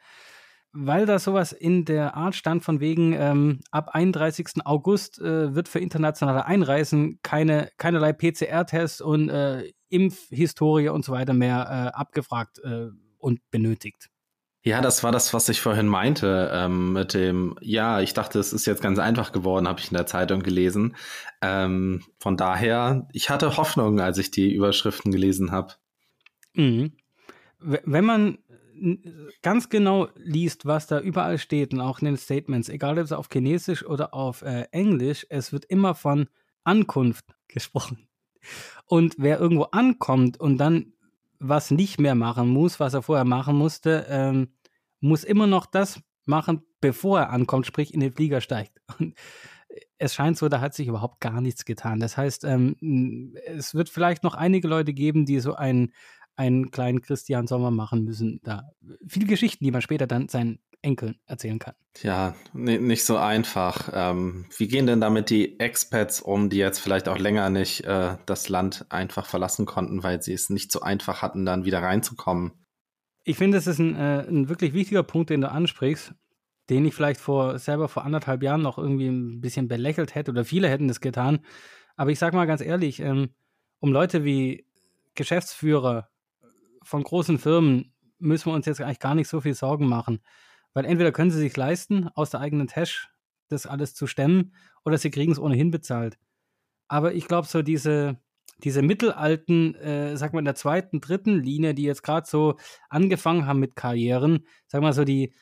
weil 0.73 1.07
da 1.07 1.21
sowas 1.21 1.53
in 1.53 1.85
der 1.85 2.17
Art 2.17 2.35
stand 2.35 2.65
von 2.65 2.81
wegen, 2.81 3.13
ähm, 3.13 3.61
ab 3.71 3.91
31. 3.93 4.65
August 4.65 5.21
äh, 5.21 5.55
wird 5.55 5.69
für 5.69 5.79
internationale 5.79 6.47
Einreisen 6.47 7.21
keine, 7.23 7.71
keinerlei 7.79 8.13
PCR-Tests 8.13 9.01
und 9.01 9.29
äh, 9.29 9.73
Impfhistorie 9.89 10.89
und 10.89 11.05
so 11.05 11.13
weiter 11.13 11.33
mehr 11.33 11.93
äh, 11.95 11.97
abgefragt 11.97 12.59
äh, 12.65 12.89
und 13.19 13.41
benötigt. 13.53 14.11
Ja, 14.67 14.81
das 14.81 15.03
war 15.03 15.13
das, 15.13 15.35
was 15.35 15.51
ich 15.51 15.61
vorhin 15.61 15.87
meinte 15.87 16.51
ähm, 16.53 16.95
mit 16.95 17.13
dem, 17.13 17.55
ja, 17.61 18.01
ich 18.01 18.15
dachte, 18.15 18.39
es 18.39 18.55
ist 18.55 18.65
jetzt 18.65 18.81
ganz 18.81 18.99
einfach 18.99 19.31
geworden, 19.31 19.69
habe 19.69 19.79
ich 19.79 19.91
in 19.91 19.97
der 19.97 20.07
Zeitung 20.07 20.43
gelesen. 20.43 20.97
Ähm, 21.43 22.03
von 22.19 22.39
daher, 22.39 23.07
ich 23.13 23.29
hatte 23.29 23.59
Hoffnung, 23.59 24.01
als 24.01 24.17
ich 24.17 24.31
die 24.31 24.55
Überschriften 24.55 25.13
gelesen 25.13 25.51
habe. 25.51 25.75
Mhm. 26.55 26.93
Wenn 27.61 28.05
man 28.07 28.39
ganz 29.43 29.69
genau 29.69 30.09
liest, 30.17 30.65
was 30.65 30.87
da 30.87 30.99
überall 30.99 31.37
steht 31.37 31.75
und 31.75 31.81
auch 31.81 32.01
in 32.01 32.07
den 32.07 32.17
Statements, 32.17 32.71
egal 32.71 32.99
ob 32.99 33.05
es 33.05 33.13
auf 33.13 33.29
Chinesisch 33.31 33.85
oder 33.85 34.15
auf 34.15 34.41
äh, 34.41 34.63
Englisch, 34.73 35.27
es 35.29 35.53
wird 35.53 35.67
immer 35.67 35.95
von 35.95 36.29
Ankunft 36.65 37.27
gesprochen. 37.49 38.09
Und 38.87 39.17
wer 39.19 39.39
irgendwo 39.39 39.65
ankommt 39.65 40.41
und 40.41 40.57
dann 40.57 40.95
was 41.39 41.71
nicht 41.71 42.01
mehr 42.01 42.15
machen 42.15 42.49
muss, 42.49 42.81
was 42.81 42.95
er 42.95 43.03
vorher 43.03 43.25
machen 43.25 43.57
musste, 43.57 44.07
ähm, 44.09 44.49
muss 45.01 45.25
immer 45.25 45.47
noch 45.47 45.67
das 45.67 46.01
machen, 46.25 46.63
bevor 46.81 47.21
er 47.21 47.31
ankommt, 47.31 47.67
sprich 47.67 47.93
in 47.93 48.01
den 48.01 48.13
Flieger 48.13 48.41
steigt. 48.41 48.81
Und 48.99 49.15
es 49.99 50.15
scheint 50.15 50.37
so, 50.37 50.49
da 50.49 50.61
hat 50.61 50.75
sich 50.75 50.89
überhaupt 50.89 51.21
gar 51.21 51.41
nichts 51.41 51.65
getan. 51.65 52.01
Das 52.01 52.17
heißt, 52.17 52.45
ähm, 52.45 53.35
es 53.47 53.75
wird 53.75 53.89
vielleicht 53.89 54.23
noch 54.23 54.35
einige 54.35 54.69
Leute 54.69 54.93
geben, 54.93 55.27
die 55.27 55.41
so 55.41 55.55
ein, 55.55 55.93
einen 56.37 56.71
kleinen 56.71 57.01
Christian 57.01 57.47
Sommer 57.47 57.71
machen 57.71 58.05
müssen. 58.05 58.41
Da 58.43 58.71
viele 59.07 59.27
Geschichten, 59.27 59.65
die 59.65 59.71
man 59.71 59.83
später 59.83 60.07
dann 60.07 60.29
seinen 60.29 60.59
Enkeln 60.85 61.17
erzählen 61.27 61.59
kann. 61.59 61.75
Ja, 62.03 62.35
nicht 62.53 63.05
so 63.05 63.17
einfach. 63.17 63.91
Ähm, 63.93 64.47
wie 64.57 64.69
gehen 64.69 64.87
denn 64.87 65.01
damit 65.01 65.31
die 65.31 65.59
Expats 65.59 66.21
um, 66.21 66.51
die 66.51 66.59
jetzt 66.59 66.79
vielleicht 66.79 67.09
auch 67.09 67.19
länger 67.19 67.51
nicht 67.51 67.85
äh, 67.85 68.17
das 68.27 68.49
Land 68.49 68.87
einfach 68.91 69.27
verlassen 69.27 69.67
konnten, 69.67 70.03
weil 70.03 70.23
sie 70.23 70.33
es 70.33 70.51
nicht 70.51 70.71
so 70.71 70.81
einfach 70.81 71.23
hatten, 71.23 71.47
dann 71.47 71.65
wieder 71.65 71.83
reinzukommen? 71.83 72.53
Ich 73.25 73.39
finde, 73.39 73.57
das 73.57 73.67
ist 73.67 73.79
ein, 73.79 73.97
äh, 73.97 74.27
ein 74.29 74.49
wirklich 74.49 74.75
wichtiger 74.75 75.03
Punkt, 75.03 75.31
den 75.31 75.41
du 75.41 75.51
ansprichst, 75.51 76.15
den 76.69 76.85
ich 76.85 76.95
vielleicht 76.95 77.21
vor 77.21 77.59
selber 77.59 77.89
vor 77.89 78.05
anderthalb 78.05 78.43
Jahren 78.43 78.63
noch 78.63 78.77
irgendwie 78.77 79.09
ein 79.09 79.41
bisschen 79.41 79.69
belächelt 79.69 80.15
hätte 80.15 80.33
oder 80.33 80.45
viele 80.45 80.69
hätten 80.69 80.89
das 80.89 81.01
getan. 81.01 81.41
Aber 81.97 82.11
ich 82.11 82.19
sage 82.19 82.37
mal 82.37 82.47
ganz 82.47 82.61
ehrlich, 82.61 83.01
ähm, 83.01 83.31
um 83.81 83.93
Leute 83.93 84.25
wie 84.25 84.67
Geschäftsführer 85.15 86.09
von 86.83 87.03
großen 87.03 87.39
Firmen 87.39 87.95
müssen 88.19 88.47
wir 88.47 88.55
uns 88.55 88.67
jetzt 88.67 88.81
eigentlich 88.81 88.99
gar 88.99 89.15
nicht 89.15 89.29
so 89.29 89.41
viel 89.41 89.55
Sorgen 89.55 89.89
machen. 89.89 90.21
Weil 90.75 90.85
entweder 90.85 91.13
können 91.13 91.31
sie 91.31 91.39
sich 91.39 91.57
leisten, 91.57 92.09
aus 92.15 92.31
der 92.31 92.41
eigenen 92.41 92.69
Tasche 92.69 93.09
das 93.49 93.67
alles 93.67 93.95
zu 93.95 94.07
stemmen, 94.07 94.55
oder 94.85 94.99
sie 94.99 95.11
kriegen 95.11 95.33
es 95.33 95.39
ohnehin 95.39 95.71
bezahlt. 95.71 96.19
Aber 96.89 97.15
ich 97.15 97.27
glaube, 97.27 97.49
so 97.49 97.63
diese, 97.63 98.19
diese 98.59 98.83
mittelalten, 98.83 99.75
äh, 99.77 100.17
sag 100.17 100.33
mal, 100.33 100.41
in 100.41 100.45
der 100.45 100.55
zweiten, 100.55 101.01
dritten 101.01 101.43
Linie, 101.43 101.75
die 101.75 101.85
jetzt 101.85 102.03
gerade 102.03 102.27
so 102.27 102.57
angefangen 102.89 103.47
haben 103.47 103.61
mit 103.61 103.77
Karrieren, 103.77 104.47
sag 104.67 104.83
mal 104.83 104.93
so 104.93 105.05
die 105.05 105.33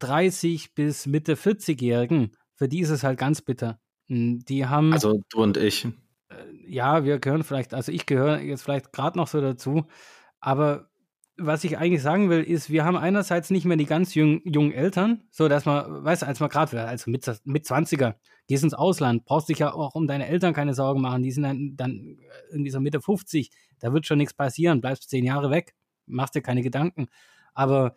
30 0.00 0.74
bis 0.74 1.06
Mitte 1.06 1.36
40-Jährigen, 1.36 2.36
für 2.54 2.68
die 2.68 2.80
ist 2.80 2.90
es 2.90 3.04
halt 3.04 3.18
ganz 3.18 3.42
bitter. 3.42 3.80
Hm, 4.08 4.40
die 4.44 4.66
haben. 4.66 4.92
Also 4.92 5.22
du 5.30 5.42
und 5.42 5.56
ich. 5.56 5.84
Äh, 5.84 5.92
ja, 6.66 7.04
wir 7.04 7.18
gehören 7.18 7.44
vielleicht, 7.44 7.74
also 7.74 7.92
ich 7.92 8.06
gehöre 8.06 8.40
jetzt 8.40 8.62
vielleicht 8.62 8.92
gerade 8.92 9.18
noch 9.18 9.28
so 9.28 9.40
dazu, 9.40 9.86
aber 10.40 10.89
was 11.40 11.64
ich 11.64 11.78
eigentlich 11.78 12.02
sagen 12.02 12.30
will, 12.30 12.42
ist, 12.42 12.70
wir 12.70 12.84
haben 12.84 12.96
einerseits 12.96 13.50
nicht 13.50 13.64
mehr 13.64 13.76
die 13.76 13.86
ganz 13.86 14.14
jungen, 14.14 14.42
jungen 14.44 14.72
Eltern, 14.72 15.22
so 15.30 15.48
dass 15.48 15.64
man, 15.64 16.04
weißt 16.04 16.22
du, 16.22 16.26
als 16.26 16.40
man 16.40 16.48
gerade, 16.48 16.84
also 16.84 17.10
mit, 17.10 17.26
mit 17.44 17.64
20er, 17.64 18.14
gehst 18.46 18.64
ins 18.64 18.74
Ausland, 18.74 19.24
brauchst 19.24 19.48
dich 19.48 19.58
ja 19.58 19.72
auch 19.72 19.94
um 19.94 20.06
deine 20.06 20.26
Eltern 20.26 20.52
keine 20.52 20.74
Sorgen 20.74 21.00
machen, 21.00 21.22
die 21.22 21.32
sind 21.32 21.44
dann, 21.44 21.76
dann 21.76 22.18
irgendwie 22.50 22.70
so 22.70 22.80
Mitte 22.80 23.00
50, 23.00 23.50
da 23.78 23.92
wird 23.92 24.06
schon 24.06 24.18
nichts 24.18 24.34
passieren, 24.34 24.80
bleibst 24.80 25.08
zehn 25.08 25.24
Jahre 25.24 25.50
weg, 25.50 25.74
machst 26.06 26.34
dir 26.34 26.42
keine 26.42 26.62
Gedanken. 26.62 27.08
Aber 27.54 27.94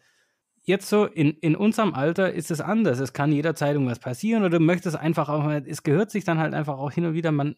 jetzt 0.64 0.88
so 0.88 1.06
in, 1.06 1.32
in 1.32 1.56
unserem 1.56 1.94
Alter 1.94 2.32
ist 2.32 2.52
es 2.52 2.62
anders. 2.62 3.00
Es 3.00 3.14
kann 3.14 3.32
jederzeit 3.32 3.74
irgendwas 3.74 4.00
passieren 4.00 4.44
oder 4.44 4.58
du 4.58 4.64
möchtest 4.64 4.96
einfach 4.96 5.30
auch, 5.30 5.50
es 5.50 5.84
gehört 5.84 6.12
sich 6.12 6.24
dann 6.24 6.40
halt 6.40 6.54
einfach 6.54 6.78
auch 6.78 6.92
hin 6.92 7.06
und 7.06 7.14
wieder, 7.14 7.32
man 7.32 7.56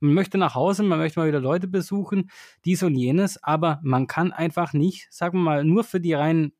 man 0.00 0.14
möchte 0.14 0.38
nach 0.38 0.54
Hause, 0.54 0.82
man 0.82 0.98
möchte 0.98 1.20
mal 1.20 1.28
wieder 1.28 1.40
Leute 1.40 1.68
besuchen, 1.68 2.30
dies 2.64 2.82
und 2.82 2.94
jenes, 2.94 3.42
aber 3.42 3.80
man 3.82 4.06
kann 4.06 4.32
einfach 4.32 4.72
nicht, 4.72 5.12
sagen 5.12 5.38
wir 5.38 5.44
mal, 5.44 5.64
nur 5.64 5.84
für 5.84 6.00
die 6.00 6.14
reinen 6.14 6.52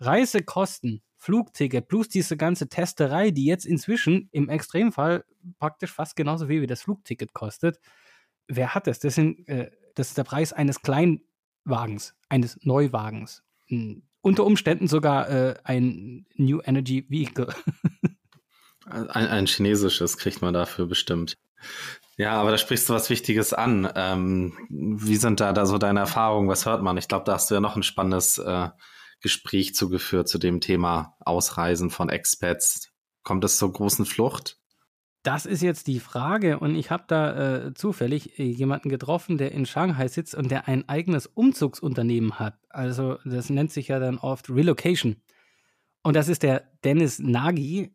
Reisekosten, 0.00 1.02
Flugticket 1.20 1.86
plus 1.86 2.08
diese 2.08 2.38
ganze 2.38 2.68
Testerei, 2.68 3.30
die 3.30 3.44
jetzt 3.44 3.66
inzwischen 3.66 4.30
im 4.32 4.48
Extremfall 4.48 5.24
praktisch 5.58 5.92
fast 5.92 6.16
genauso 6.16 6.46
viel 6.46 6.62
wie 6.62 6.66
das 6.66 6.80
Flugticket 6.80 7.34
kostet. 7.34 7.78
Wer 8.48 8.74
hat 8.74 8.86
das? 8.86 9.00
Das, 9.00 9.16
sind, 9.16 9.46
äh, 9.46 9.70
das 9.94 10.08
ist 10.08 10.18
der 10.18 10.24
Preis 10.24 10.54
eines 10.54 10.80
Kleinwagens, 10.80 12.14
eines 12.30 12.58
Neuwagens. 12.62 13.42
Hm. 13.66 14.02
Unter 14.22 14.46
Umständen 14.46 14.88
sogar 14.88 15.28
äh, 15.28 15.54
ein 15.62 16.26
New 16.36 16.60
Energy 16.64 17.04
Vehicle. 17.10 17.48
ein, 18.86 19.26
ein 19.26 19.46
chinesisches 19.46 20.16
kriegt 20.16 20.40
man 20.40 20.54
dafür 20.54 20.86
bestimmt. 20.86 21.36
Ja, 22.20 22.32
aber 22.34 22.50
da 22.50 22.58
sprichst 22.58 22.86
du 22.86 22.92
was 22.92 23.08
Wichtiges 23.08 23.54
an. 23.54 23.90
Ähm, 23.94 24.52
wie 24.68 25.16
sind 25.16 25.40
da, 25.40 25.54
da 25.54 25.64
so 25.64 25.78
deine 25.78 26.00
Erfahrungen? 26.00 26.50
Was 26.50 26.66
hört 26.66 26.82
man? 26.82 26.98
Ich 26.98 27.08
glaube, 27.08 27.24
da 27.24 27.32
hast 27.32 27.50
du 27.50 27.54
ja 27.54 27.62
noch 27.62 27.76
ein 27.76 27.82
spannendes 27.82 28.36
äh, 28.36 28.68
Gespräch 29.22 29.74
zugeführt 29.74 30.28
zu 30.28 30.36
dem 30.36 30.60
Thema 30.60 31.16
Ausreisen 31.20 31.88
von 31.88 32.10
Expats. 32.10 32.92
Kommt 33.22 33.42
es 33.44 33.56
zur 33.56 33.72
großen 33.72 34.04
Flucht? 34.04 34.58
Das 35.22 35.46
ist 35.46 35.62
jetzt 35.62 35.86
die 35.86 35.98
Frage 35.98 36.58
und 36.58 36.74
ich 36.74 36.90
habe 36.90 37.04
da 37.06 37.68
äh, 37.68 37.72
zufällig 37.72 38.38
äh, 38.38 38.42
jemanden 38.42 38.90
getroffen, 38.90 39.38
der 39.38 39.52
in 39.52 39.64
Shanghai 39.64 40.08
sitzt 40.08 40.34
und 40.34 40.50
der 40.50 40.68
ein 40.68 40.86
eigenes 40.90 41.26
Umzugsunternehmen 41.26 42.38
hat. 42.38 42.58
Also 42.68 43.16
das 43.24 43.48
nennt 43.48 43.72
sich 43.72 43.88
ja 43.88 43.98
dann 43.98 44.18
oft 44.18 44.50
Relocation. 44.50 45.22
Und 46.02 46.16
das 46.16 46.28
ist 46.28 46.42
der 46.42 46.70
Dennis 46.84 47.18
Nagy. 47.18 47.94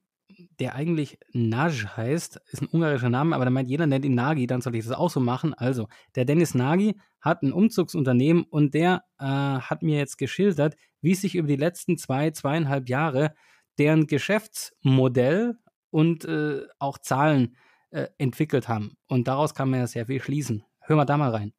Der 0.60 0.76
eigentlich 0.76 1.20
Naj 1.34 1.86
heißt, 1.96 2.40
ist 2.52 2.62
ein 2.62 2.68
ungarischer 2.68 3.10
Name, 3.10 3.36
aber 3.36 3.46
da 3.46 3.52
meint 3.52 3.70
jeder 3.70 3.88
nennt 3.88 4.06
ihn 4.06 4.16
Nagi, 4.16 4.48
dann 4.48 4.62
soll 4.62 4.76
ich 4.76 4.86
das 4.86 4.96
auch 4.96 5.10
so 5.10 5.20
machen. 5.20 5.54
Also, 5.54 5.88
der 6.16 6.26
Dennis 6.26 6.56
Nagi 6.56 6.96
hat 7.22 7.44
ein 7.44 7.54
Umzugsunternehmen 7.54 8.44
und 8.44 8.74
der 8.74 9.04
äh, 9.20 9.26
hat 9.26 9.82
mir 9.82 9.98
jetzt 9.98 10.18
geschildert, 10.18 10.76
wie 11.02 11.16
sich 11.16 11.36
über 11.36 11.48
die 11.48 11.56
letzten 11.56 11.98
zwei, 11.98 12.32
zweieinhalb 12.32 12.90
Jahre 12.90 13.34
deren 13.78 14.08
Geschäftsmodell 14.08 15.58
und 15.90 16.26
äh, 16.26 16.62
auch 16.80 16.98
Zahlen 16.98 17.56
äh, 17.92 18.08
entwickelt 18.18 18.68
haben. 18.68 18.98
Und 19.08 19.28
daraus 19.28 19.54
kann 19.54 19.70
man 19.70 19.82
ja 19.82 19.88
sehr 19.88 20.06
viel 20.06 20.22
schließen. 20.22 20.64
Hören 20.82 20.98
wir 20.98 21.06
da 21.06 21.18
mal 21.18 21.32
rein. 21.32 21.54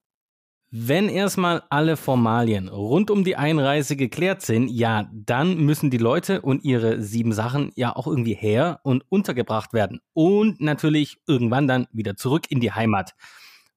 Wenn 0.78 1.08
erstmal 1.08 1.62
alle 1.70 1.96
Formalien 1.96 2.68
rund 2.68 3.10
um 3.10 3.24
die 3.24 3.36
Einreise 3.36 3.96
geklärt 3.96 4.42
sind, 4.42 4.68
ja, 4.68 5.08
dann 5.10 5.56
müssen 5.56 5.88
die 5.88 5.96
Leute 5.96 6.42
und 6.42 6.64
ihre 6.64 7.00
sieben 7.00 7.32
Sachen 7.32 7.72
ja 7.76 7.96
auch 7.96 8.06
irgendwie 8.06 8.34
her 8.34 8.80
und 8.82 9.02
untergebracht 9.08 9.72
werden. 9.72 10.00
Und 10.12 10.60
natürlich 10.60 11.16
irgendwann 11.26 11.66
dann 11.66 11.86
wieder 11.92 12.14
zurück 12.16 12.50
in 12.50 12.60
die 12.60 12.72
Heimat. 12.72 13.14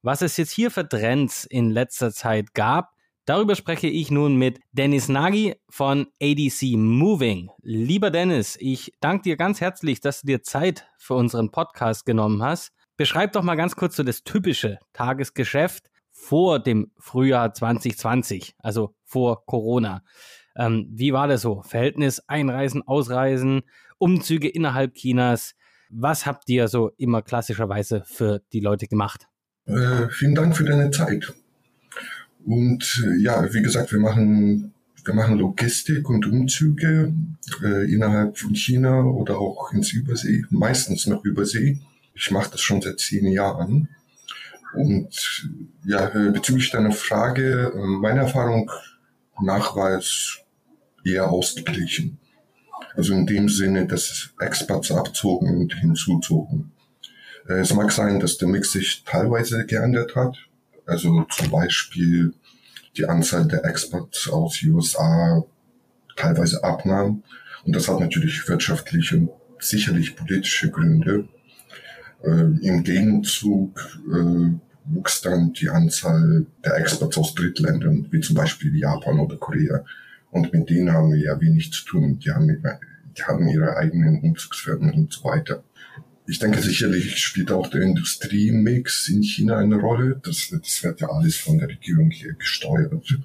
Was 0.01 0.21
es 0.21 0.35
jetzt 0.35 0.51
hier 0.51 0.71
für 0.71 0.89
Trends 0.89 1.45
in 1.45 1.69
letzter 1.69 2.11
Zeit 2.11 2.53
gab, 2.53 2.89
darüber 3.23 3.55
spreche 3.55 3.87
ich 3.87 4.11
nun 4.11 4.35
mit 4.35 4.59
Dennis 4.73 5.07
Nagy 5.07 5.55
von 5.69 6.07
ADC 6.21 6.75
Moving. 6.75 7.49
Lieber 7.61 8.11
Dennis, 8.11 8.57
ich 8.59 8.91
danke 8.99 9.23
dir 9.23 9.37
ganz 9.37 9.61
herzlich, 9.61 10.01
dass 10.01 10.19
du 10.19 10.27
dir 10.27 10.43
Zeit 10.43 10.85
für 10.97 11.13
unseren 11.13 11.49
Podcast 11.49 12.05
genommen 12.05 12.43
hast. 12.43 12.73
Beschreib 12.97 13.31
doch 13.31 13.43
mal 13.43 13.55
ganz 13.55 13.77
kurz 13.77 13.95
so 13.95 14.03
das 14.03 14.25
typische 14.25 14.79
Tagesgeschäft 14.91 15.89
vor 16.19 16.59
dem 16.59 16.91
Frühjahr 16.99 17.53
2020, 17.53 18.55
also 18.59 18.93
vor 19.03 19.45
Corona. 19.45 20.03
Ähm, 20.55 20.87
wie 20.91 21.13
war 21.13 21.27
das 21.27 21.41
so? 21.41 21.61
Verhältnis 21.61 22.21
Einreisen, 22.27 22.85
Ausreisen, 22.85 23.61
Umzüge 23.97 24.49
innerhalb 24.49 24.95
Chinas. 24.95 25.55
Was 25.89 26.25
habt 26.25 26.49
ihr 26.49 26.67
so 26.67 26.91
immer 26.97 27.21
klassischerweise 27.21 28.03
für 28.05 28.41
die 28.53 28.59
Leute 28.59 28.87
gemacht? 28.87 29.27
Äh, 29.65 30.09
vielen 30.09 30.35
Dank 30.35 30.55
für 30.55 30.65
deine 30.65 30.91
Zeit. 30.91 31.33
Und 32.45 33.03
äh, 33.05 33.21
ja, 33.21 33.51
wie 33.53 33.61
gesagt, 33.61 33.91
wir 33.91 33.99
machen, 33.99 34.73
wir 35.05 35.13
machen 35.13 35.39
Logistik 35.39 36.09
und 36.09 36.27
Umzüge 36.27 37.13
äh, 37.63 37.91
innerhalb 37.91 38.37
von 38.37 38.53
China 38.55 39.03
oder 39.03 39.39
auch 39.39 39.71
ins 39.71 39.93
Übersee, 39.93 40.43
meistens 40.49 41.07
noch 41.07 41.23
Übersee. 41.23 41.79
Ich 42.13 42.29
mache 42.29 42.51
das 42.51 42.61
schon 42.61 42.81
seit 42.81 42.99
zehn 42.99 43.27
Jahren. 43.27 43.87
Und 44.73 45.49
ja, 45.85 46.05
bezüglich 46.07 46.69
deiner 46.71 46.91
Frage, 46.91 47.71
meiner 47.75 48.21
Erfahrung 48.21 48.69
nach 49.41 49.75
war 49.75 49.97
es 49.97 50.39
eher 51.03 51.29
ausgeglichen. 51.29 52.19
Also 52.95 53.13
in 53.13 53.25
dem 53.25 53.49
Sinne, 53.49 53.87
dass 53.87 54.29
Expats 54.39 54.91
abzogen 54.91 55.57
und 55.57 55.73
hinzuzogen. 55.73 56.71
Äh, 57.47 57.59
es 57.59 57.73
mag 57.73 57.91
sein, 57.91 58.19
dass 58.19 58.37
der 58.37 58.47
Mix 58.47 58.71
sich 58.71 59.03
teilweise 59.05 59.65
geändert 59.65 60.15
hat. 60.15 60.37
Also 60.85 61.25
zum 61.29 61.51
Beispiel 61.51 62.33
die 62.97 63.05
Anzahl 63.05 63.47
der 63.47 63.63
Expats 63.65 64.27
aus 64.29 64.61
USA 64.63 65.43
teilweise 66.15 66.63
abnahm. 66.63 67.23
Und 67.65 67.75
das 67.75 67.87
hat 67.87 67.99
natürlich 67.99 68.47
wirtschaftliche 68.47 69.17
und 69.17 69.29
sicherlich 69.59 70.15
politische 70.15 70.71
Gründe. 70.71 71.27
Äh, 72.23 72.67
Im 72.67 72.83
Gegenzug 72.83 74.01
äh, 74.11 74.51
wuchs 74.85 75.21
dann 75.21 75.53
die 75.53 75.69
Anzahl 75.69 76.45
der 76.65 76.77
Experts 76.77 77.17
aus 77.17 77.35
Drittländern, 77.35 78.07
wie 78.11 78.19
zum 78.19 78.35
Beispiel 78.35 78.75
Japan 78.75 79.19
oder 79.19 79.37
Korea. 79.37 79.83
Und 80.31 80.53
mit 80.53 80.69
denen 80.69 80.91
haben 80.91 81.11
wir 81.11 81.19
ja 81.19 81.39
wenig 81.41 81.71
zu 81.71 81.85
tun. 81.85 82.19
Die 82.19 82.31
haben, 82.31 82.47
die 82.47 83.23
haben 83.23 83.47
ihre 83.47 83.77
eigenen 83.77 84.21
Umzugsfirmen 84.21 84.91
und 84.91 85.13
so 85.13 85.23
weiter. 85.23 85.63
Ich 86.27 86.37
denke, 86.37 86.61
sicherlich 86.61 87.17
spielt 87.17 87.51
auch 87.51 87.67
der 87.67 87.81
Industriemix 87.81 89.07
in 89.07 89.23
China 89.23 89.57
eine 89.57 89.77
Rolle. 89.77 90.21
Das, 90.23 90.49
das 90.49 90.83
wird 90.83 91.01
ja 91.01 91.09
alles 91.09 91.37
von 91.37 91.57
der 91.57 91.69
Regierung 91.69 92.11
hier 92.11 92.33
gesteuert. 92.33 93.17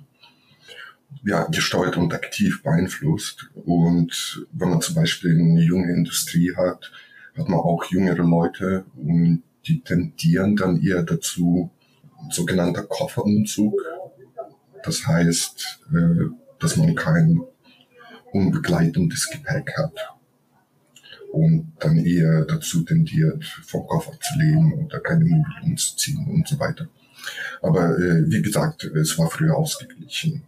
Ja, 1.22 1.44
gesteuert 1.44 1.98
und 1.98 2.14
aktiv 2.14 2.62
beeinflusst. 2.62 3.50
Und 3.54 4.46
wenn 4.52 4.70
man 4.70 4.80
zum 4.80 4.94
Beispiel 4.94 5.38
eine 5.38 5.62
junge 5.62 5.92
Industrie 5.92 6.54
hat, 6.56 6.90
hat 7.36 7.48
man 7.48 7.60
auch 7.60 7.84
jüngere 7.86 8.22
Leute 8.22 8.84
und 8.96 9.42
die 9.66 9.80
tendieren 9.80 10.56
dann 10.56 10.80
eher 10.82 11.02
dazu, 11.02 11.70
sogenannter 12.30 12.82
Kofferumzug. 12.82 13.74
Das 14.82 15.06
heißt, 15.06 15.80
äh, 15.94 16.26
dass 16.58 16.76
man 16.76 16.94
kein 16.94 17.40
unbegleitendes 18.32 19.30
Gepäck 19.30 19.72
hat 19.76 20.14
und 21.32 21.72
dann 21.80 21.98
eher 21.98 22.44
dazu 22.44 22.82
tendiert, 22.82 23.44
vom 23.44 23.86
Koffer 23.86 24.12
zu 24.20 24.38
leben 24.38 24.84
oder 24.84 25.00
keine 25.00 25.24
Möbel 25.24 25.44
umzuziehen 25.64 26.26
und 26.28 26.46
so 26.46 26.58
weiter. 26.58 26.88
Aber 27.62 27.98
äh, 27.98 28.30
wie 28.30 28.42
gesagt, 28.42 28.84
es 28.84 29.18
war 29.18 29.30
früher 29.30 29.56
ausgeglichen. 29.56 30.42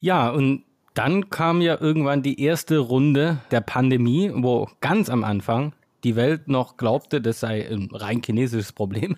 Ja, 0.00 0.30
und 0.30 0.64
dann 0.94 1.30
kam 1.30 1.60
ja 1.60 1.80
irgendwann 1.80 2.22
die 2.22 2.40
erste 2.42 2.78
Runde 2.78 3.38
der 3.50 3.60
Pandemie, 3.60 4.30
wo 4.34 4.68
ganz 4.80 5.08
am 5.08 5.24
Anfang 5.24 5.72
die 6.04 6.16
Welt 6.16 6.48
noch 6.48 6.76
glaubte, 6.76 7.20
das 7.20 7.40
sei 7.40 7.66
ein 7.68 7.88
rein 7.92 8.22
chinesisches 8.24 8.72
Problem. 8.72 9.16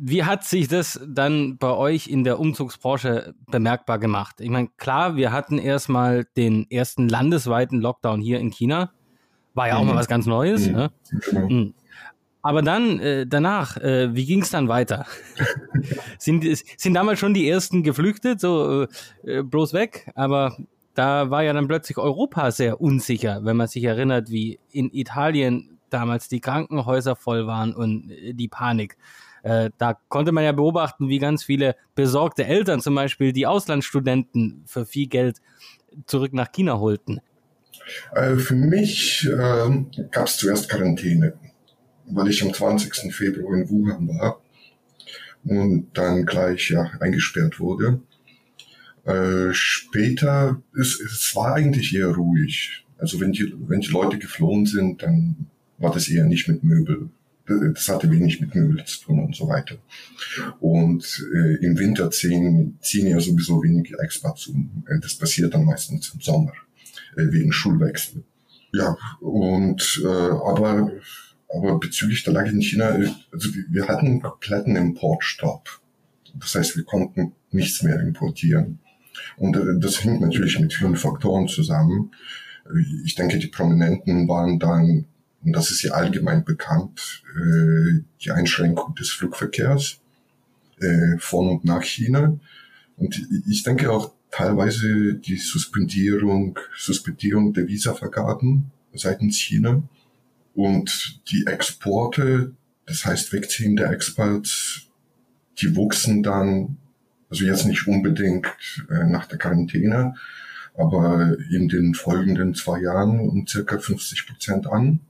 Wie 0.00 0.24
hat 0.24 0.44
sich 0.44 0.68
das 0.68 1.00
dann 1.06 1.58
bei 1.58 1.72
euch 1.72 2.06
in 2.06 2.22
der 2.22 2.38
Umzugsbranche 2.38 3.34
bemerkbar 3.50 3.98
gemacht? 3.98 4.40
Ich 4.40 4.48
meine, 4.48 4.68
klar, 4.76 5.16
wir 5.16 5.32
hatten 5.32 5.58
erstmal 5.58 6.24
den 6.36 6.70
ersten 6.70 7.08
landesweiten 7.08 7.80
Lockdown 7.80 8.20
hier 8.20 8.38
in 8.38 8.50
China. 8.50 8.92
War 9.54 9.68
ja 9.68 9.76
auch 9.76 9.82
mhm. 9.82 9.88
mal 9.88 9.96
was 9.96 10.06
ganz 10.06 10.26
Neues. 10.26 10.68
Mhm. 10.68 10.72
Ne? 10.72 10.90
Genau. 11.30 11.48
Mhm. 11.48 11.74
Aber 12.42 12.62
dann, 12.62 13.00
äh, 13.00 13.26
danach, 13.26 13.76
äh, 13.78 14.14
wie 14.14 14.24
ging 14.24 14.42
es 14.42 14.50
dann 14.50 14.68
weiter? 14.68 15.06
sind, 16.18 16.44
sind 16.76 16.94
damals 16.94 17.18
schon 17.18 17.34
die 17.34 17.48
ersten 17.48 17.82
geflüchtet, 17.82 18.40
so 18.40 18.86
äh, 19.24 19.42
bloß 19.42 19.72
weg, 19.72 20.10
aber 20.14 20.56
da 20.94 21.30
war 21.30 21.42
ja 21.42 21.52
dann 21.52 21.68
plötzlich 21.68 21.98
Europa 21.98 22.50
sehr 22.50 22.80
unsicher, 22.80 23.44
wenn 23.44 23.56
man 23.56 23.68
sich 23.68 23.84
erinnert, 23.84 24.30
wie 24.30 24.58
in 24.72 24.90
Italien 24.92 25.77
damals 25.90 26.28
die 26.28 26.40
Krankenhäuser 26.40 27.16
voll 27.16 27.46
waren 27.46 27.74
und 27.74 28.10
äh, 28.10 28.34
die 28.34 28.48
Panik. 28.48 28.96
Äh, 29.42 29.70
da 29.78 29.98
konnte 30.08 30.32
man 30.32 30.44
ja 30.44 30.52
beobachten, 30.52 31.08
wie 31.08 31.18
ganz 31.18 31.44
viele 31.44 31.76
besorgte 31.94 32.44
Eltern 32.44 32.80
zum 32.80 32.94
Beispiel 32.94 33.32
die 33.32 33.46
Auslandsstudenten 33.46 34.64
für 34.66 34.84
viel 34.84 35.06
Geld 35.06 35.40
zurück 36.06 36.32
nach 36.32 36.52
China 36.52 36.78
holten. 36.78 37.20
Äh, 38.14 38.36
für 38.36 38.54
mich 38.54 39.26
äh, 39.26 40.04
gab 40.10 40.26
es 40.26 40.36
zuerst 40.36 40.68
Quarantäne, 40.68 41.34
weil 42.06 42.28
ich 42.28 42.42
am 42.42 42.52
20. 42.52 43.14
Februar 43.14 43.56
in 43.56 43.70
Wuhan 43.70 44.08
war 44.08 44.40
und 45.44 45.88
dann 45.94 46.26
gleich 46.26 46.70
ja 46.70 46.90
eingesperrt 47.00 47.60
wurde. 47.60 48.00
Später, 49.52 50.60
es, 50.78 51.00
es 51.00 51.34
war 51.34 51.54
eigentlich 51.54 51.96
eher 51.96 52.08
ruhig. 52.08 52.84
Also 52.98 53.18
wenn 53.20 53.32
die, 53.32 53.54
wenn 53.66 53.80
die 53.80 53.88
Leute 53.90 54.18
geflohen 54.18 54.66
sind, 54.66 55.02
dann 55.02 55.46
war 55.78 55.92
das 55.92 56.08
eher 56.08 56.24
nicht 56.24 56.48
mit 56.48 56.64
Möbel. 56.64 57.10
Das 57.46 57.88
hatte 57.88 58.10
wenig 58.10 58.40
mit 58.40 58.54
Möbel 58.54 58.84
zu 58.84 59.04
tun 59.04 59.20
und 59.20 59.34
so 59.34 59.48
weiter. 59.48 59.76
Und 60.60 61.26
äh, 61.34 61.64
im 61.64 61.78
Winter 61.78 62.10
ziehen, 62.10 62.78
ziehen 62.82 63.06
ja 63.06 63.18
sowieso 63.20 63.62
wenige 63.62 63.98
Expats 64.00 64.48
um. 64.48 64.84
Äh, 64.86 64.98
das 65.00 65.14
passiert 65.14 65.54
dann 65.54 65.64
meistens 65.64 66.12
im 66.12 66.20
Sommer, 66.20 66.52
äh, 67.16 67.32
wegen 67.32 67.50
Schulwechsel. 67.50 68.22
Ja, 68.74 68.98
und 69.20 70.02
äh, 70.04 70.06
aber, 70.06 70.92
aber 71.48 71.78
bezüglich 71.78 72.22
der 72.22 72.34
Lage 72.34 72.50
in 72.50 72.60
China, 72.60 72.98
äh, 72.98 73.08
also 73.32 73.48
wir 73.70 73.88
hatten 73.88 74.06
einen 74.06 74.20
kompletten 74.20 74.76
Importstopp. 74.76 75.80
Das 76.34 76.54
heißt, 76.54 76.76
wir 76.76 76.84
konnten 76.84 77.32
nichts 77.50 77.82
mehr 77.82 77.98
importieren. 78.00 78.78
Und 79.38 79.56
äh, 79.56 79.78
das 79.80 80.04
hängt 80.04 80.20
natürlich 80.20 80.60
mit 80.60 80.74
vielen 80.74 80.96
Faktoren 80.96 81.48
zusammen. 81.48 82.10
Ich 83.04 83.14
denke, 83.14 83.38
die 83.38 83.46
Prominenten 83.46 84.28
waren 84.28 84.58
dann 84.58 85.06
und 85.44 85.52
das 85.52 85.70
ist 85.70 85.82
ja 85.82 85.92
allgemein 85.92 86.44
bekannt, 86.44 87.22
äh, 87.36 88.02
die 88.22 88.30
Einschränkung 88.30 88.94
des 88.94 89.10
Flugverkehrs 89.10 90.00
äh, 90.80 91.18
von 91.18 91.48
und 91.48 91.64
nach 91.64 91.82
China. 91.82 92.38
Und 92.96 93.26
ich 93.48 93.62
denke 93.62 93.92
auch 93.92 94.12
teilweise 94.30 95.14
die 95.14 95.36
Suspendierung, 95.36 96.58
Suspendierung 96.76 97.52
der 97.52 97.68
Visavergaben 97.68 98.70
seitens 98.94 99.38
China 99.38 99.82
und 100.54 101.20
die 101.30 101.46
Exporte, 101.46 102.52
das 102.86 103.04
heißt 103.04 103.32
Wegziehen 103.32 103.76
der 103.76 103.90
Exports, 103.90 104.88
die 105.60 105.76
wuchsen 105.76 106.22
dann, 106.22 106.78
also 107.30 107.44
jetzt 107.44 107.66
nicht 107.66 107.86
unbedingt 107.86 108.46
äh, 108.90 109.04
nach 109.04 109.26
der 109.26 109.38
Quarantäne, 109.38 110.14
aber 110.76 111.36
in 111.50 111.68
den 111.68 111.94
folgenden 111.94 112.54
zwei 112.54 112.80
Jahren 112.80 113.20
um 113.20 113.46
circa 113.46 113.78
50 113.78 114.26
Prozent 114.26 114.66
an. 114.66 115.00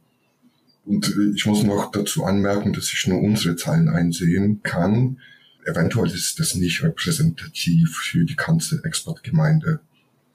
Und 0.89 1.14
ich 1.34 1.45
muss 1.45 1.64
noch 1.64 1.91
dazu 1.91 2.24
anmerken, 2.24 2.72
dass 2.72 2.91
ich 2.95 3.07
nur 3.07 3.20
unsere 3.20 3.57
Zahlen 3.57 3.91
einsehen 3.91 4.62
kann. 4.62 5.18
Eventuell 5.66 6.11
ist 6.11 6.41
das 6.41 6.55
nicht 6.55 6.82
repräsentativ 6.82 7.95
für 7.95 8.24
die 8.24 8.36
ganze 8.36 8.82
Exportgemeinde. 8.84 9.80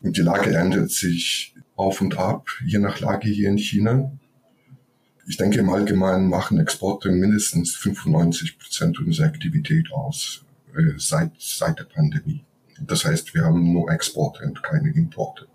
Und 0.02 0.16
die 0.16 0.22
Lage 0.22 0.56
ändert 0.56 0.92
sich 0.92 1.56
auf 1.76 2.02
und 2.02 2.20
ab, 2.20 2.46
je 2.64 2.78
nach 2.78 3.00
Lage 3.00 3.30
hier 3.30 3.50
in 3.50 3.58
China. 3.58 4.12
ich 5.26 5.38
denke, 5.38 5.58
im 5.58 5.72
Allgemeinen 5.72 6.30
machen 6.30 6.60
Exporte 6.60 7.10
mindestens 7.10 7.76
95 7.76 8.60
Prozent 8.60 9.00
unserer 9.00 9.26
Aktivität 9.26 9.92
aus 9.92 10.46
äh, 10.76 10.92
seit, 10.98 11.32
seit 11.40 11.80
der 11.80 11.86
Pandemie. 11.86 12.44
Das 12.80 13.06
heißt, 13.06 13.34
wir 13.34 13.44
haben 13.44 13.74
nur 13.74 13.90
Exporte 13.90 14.44
und 14.44 14.62
keine 14.62 14.92
Importe. 14.92 15.48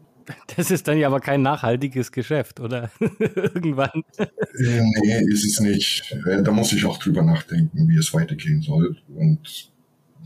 Das 0.56 0.70
ist 0.70 0.88
dann 0.88 0.98
ja 0.98 1.08
aber 1.08 1.20
kein 1.20 1.42
nachhaltiges 1.42 2.12
Geschäft, 2.12 2.60
oder? 2.60 2.90
Irgendwann. 3.18 4.04
Äh, 4.18 4.82
nee, 5.02 5.20
ist 5.28 5.44
es 5.44 5.60
nicht. 5.60 6.12
Äh, 6.26 6.42
da 6.42 6.50
muss 6.50 6.72
ich 6.72 6.84
auch 6.84 6.98
drüber 6.98 7.22
nachdenken, 7.22 7.88
wie 7.88 7.96
es 7.96 8.12
weitergehen 8.14 8.62
soll. 8.62 8.96
Und 9.08 9.70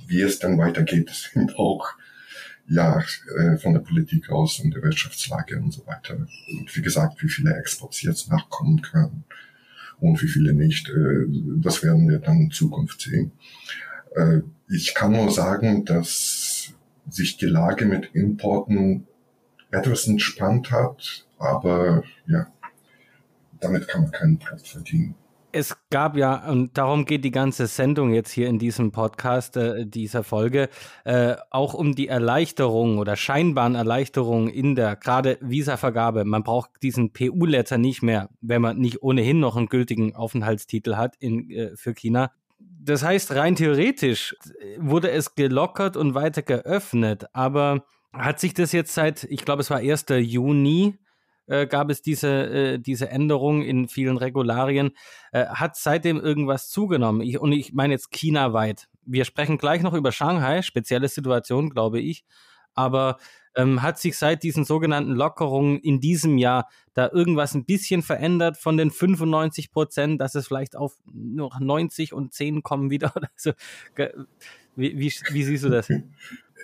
wie 0.07 0.22
es 0.22 0.38
dann 0.38 0.59
weitergeht, 0.59 1.11
ist 1.34 1.57
auch 1.57 1.88
ja, 2.68 3.03
äh, 3.36 3.57
von 3.59 3.74
der 3.74 3.80
Politik 3.80 4.30
aus 4.30 4.61
und 4.61 4.74
der 4.74 4.82
Wirtschaftslage 4.82 5.59
und 5.59 5.72
so 5.72 5.86
weiter. 5.86 6.16
Und 6.16 6.76
wie 6.76 6.82
gesagt, 6.82 7.22
wie 7.22 7.28
viele 7.28 7.55
Exports 7.57 8.03
jetzt 8.03 8.30
nachkommen 8.30 8.80
können 8.82 9.24
und 10.00 10.22
wie 10.22 10.28
viele 10.28 10.53
nicht, 10.53 10.90
das 11.61 11.82
werden 11.82 12.09
wir 12.09 12.18
dann 12.18 12.40
in 12.40 12.50
Zukunft 12.50 13.03
sehen. 13.03 13.30
Ich 14.68 14.94
kann 14.94 15.12
nur 15.12 15.30
sagen, 15.30 15.84
dass 15.84 16.72
sich 17.09 17.36
die 17.36 17.46
Lage 17.46 17.84
mit 17.86 18.14
Importen 18.14 19.07
etwas 19.73 20.07
entspannt 20.07 20.70
hat, 20.70 21.27
aber 21.39 22.05
ja, 22.27 22.47
damit 23.61 23.89
kann 23.89 24.03
man 24.03 24.12
keinen 24.12 24.39
Preis 24.39 24.68
verdienen. 24.68 25.14
Es 25.55 25.77
gab 25.91 26.16
ja, 26.16 26.49
und 26.49 26.79
darum 26.79 27.05
geht 27.05 27.25
die 27.25 27.31
ganze 27.31 27.66
Sendung 27.66 28.14
jetzt 28.14 28.31
hier 28.31 28.49
in 28.49 28.59
diesem 28.59 28.91
Podcast, 28.91 29.59
äh, 29.59 29.85
dieser 29.85 30.25
Folge, 30.25 30.70
äh, 31.05 31.37
auch 31.51 31.75
um 31.75 31.95
die 31.95 32.09
Erleichterung 32.09 32.97
oder 32.97 33.16
scheinbaren 33.16 33.75
Erleichterungen 33.75 34.49
in 34.49 34.75
der 34.75 34.97
gerade 34.97 35.37
Visavergabe. 35.43 36.25
Man 36.25 36.43
braucht 36.43 36.70
diesen 36.83 37.12
PU-Letter 37.12 37.77
nicht 37.77 38.03
mehr, 38.03 38.31
wenn 38.41 38.62
man 38.62 38.79
nicht 38.79 39.03
ohnehin 39.03 39.41
noch 39.41 39.57
einen 39.57 39.66
gültigen 39.66 40.16
Aufenthaltstitel 40.16 40.97
hat 40.97 41.16
in, 41.18 41.51
äh, 41.51 41.77
für 41.77 41.93
China. 41.93 42.33
Das 42.59 43.05
heißt, 43.05 43.33
rein 43.35 43.55
theoretisch 43.55 44.35
wurde 44.79 45.11
es 45.11 45.35
gelockert 45.35 45.99
und 45.99 46.14
weiter 46.14 46.43
geöffnet, 46.43 47.27
aber 47.35 47.85
hat 48.13 48.41
sich 48.41 48.55
das 48.55 48.73
jetzt 48.73 48.95
seit, 48.95 49.25
ich 49.25 49.45
glaube, 49.45 49.63
es 49.63 49.71
war 49.71 49.79
1. 49.79 50.07
Juni, 50.21 50.99
äh, 51.47 51.67
gab 51.67 51.91
es 51.91 52.03
diese, 52.03 52.29
äh, 52.29 52.79
diese 52.79 53.09
Änderung 53.09 53.63
in 53.63 53.89
vielen 53.89 54.17
Regularien. 54.17 54.93
Äh, 55.33 55.47
hat 55.47 55.77
seitdem 55.77 56.21
irgendwas 56.21 56.69
zugenommen? 56.69 57.21
Ich, 57.21 57.39
und 57.39 57.53
ich 57.53 57.73
meine 57.73 57.95
jetzt 57.95 58.11
China-weit. 58.11 58.89
Wir 59.05 59.25
sprechen 59.25 59.59
gleich 59.59 59.83
noch 59.83 59.95
über 59.95 60.13
Shanghai, 60.13 60.63
spezielle 60.63 61.09
Situation, 61.09 61.71
glaube 61.71 62.01
ich. 62.01 62.25
Aber 62.75 63.19
ähm, 63.55 63.83
hat 63.83 63.99
sich 63.99 64.17
seit 64.17 64.43
diesen 64.43 64.65
sogenannten 64.65 65.13
Lockerungen 65.13 65.79
in 65.81 66.01
diesem 66.01 66.39
Jahr 66.39 66.69
da 66.95 67.11
irgendwas 67.13 67.55
ein 67.55 67.67
bisschen 67.67 68.03
verändert 68.03 68.57
von 68.57 68.77
den 68.77 68.91
95 68.91 69.73
Prozent, 69.73 70.21
dass 70.21 70.35
es 70.35 70.47
vielleicht 70.47 70.77
auf 70.77 70.95
nur 71.13 71.51
90 71.59 72.15
und 72.15 72.33
10 72.33 72.63
kommen 72.63 72.91
wieder? 72.91 73.13
Also, 73.37 73.53
wie, 74.75 74.99
wie, 74.99 75.13
wie 75.33 75.45
siehst 75.45 75.65
du 75.65 75.69
das? 75.69 75.91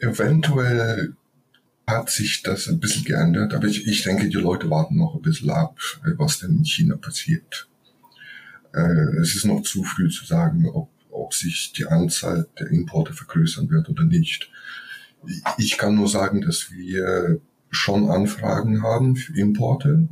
Eventuell 0.01 1.15
hat 1.89 2.11
sich 2.11 2.43
das 2.43 2.68
ein 2.68 2.80
bisschen 2.80 3.05
geändert, 3.05 3.55
aber 3.55 3.66
ich, 3.66 3.86
ich 3.86 4.03
denke, 4.03 4.28
die 4.28 4.36
Leute 4.36 4.70
warten 4.70 4.97
noch 4.97 5.14
ein 5.14 5.22
bisschen 5.22 5.51
ab, 5.51 5.78
äh, 6.05 6.11
was 6.16 6.39
denn 6.39 6.59
in 6.59 6.64
China 6.64 6.97
passiert. 6.97 7.68
Äh, 8.72 9.16
es 9.20 9.34
ist 9.34 9.47
noch 9.47 9.62
zu 9.62 9.82
früh 9.82 10.11
zu 10.11 10.24
sagen, 10.24 10.68
ob, 10.68 10.91
ob 11.11 11.34
sich 11.34 11.72
die 11.72 11.86
Anzahl 11.86 12.47
der 12.59 12.68
Importe 12.68 13.12
vergrößern 13.12 13.70
wird 13.70 13.89
oder 13.89 14.05
nicht. 14.05 14.51
Ich 15.57 15.78
kann 15.78 15.97
nur 15.97 16.09
sagen, 16.09 16.43
dass 16.43 16.70
wir 16.70 17.41
schon 17.70 18.09
Anfragen 18.11 18.82
haben 18.82 19.16
für 19.16 19.36
Importe, 19.36 20.09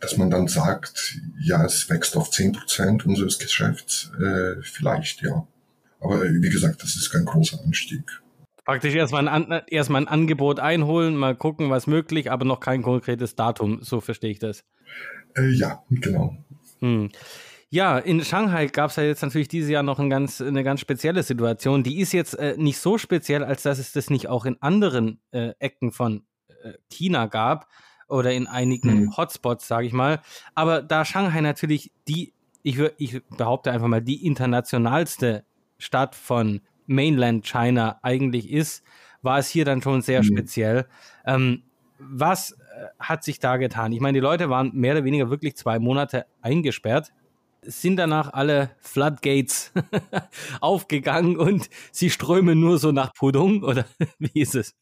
dass 0.00 0.16
man 0.16 0.30
dann 0.30 0.46
sagt, 0.46 1.18
ja, 1.40 1.64
es 1.64 1.90
wächst 1.90 2.16
auf 2.16 2.30
zehn 2.30 2.52
Prozent 2.52 3.04
unseres 3.06 3.38
Geschäfts, 3.38 4.12
äh, 4.20 4.62
vielleicht 4.62 5.22
ja. 5.22 5.46
Aber 6.00 6.24
äh, 6.24 6.42
wie 6.42 6.50
gesagt, 6.50 6.82
das 6.82 6.94
ist 6.94 7.10
kein 7.10 7.24
großer 7.24 7.58
Anstieg. 7.64 8.22
Praktisch 8.68 8.94
erstmal 8.94 9.26
ein, 9.28 9.62
erstmal 9.68 10.02
ein 10.02 10.08
Angebot 10.08 10.60
einholen, 10.60 11.16
mal 11.16 11.34
gucken, 11.34 11.70
was 11.70 11.86
möglich, 11.86 12.30
aber 12.30 12.44
noch 12.44 12.60
kein 12.60 12.82
konkretes 12.82 13.34
Datum, 13.34 13.78
so 13.80 14.02
verstehe 14.02 14.30
ich 14.30 14.40
das. 14.40 14.62
Äh, 15.34 15.48
ja, 15.52 15.82
genau. 15.88 16.36
Hm. 16.80 17.08
Ja, 17.70 17.96
in 17.96 18.22
Shanghai 18.22 18.66
gab 18.66 18.90
es 18.90 18.96
ja 18.96 19.04
jetzt 19.04 19.22
natürlich 19.22 19.48
dieses 19.48 19.70
Jahr 19.70 19.82
noch 19.82 19.98
ein 19.98 20.10
ganz, 20.10 20.42
eine 20.42 20.64
ganz 20.64 20.80
spezielle 20.80 21.22
Situation. 21.22 21.82
Die 21.82 21.98
ist 21.98 22.12
jetzt 22.12 22.34
äh, 22.34 22.56
nicht 22.58 22.76
so 22.76 22.98
speziell, 22.98 23.42
als 23.42 23.62
dass 23.62 23.78
es 23.78 23.92
das 23.92 24.10
nicht 24.10 24.28
auch 24.28 24.44
in 24.44 24.60
anderen 24.60 25.18
äh, 25.30 25.54
Ecken 25.60 25.90
von 25.90 26.26
äh, 26.62 26.74
China 26.90 27.24
gab 27.24 27.68
oder 28.06 28.34
in 28.34 28.46
einigen 28.46 28.90
hm. 28.90 29.16
Hotspots, 29.16 29.66
sage 29.66 29.86
ich 29.86 29.94
mal. 29.94 30.20
Aber 30.54 30.82
da 30.82 31.06
Shanghai 31.06 31.40
natürlich 31.40 31.90
die, 32.06 32.34
ich, 32.62 32.78
ich 32.98 33.22
behaupte 33.34 33.72
einfach 33.72 33.88
mal, 33.88 34.02
die 34.02 34.26
internationalste 34.26 35.46
Stadt 35.78 36.14
von 36.14 36.60
Mainland 36.88 37.46
China 37.46 37.98
eigentlich 38.02 38.50
ist, 38.50 38.82
war 39.22 39.38
es 39.38 39.48
hier 39.48 39.64
dann 39.64 39.82
schon 39.82 40.02
sehr 40.02 40.22
mhm. 40.22 40.26
speziell. 40.26 40.86
Ähm, 41.24 41.62
was 41.98 42.52
äh, 42.52 42.86
hat 42.98 43.24
sich 43.24 43.38
da 43.38 43.56
getan? 43.56 43.92
Ich 43.92 44.00
meine, 44.00 44.16
die 44.16 44.22
Leute 44.22 44.50
waren 44.50 44.72
mehr 44.74 44.94
oder 44.94 45.04
weniger 45.04 45.30
wirklich 45.30 45.56
zwei 45.56 45.78
Monate 45.78 46.26
eingesperrt. 46.40 47.12
Sind 47.62 47.96
danach 47.96 48.32
alle 48.32 48.70
Floodgates 48.80 49.72
aufgegangen 50.60 51.36
und 51.36 51.68
sie 51.92 52.10
strömen 52.10 52.60
nur 52.60 52.78
so 52.78 52.92
nach 52.92 53.12
Pudung 53.12 53.62
oder 53.64 53.84
wie 54.18 54.40
ist 54.40 54.54
es? 54.54 54.74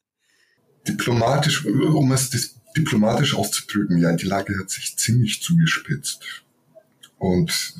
Diplomatisch, 0.87 1.65
um 1.67 2.13
es 2.13 2.61
diplomatisch 2.77 3.35
auszudrücken, 3.35 3.99
ja, 3.99 4.13
die 4.13 4.27
Lage 4.27 4.57
hat 4.59 4.71
sich 4.71 4.97
ziemlich 4.97 5.43
zugespitzt. 5.43 6.45
Und 7.19 7.75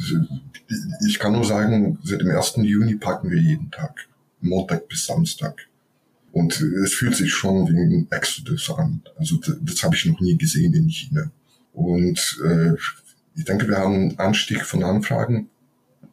äh, 0.70 1.07
ich 1.07 1.18
kann 1.18 1.33
nur 1.33 1.45
sagen, 1.45 1.99
seit 2.03 2.22
dem 2.22 2.31
1. 2.31 2.55
Juni 2.62 2.97
packen 2.97 3.31
wir 3.31 3.39
jeden 3.39 3.70
Tag. 3.70 4.09
Montag 4.41 4.89
bis 4.89 5.07
Samstag. 5.07 5.68
Und 6.32 6.61
es 6.61 6.95
fühlt 6.95 7.16
sich 7.16 7.32
schon 7.32 7.66
wie 7.68 7.78
ein 7.78 8.09
Exodus 8.11 8.70
an. 8.70 9.03
Also 9.16 9.37
das, 9.39 9.57
das 9.61 9.82
habe 9.82 9.97
ich 9.97 10.05
noch 10.05 10.20
nie 10.20 10.37
gesehen 10.37 10.74
in 10.74 10.89
China. 10.89 11.30
Und 11.72 12.39
äh, 12.45 12.74
ich 13.34 13.45
denke, 13.45 13.68
wir 13.68 13.78
haben 13.78 13.95
einen 13.95 14.18
Anstieg 14.18 14.64
von 14.64 14.82
Anfragen 14.82 15.49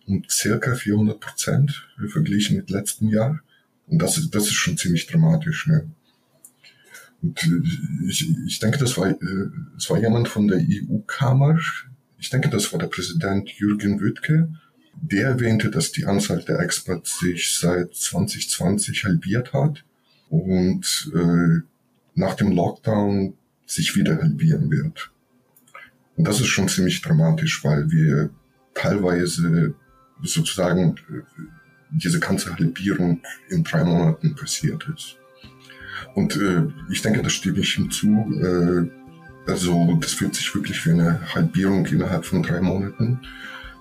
um 0.05 0.23
circa 0.29 0.75
400 0.75 1.19
Prozent 1.19 1.87
verglichen 2.09 2.57
mit 2.57 2.69
letztem 2.69 3.09
Jahr. 3.09 3.39
Und 3.87 4.01
das 4.01 4.17
ist, 4.17 4.33
das 4.33 4.45
ist 4.45 4.53
schon 4.53 4.77
ziemlich 4.77 5.07
dramatisch. 5.07 5.67
Ne? 5.67 5.89
Und 7.21 7.43
äh, 7.43 8.07
ich, 8.07 8.29
ich 8.47 8.59
denke, 8.59 8.77
das 8.77 8.97
war, 8.97 9.09
äh, 9.09 9.15
das 9.75 9.89
war 9.89 9.99
jemand 9.99 10.27
von 10.27 10.47
der 10.47 10.59
EU-Kammer. 10.59 11.59
Ich 12.17 12.29
denke, 12.29 12.49
das 12.49 12.71
war 12.71 12.79
der 12.79 12.87
Präsident 12.87 13.49
Jürgen 13.49 13.99
Wüttke 13.99 14.53
der 15.01 15.27
erwähnte, 15.27 15.69
dass 15.69 15.91
die 15.91 16.05
Anzahl 16.05 16.43
der 16.43 16.59
Experts 16.59 17.19
sich 17.19 17.57
seit 17.57 17.95
2020 17.95 19.05
halbiert 19.05 19.53
hat 19.53 19.83
und 20.29 21.11
äh, 21.13 21.61
nach 22.15 22.35
dem 22.35 22.51
Lockdown 22.51 23.33
sich 23.65 23.95
wieder 23.95 24.17
halbieren 24.21 24.69
wird. 24.69 25.11
Und 26.15 26.27
das 26.27 26.39
ist 26.39 26.47
schon 26.47 26.67
ziemlich 26.67 27.01
dramatisch, 27.01 27.63
weil 27.63 27.89
wir 27.91 28.29
teilweise 28.73 29.73
sozusagen 30.21 30.95
äh, 31.09 31.21
diese 31.91 32.19
ganze 32.19 32.55
Halbierung 32.55 33.21
in 33.49 33.63
drei 33.63 33.83
Monaten 33.83 34.35
passiert 34.35 34.87
ist. 34.95 35.17
Und 36.15 36.35
äh, 36.37 36.63
ich 36.89 37.01
denke, 37.01 37.21
das 37.21 37.33
stimme 37.33 37.59
ich 37.59 37.77
ihm 37.77 37.91
zu. 37.91 38.07
Äh, 38.07 39.49
also 39.49 39.97
das 39.99 40.13
fühlt 40.13 40.35
sich 40.35 40.53
wirklich 40.55 40.85
wie 40.85 40.91
eine 40.91 41.33
Halbierung 41.33 41.85
innerhalb 41.87 42.25
von 42.25 42.43
drei 42.43 42.61
Monaten 42.61 43.19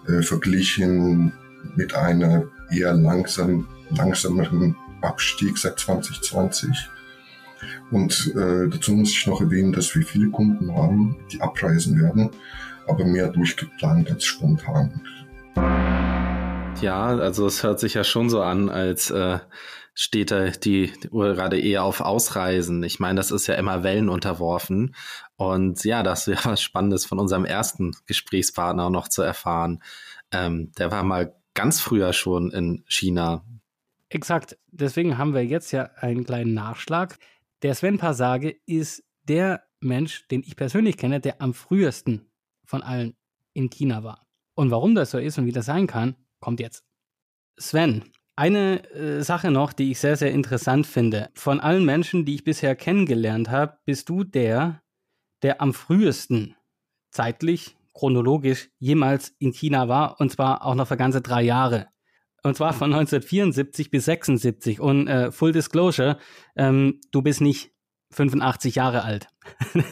äh, 0.08 0.22
verglichen 0.22 1.32
mit 1.76 1.94
einer 1.94 2.44
eher 2.70 2.94
langsam, 2.94 3.68
langsameren 3.90 4.76
Abstieg 5.00 5.58
seit 5.58 5.78
2020. 5.78 6.68
Und 7.90 8.32
äh, 8.34 8.68
dazu 8.68 8.92
muss 8.92 9.10
ich 9.10 9.26
noch 9.26 9.40
erwähnen, 9.40 9.72
dass 9.72 9.94
wir 9.94 10.04
viele 10.04 10.30
Kunden 10.30 10.74
haben, 10.74 11.16
die 11.30 11.40
abreisen 11.40 12.00
werden, 12.00 12.30
aber 12.86 13.04
mehr 13.04 13.28
durchgeplant 13.28 14.10
als 14.10 14.24
spontan. 14.24 15.00
Ja, 16.80 17.06
also 17.06 17.46
es 17.46 17.62
hört 17.62 17.78
sich 17.78 17.94
ja 17.94 18.02
schon 18.02 18.30
so 18.30 18.42
an, 18.42 18.68
als 18.68 19.10
äh, 19.10 19.38
steht 19.94 20.30
da 20.30 20.50
die, 20.50 20.92
die 21.02 21.08
gerade 21.08 21.60
eher 21.60 21.84
auf 21.84 22.00
Ausreisen. 22.00 22.82
Ich 22.82 22.98
meine, 22.98 23.16
das 23.16 23.30
ist 23.30 23.46
ja 23.46 23.54
immer 23.54 23.82
Wellen 23.82 24.08
unterworfen. 24.08 24.94
Und 25.36 25.84
ja, 25.84 26.02
das 26.02 26.26
wäre 26.28 26.44
was 26.44 26.62
Spannendes 26.62 27.04
von 27.04 27.18
unserem 27.18 27.44
ersten 27.44 27.94
Gesprächspartner 28.06 28.90
noch 28.90 29.08
zu 29.08 29.22
erfahren. 29.22 29.82
Ähm, 30.30 30.72
der 30.78 30.90
war 30.90 31.02
mal 31.02 31.34
ganz 31.54 31.80
früher 31.80 32.12
schon 32.12 32.50
in 32.50 32.84
China. 32.88 33.44
Exakt. 34.08 34.58
Deswegen 34.70 35.18
haben 35.18 35.34
wir 35.34 35.44
jetzt 35.44 35.72
ja 35.72 35.90
einen 35.96 36.24
kleinen 36.24 36.54
Nachschlag. 36.54 37.18
Der 37.62 37.74
Sven 37.74 37.98
Passage 37.98 38.56
ist 38.66 39.04
der 39.28 39.62
Mensch, 39.80 40.26
den 40.28 40.42
ich 40.42 40.56
persönlich 40.56 40.96
kenne, 40.96 41.20
der 41.20 41.40
am 41.40 41.54
frühesten 41.54 42.30
von 42.64 42.82
allen 42.82 43.14
in 43.52 43.70
China 43.70 44.04
war. 44.04 44.26
Und 44.54 44.70
warum 44.70 44.94
das 44.94 45.10
so 45.10 45.18
ist 45.18 45.38
und 45.38 45.46
wie 45.46 45.52
das 45.52 45.66
sein 45.66 45.86
kann, 45.86 46.16
kommt 46.40 46.60
jetzt. 46.60 46.84
Sven, 47.58 48.04
eine 48.36 48.88
äh, 48.90 49.22
Sache 49.22 49.50
noch, 49.50 49.72
die 49.72 49.90
ich 49.90 49.98
sehr, 49.98 50.16
sehr 50.16 50.32
interessant 50.32 50.86
finde. 50.86 51.30
Von 51.34 51.60
allen 51.60 51.84
Menschen, 51.84 52.24
die 52.24 52.34
ich 52.34 52.44
bisher 52.44 52.74
kennengelernt 52.74 53.50
habe, 53.50 53.78
bist 53.84 54.08
du 54.08 54.24
der, 54.24 54.82
der 55.42 55.60
am 55.60 55.74
frühesten 55.74 56.56
zeitlich 57.10 57.76
chronologisch 57.94 58.70
jemals 58.78 59.34
in 59.38 59.52
China 59.52 59.88
war, 59.88 60.18
und 60.18 60.32
zwar 60.32 60.64
auch 60.64 60.74
noch 60.74 60.88
für 60.88 60.96
ganze 60.96 61.20
drei 61.20 61.42
Jahre. 61.42 61.88
Und 62.42 62.56
zwar 62.56 62.72
von 62.72 62.92
1974 62.92 63.90
bis 63.90 64.06
76. 64.06 64.80
Und 64.80 65.06
äh, 65.06 65.30
Full 65.30 65.52
Disclosure, 65.52 66.18
ähm, 66.56 67.00
du 67.12 67.22
bist 67.22 67.40
nicht 67.40 67.72
85 68.10 68.74
Jahre 68.74 69.04
alt. 69.04 69.28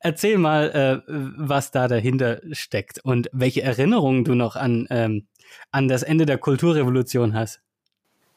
Erzähl 0.00 0.38
mal, 0.38 0.70
äh, 0.70 1.12
was 1.36 1.72
da 1.72 1.88
dahinter 1.88 2.40
steckt 2.52 3.00
und 3.04 3.28
welche 3.32 3.62
Erinnerungen 3.62 4.24
du 4.24 4.34
noch 4.34 4.56
an, 4.56 4.86
ähm, 4.90 5.26
an 5.72 5.88
das 5.88 6.02
Ende 6.02 6.26
der 6.26 6.38
Kulturrevolution 6.38 7.34
hast. 7.34 7.60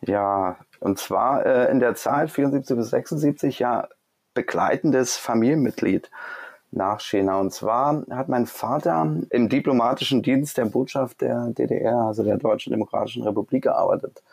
Ja, 0.06 0.58
und 0.80 1.00
zwar 1.00 1.46
äh, 1.46 1.72
in 1.72 1.80
der 1.80 1.96
Zeit 1.96 2.30
74 2.32 2.76
bis 2.76 2.90
76 2.90 3.60
ja 3.60 3.88
begleitendes 4.34 5.16
Familienmitglied 5.18 6.10
nach 6.72 7.00
China. 7.00 7.40
Und 7.40 7.54
zwar 7.54 8.04
hat 8.10 8.30
mein 8.30 8.46
Vater 8.46 9.08
im 9.30 9.50
diplomatischen 9.50 10.24
Dienst 10.24 10.58
der 10.58 10.66
Botschaft 10.66 11.22
der 11.22 11.50
DDR, 11.50 11.98
also 11.98 12.24
der 12.24 12.38
Deutschen 12.38 12.72
Demokratischen 12.72 13.24
Republik, 13.24 13.64
gearbeitet. 13.64 14.24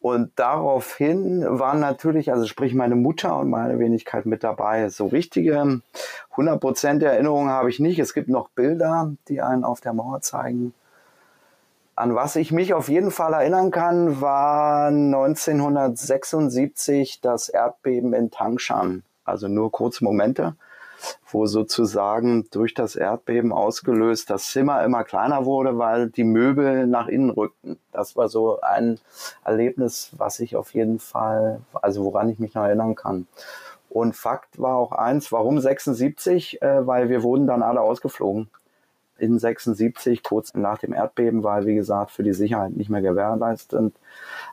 Und 0.00 0.32
daraufhin 0.36 1.42
waren 1.48 1.80
natürlich, 1.80 2.30
also 2.30 2.44
sprich 2.46 2.74
meine 2.74 2.94
Mutter 2.94 3.38
und 3.38 3.48
meine 3.48 3.78
Wenigkeit 3.78 4.26
mit 4.26 4.44
dabei. 4.44 4.90
So 4.90 5.06
richtige 5.06 5.80
100% 6.36 7.02
Erinnerungen 7.02 7.48
habe 7.48 7.70
ich 7.70 7.80
nicht. 7.80 7.98
Es 7.98 8.12
gibt 8.12 8.28
noch 8.28 8.50
Bilder, 8.50 9.14
die 9.28 9.40
einen 9.40 9.64
auf 9.64 9.80
der 9.80 9.94
Mauer 9.94 10.20
zeigen. 10.20 10.74
An 11.96 12.14
was 12.14 12.36
ich 12.36 12.52
mich 12.52 12.74
auf 12.74 12.88
jeden 12.88 13.10
Fall 13.10 13.32
erinnern 13.34 13.70
kann, 13.70 14.20
war 14.20 14.88
1976 14.88 17.20
das 17.20 17.48
Erdbeben 17.48 18.14
in 18.14 18.30
Tangshan. 18.30 19.02
Also 19.24 19.48
nur 19.48 19.70
kurze 19.70 20.04
Momente 20.04 20.56
wo 21.30 21.46
sozusagen 21.46 22.48
durch 22.50 22.74
das 22.74 22.96
Erdbeben 22.96 23.52
ausgelöst 23.52 24.30
das 24.30 24.50
Zimmer 24.50 24.84
immer 24.84 25.04
kleiner 25.04 25.44
wurde, 25.44 25.78
weil 25.78 26.08
die 26.08 26.24
Möbel 26.24 26.86
nach 26.86 27.08
innen 27.08 27.30
rückten. 27.30 27.78
Das 27.92 28.16
war 28.16 28.28
so 28.28 28.60
ein 28.60 28.98
Erlebnis, 29.44 30.10
was 30.16 30.40
ich 30.40 30.56
auf 30.56 30.74
jeden 30.74 30.98
Fall, 30.98 31.60
also 31.72 32.04
woran 32.04 32.28
ich 32.28 32.38
mich 32.38 32.54
noch 32.54 32.64
erinnern 32.64 32.94
kann. 32.94 33.26
Und 33.90 34.16
Fakt 34.16 34.60
war 34.60 34.76
auch 34.76 34.92
eins, 34.92 35.30
warum 35.30 35.60
76? 35.60 36.60
Äh, 36.62 36.86
weil 36.86 37.08
wir 37.08 37.22
wurden 37.22 37.46
dann 37.46 37.62
alle 37.62 37.80
ausgeflogen 37.80 38.48
in 39.18 39.38
76, 39.38 40.22
kurz 40.22 40.54
nach 40.54 40.78
dem 40.78 40.92
Erdbeben, 40.92 41.42
weil, 41.44 41.66
wie 41.66 41.74
gesagt, 41.74 42.10
für 42.10 42.22
die 42.22 42.32
Sicherheit 42.32 42.76
nicht 42.76 42.90
mehr 42.90 43.02
gewährleistet. 43.02 43.94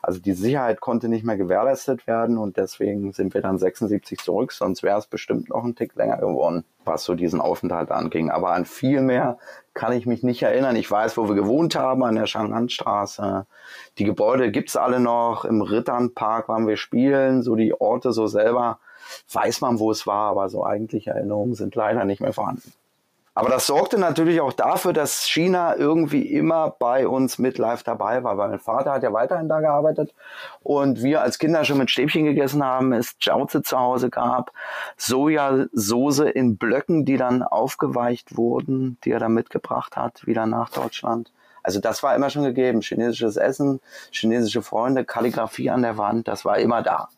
Also 0.02 0.20
die 0.20 0.32
Sicherheit 0.32 0.80
konnte 0.80 1.08
nicht 1.08 1.24
mehr 1.24 1.36
gewährleistet 1.36 2.06
werden 2.06 2.38
und 2.38 2.56
deswegen 2.56 3.12
sind 3.12 3.34
wir 3.34 3.42
dann 3.42 3.58
76 3.58 4.18
zurück, 4.18 4.52
sonst 4.52 4.82
wäre 4.82 4.98
es 4.98 5.06
bestimmt 5.06 5.50
noch 5.50 5.64
ein 5.64 5.74
Tick 5.74 5.94
länger 5.96 6.18
geworden, 6.18 6.64
was 6.84 7.04
so 7.04 7.14
diesen 7.14 7.40
Aufenthalt 7.40 7.90
anging. 7.90 8.30
Aber 8.30 8.52
an 8.52 8.64
viel 8.64 9.00
mehr 9.00 9.38
kann 9.74 9.92
ich 9.92 10.06
mich 10.06 10.22
nicht 10.22 10.42
erinnern. 10.42 10.76
Ich 10.76 10.90
weiß, 10.90 11.16
wo 11.16 11.28
wir 11.28 11.34
gewohnt 11.34 11.76
haben, 11.76 12.04
an 12.04 12.14
der 12.14 12.26
Chang'an-Straße. 12.26 13.46
Die 13.98 14.04
Gebäude 14.04 14.50
gibt's 14.50 14.76
alle 14.76 15.00
noch. 15.00 15.44
Im 15.44 15.62
Ritternpark 15.62 16.48
waren 16.48 16.66
wir 16.66 16.76
spielen, 16.76 17.42
so 17.42 17.56
die 17.56 17.78
Orte 17.80 18.12
so 18.12 18.26
selber 18.26 18.78
weiß 19.32 19.60
man, 19.60 19.78
wo 19.78 19.90
es 19.90 20.06
war, 20.06 20.30
aber 20.30 20.48
so 20.48 20.64
eigentliche 20.64 21.10
Erinnerungen 21.10 21.54
sind 21.54 21.74
leider 21.74 22.04
nicht 22.04 22.20
mehr 22.20 22.32
vorhanden. 22.32 22.72
Aber 23.34 23.48
das 23.48 23.66
sorgte 23.66 23.98
natürlich 23.98 24.42
auch 24.42 24.52
dafür, 24.52 24.92
dass 24.92 25.24
China 25.24 25.74
irgendwie 25.74 26.22
immer 26.22 26.76
bei 26.78 27.08
uns 27.08 27.38
mit 27.38 27.56
live 27.56 27.82
dabei 27.82 28.22
war, 28.22 28.36
weil 28.36 28.50
mein 28.50 28.58
Vater 28.58 28.92
hat 28.92 29.02
ja 29.02 29.12
weiterhin 29.12 29.48
da 29.48 29.60
gearbeitet 29.60 30.14
und 30.62 31.02
wir 31.02 31.22
als 31.22 31.38
Kinder 31.38 31.64
schon 31.64 31.78
mit 31.78 31.90
Stäbchen 31.90 32.26
gegessen 32.26 32.62
haben, 32.62 32.92
es 32.92 33.16
Jauze 33.20 33.62
zu 33.62 33.78
Hause 33.78 34.10
gab, 34.10 34.52
Sojasauce 34.98 36.20
in 36.20 36.58
Blöcken, 36.58 37.06
die 37.06 37.16
dann 37.16 37.42
aufgeweicht 37.42 38.36
wurden, 38.36 38.98
die 39.04 39.12
er 39.12 39.20
dann 39.20 39.32
mitgebracht 39.32 39.96
hat, 39.96 40.26
wieder 40.26 40.44
nach 40.44 40.68
Deutschland. 40.68 41.32
Also 41.62 41.80
das 41.80 42.02
war 42.02 42.14
immer 42.14 42.28
schon 42.28 42.42
gegeben. 42.42 42.82
Chinesisches 42.82 43.36
Essen, 43.36 43.80
chinesische 44.10 44.62
Freunde, 44.62 45.04
Kalligrafie 45.04 45.70
an 45.70 45.82
der 45.82 45.96
Wand, 45.96 46.28
das 46.28 46.44
war 46.44 46.58
immer 46.58 46.82
da. 46.82 47.08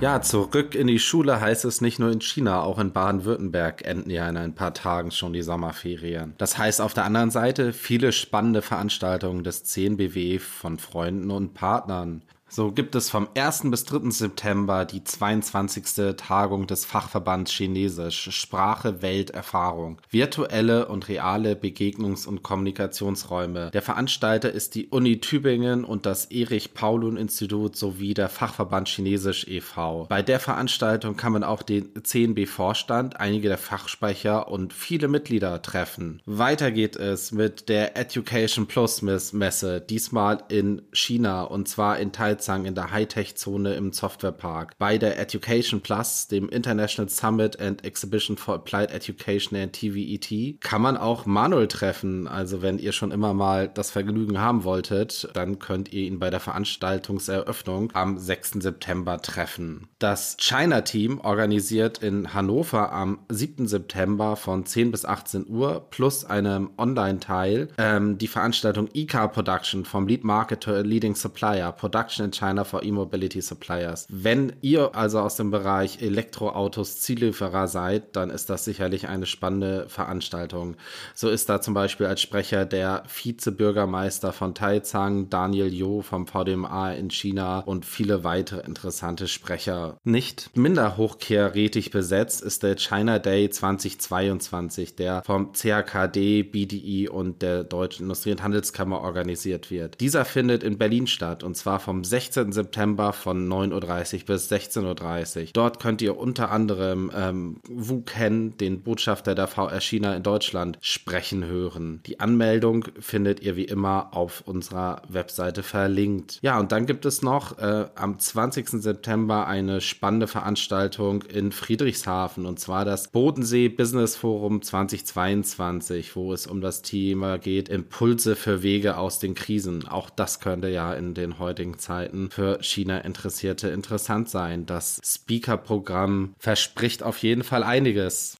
Ja, 0.00 0.20
zurück 0.20 0.74
in 0.74 0.88
die 0.88 0.98
Schule 0.98 1.40
heißt 1.40 1.64
es 1.64 1.80
nicht 1.80 1.98
nur 1.98 2.10
in 2.10 2.20
China, 2.20 2.62
auch 2.62 2.78
in 2.78 2.92
Baden-Württemberg 2.92 3.86
enden 3.86 4.10
ja 4.10 4.28
in 4.28 4.36
ein 4.36 4.54
paar 4.54 4.74
Tagen 4.74 5.10
schon 5.10 5.32
die 5.32 5.42
Sommerferien. 5.42 6.34
Das 6.36 6.58
heißt 6.58 6.80
auf 6.80 6.94
der 6.94 7.04
anderen 7.04 7.30
Seite 7.30 7.72
viele 7.72 8.12
spannende 8.12 8.60
Veranstaltungen 8.60 9.44
des 9.44 9.64
10 9.64 9.96
BW 9.96 10.38
von 10.40 10.78
Freunden 10.78 11.30
und 11.30 11.54
Partnern. 11.54 12.22
So 12.54 12.70
gibt 12.70 12.94
es 12.94 13.10
vom 13.10 13.26
1. 13.34 13.62
bis 13.64 13.84
3. 13.84 14.10
September 14.10 14.84
die 14.84 15.02
22. 15.02 16.14
Tagung 16.16 16.68
des 16.68 16.84
Fachverbands 16.84 17.50
Chinesisch 17.50 18.30
Sprache, 18.30 19.02
Welt, 19.02 19.30
Erfahrung. 19.30 20.00
Virtuelle 20.08 20.86
und 20.86 21.08
reale 21.08 21.54
Begegnungs- 21.54 22.28
und 22.28 22.44
Kommunikationsräume. 22.44 23.72
Der 23.72 23.82
Veranstalter 23.82 24.52
ist 24.52 24.76
die 24.76 24.86
Uni 24.86 25.18
Tübingen 25.18 25.84
und 25.84 26.06
das 26.06 26.26
Erich-Paulun-Institut 26.26 27.74
sowie 27.74 28.14
der 28.14 28.28
Fachverband 28.28 28.86
Chinesisch 28.86 29.48
e.V. 29.48 30.06
Bei 30.08 30.22
der 30.22 30.38
Veranstaltung 30.38 31.16
kann 31.16 31.32
man 31.32 31.42
auch 31.42 31.64
den 31.64 31.92
10b-Vorstand, 31.92 33.18
einige 33.18 33.48
der 33.48 33.58
Fachsprecher 33.58 34.46
und 34.46 34.72
viele 34.72 35.08
Mitglieder 35.08 35.60
treffen. 35.60 36.22
Weiter 36.24 36.70
geht 36.70 36.94
es 36.94 37.32
mit 37.32 37.68
der 37.68 37.96
Education 37.96 38.68
Plus 38.68 39.02
Messe, 39.02 39.80
diesmal 39.80 40.44
in 40.48 40.82
China 40.92 41.42
und 41.42 41.66
zwar 41.66 41.98
in 41.98 42.12
Teil 42.12 42.38
Salzang 42.44 42.66
in 42.66 42.74
der 42.74 42.90
Hightech-Zone 42.90 43.74
im 43.74 43.92
Softwarepark. 43.92 44.76
Bei 44.78 44.98
der 44.98 45.18
Education 45.18 45.80
Plus, 45.80 46.28
dem 46.28 46.48
International 46.48 47.08
Summit 47.08 47.58
and 47.60 47.84
Exhibition 47.84 48.36
for 48.36 48.54
Applied 48.54 48.90
Education 48.90 49.58
and 49.58 49.72
TVET, 49.72 50.60
kann 50.60 50.82
man 50.82 50.96
auch 50.96 51.26
Manuel 51.26 51.68
treffen. 51.68 52.28
Also 52.28 52.62
wenn 52.62 52.78
ihr 52.78 52.92
schon 52.92 53.10
immer 53.10 53.34
mal 53.34 53.68
das 53.68 53.90
Vergnügen 53.90 54.38
haben 54.38 54.64
wolltet, 54.64 55.28
dann 55.32 55.58
könnt 55.58 55.92
ihr 55.92 56.02
ihn 56.02 56.18
bei 56.18 56.30
der 56.30 56.40
Veranstaltungseröffnung 56.40 57.90
am 57.94 58.18
6. 58.18 58.52
September 58.60 59.20
treffen. 59.20 59.88
Das 59.98 60.36
China-Team 60.38 61.20
organisiert 61.20 61.98
in 61.98 62.34
Hannover 62.34 62.92
am 62.92 63.20
7. 63.30 63.66
September 63.66 64.36
von 64.36 64.66
10 64.66 64.90
bis 64.90 65.04
18 65.04 65.48
Uhr 65.48 65.86
plus 65.90 66.24
einem 66.24 66.70
Online-Teil 66.76 67.68
ähm, 67.78 68.18
die 68.18 68.28
Veranstaltung 68.28 68.88
ICA 68.92 69.28
Production 69.28 69.84
vom 69.84 70.06
Lead 70.06 70.24
Marketer 70.24 70.82
Leading 70.82 71.14
Supplier 71.14 71.72
Production 71.72 72.26
in 72.26 72.33
China 72.34 72.64
for 72.64 72.82
E-Mobility 72.82 73.40
Suppliers. 73.40 74.06
Wenn 74.10 74.54
ihr 74.60 74.94
also 74.94 75.20
aus 75.20 75.36
dem 75.36 75.50
Bereich 75.50 76.02
Elektroautos 76.02 77.00
Ziellieferer 77.00 77.68
seid, 77.68 78.16
dann 78.16 78.30
ist 78.30 78.50
das 78.50 78.64
sicherlich 78.64 79.08
eine 79.08 79.26
spannende 79.26 79.88
Veranstaltung. 79.88 80.76
So 81.14 81.28
ist 81.28 81.48
da 81.48 81.60
zum 81.60 81.74
Beispiel 81.74 82.06
als 82.06 82.20
Sprecher 82.20 82.64
der 82.64 83.04
Vizebürgermeister 83.06 84.32
von 84.32 84.54
Taizang, 84.54 85.30
Daniel 85.30 85.72
Yo 85.72 86.02
vom 86.02 86.26
VDMA 86.26 86.92
in 86.92 87.10
China 87.10 87.60
und 87.60 87.84
viele 87.84 88.24
weitere 88.24 88.60
interessante 88.66 89.28
Sprecher. 89.28 89.98
Nicht 90.04 90.50
minder 90.54 90.96
hochkarätig 90.96 91.90
besetzt 91.90 92.42
ist 92.42 92.62
der 92.62 92.76
China 92.76 93.18
Day 93.18 93.50
2022, 93.50 94.96
der 94.96 95.22
vom 95.22 95.52
CHKD, 95.52 96.42
BDI 96.42 97.08
und 97.08 97.42
der 97.42 97.64
Deutschen 97.64 98.04
Industrie- 98.04 98.32
und 98.32 98.42
Handelskammer 98.42 99.00
organisiert 99.00 99.70
wird. 99.70 100.00
Dieser 100.00 100.24
findet 100.24 100.62
in 100.62 100.78
Berlin 100.78 101.06
statt 101.06 101.42
und 101.42 101.56
zwar 101.56 101.80
vom 101.80 102.04
16. 102.14 102.52
September 102.52 103.12
von 103.12 103.48
9.30 103.48 104.20
Uhr 104.20 104.26
bis 104.26 104.52
16.30 104.52 105.40
Uhr. 105.40 105.48
Dort 105.52 105.80
könnt 105.80 106.00
ihr 106.00 106.16
unter 106.16 106.52
anderem 106.52 107.10
ähm, 107.12 107.56
Wu 107.68 108.02
Ken, 108.02 108.56
den 108.56 108.82
Botschafter 108.82 109.34
der 109.34 109.48
VR 109.48 109.80
China 109.80 110.14
in 110.14 110.22
Deutschland, 110.22 110.78
sprechen 110.80 111.44
hören. 111.44 112.02
Die 112.06 112.20
Anmeldung 112.20 112.84
findet 113.00 113.40
ihr 113.40 113.56
wie 113.56 113.64
immer 113.64 114.10
auf 114.12 114.42
unserer 114.46 115.02
Webseite 115.08 115.64
verlinkt. 115.64 116.38
Ja, 116.42 116.60
und 116.60 116.70
dann 116.70 116.86
gibt 116.86 117.04
es 117.04 117.20
noch 117.22 117.58
äh, 117.58 117.86
am 117.96 118.16
20. 118.16 118.68
September 118.80 119.48
eine 119.48 119.80
spannende 119.80 120.28
Veranstaltung 120.28 121.22
in 121.22 121.50
Friedrichshafen 121.50 122.46
und 122.46 122.60
zwar 122.60 122.84
das 122.84 123.08
Bodensee 123.08 123.68
Business 123.68 124.14
Forum 124.14 124.62
2022, 124.62 126.14
wo 126.14 126.32
es 126.32 126.46
um 126.46 126.60
das 126.60 126.82
Thema 126.82 127.38
geht, 127.38 127.68
Impulse 127.68 128.36
für 128.36 128.62
Wege 128.62 128.98
aus 128.98 129.18
den 129.18 129.34
Krisen. 129.34 129.88
Auch 129.88 130.10
das 130.10 130.38
könnte 130.38 130.68
ja 130.68 130.94
in 130.94 131.14
den 131.14 131.40
heutigen 131.40 131.76
Zeiten 131.76 132.03
Möglichkeiten 132.04 132.30
für 132.30 132.62
China-Interessierte 132.62 133.68
interessant 133.68 134.28
sein. 134.28 134.66
Das 134.66 135.00
Speaker-Programm 135.04 136.34
verspricht 136.38 137.02
auf 137.02 137.18
jeden 137.18 137.44
Fall 137.44 137.62
einiges. 137.62 138.36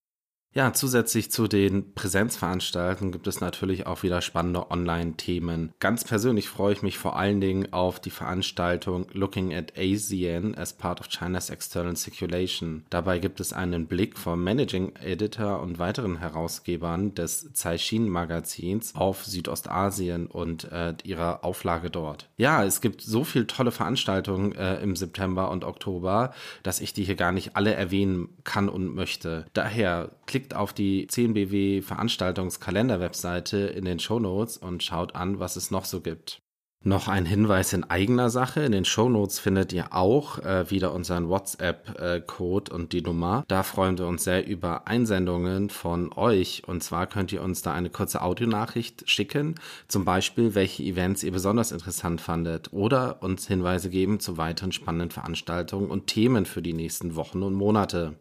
Ja, 0.57 0.71
zusätzlich 0.71 1.31
zu 1.31 1.49
den 1.49 1.93
Präsenzveranstaltungen 1.95 3.11
gibt 3.11 3.27
es 3.27 3.41
natürlich 3.41 3.87
auch 3.87 4.03
wieder 4.03 4.21
spannende 4.21 4.71
Online-Themen. 4.71 5.73
Ganz 5.81 6.05
persönlich 6.05 6.47
freue 6.47 6.71
ich 6.71 6.81
mich 6.81 6.97
vor 6.97 7.17
allen 7.17 7.41
Dingen 7.41 7.73
auf 7.73 7.99
die 7.99 8.09
Veranstaltung 8.09 9.05
Looking 9.11 9.53
at 9.53 9.73
ASEAN 9.77 10.55
as 10.55 10.71
part 10.71 11.01
of 11.01 11.09
China's 11.09 11.49
external 11.49 11.97
circulation. 11.97 12.85
Dabei 12.89 13.19
gibt 13.19 13.41
es 13.41 13.51
einen 13.51 13.87
Blick 13.87 14.17
vom 14.17 14.45
Managing 14.45 14.93
Editor 14.95 15.59
und 15.59 15.77
weiteren 15.77 16.19
Herausgebern 16.19 17.13
des 17.13 17.49
Caixin 17.61 18.07
Magazins 18.07 18.95
auf 18.95 19.25
Südostasien 19.25 20.27
und 20.27 20.71
äh, 20.71 20.93
ihrer 21.03 21.43
Auflage 21.43 21.89
dort. 21.89 22.29
Ja, 22.37 22.63
es 22.63 22.79
gibt 22.79 23.01
so 23.01 23.25
viele 23.25 23.47
tolle 23.47 23.71
Veranstaltungen 23.71 24.55
äh, 24.55 24.81
im 24.81 24.95
September 24.95 25.51
und 25.51 25.65
Oktober, 25.65 26.33
dass 26.63 26.79
ich 26.79 26.93
die 26.93 27.03
hier 27.03 27.15
gar 27.15 27.33
nicht 27.33 27.57
alle 27.57 27.73
erwähnen 27.73 28.29
kann 28.45 28.69
und 28.69 28.95
möchte. 28.95 29.47
Daher 29.51 30.11
klickt 30.25 30.55
auf 30.55 30.73
die 30.73 31.07
10BW 31.07 31.81
Veranstaltungskalender-Webseite 31.81 33.57
in 33.57 33.85
den 33.85 33.99
Show 33.99 34.19
Notes 34.19 34.57
und 34.57 34.83
schaut 34.83 35.15
an, 35.15 35.39
was 35.39 35.55
es 35.55 35.71
noch 35.71 35.85
so 35.85 36.01
gibt. 36.01 36.41
Noch 36.87 37.07
ein 37.07 37.25
Hinweis 37.25 37.73
in 37.73 37.83
eigener 37.83 38.29
Sache. 38.29 38.61
In 38.61 38.71
den 38.71 38.85
Shownotes 38.85 39.39
findet 39.39 39.73
ihr 39.73 39.91
auch 39.91 40.37
äh, 40.37 40.69
wieder 40.69 40.93
unseren 40.93 41.29
WhatsApp-Code 41.29 42.71
äh, 42.71 42.75
und 42.75 42.93
die 42.93 43.01
Nummer. 43.01 43.43
Da 43.47 43.63
freuen 43.63 43.97
wir 43.97 44.05
uns 44.05 44.23
sehr 44.23 44.45
über 44.45 44.87
Einsendungen 44.87 45.71
von 45.71 46.13
euch. 46.13 46.61
Und 46.67 46.83
zwar 46.83 47.07
könnt 47.07 47.31
ihr 47.31 47.41
uns 47.41 47.63
da 47.63 47.73
eine 47.73 47.89
kurze 47.89 48.21
Audionachricht 48.21 49.09
schicken. 49.09 49.55
Zum 49.87 50.05
Beispiel, 50.05 50.53
welche 50.53 50.83
Events 50.83 51.23
ihr 51.23 51.31
besonders 51.31 51.71
interessant 51.71 52.21
fandet. 52.21 52.71
Oder 52.71 53.23
uns 53.23 53.47
Hinweise 53.47 53.89
geben 53.89 54.19
zu 54.19 54.37
weiteren 54.37 54.71
spannenden 54.71 55.09
Veranstaltungen 55.09 55.89
und 55.89 56.05
Themen 56.05 56.45
für 56.45 56.61
die 56.61 56.73
nächsten 56.73 57.15
Wochen 57.15 57.41
und 57.41 57.55
Monate. 57.55 58.13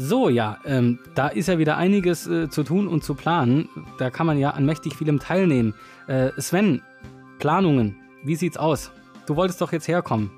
So, 0.00 0.28
ja, 0.28 0.58
ähm, 0.64 1.00
da 1.16 1.26
ist 1.26 1.48
ja 1.48 1.58
wieder 1.58 1.76
einiges 1.76 2.28
äh, 2.28 2.48
zu 2.48 2.62
tun 2.62 2.86
und 2.86 3.02
zu 3.02 3.14
planen. 3.14 3.68
Da 3.98 4.10
kann 4.10 4.28
man 4.28 4.38
ja 4.38 4.50
an 4.50 4.64
mächtig 4.64 4.94
vielem 4.94 5.18
teilnehmen. 5.18 5.74
Äh, 6.06 6.30
Sven, 6.38 6.82
Planungen, 7.40 7.96
wie 8.22 8.36
sieht's 8.36 8.56
aus? 8.56 8.92
Du 9.26 9.34
wolltest 9.34 9.60
doch 9.60 9.72
jetzt 9.72 9.88
herkommen. 9.88 10.30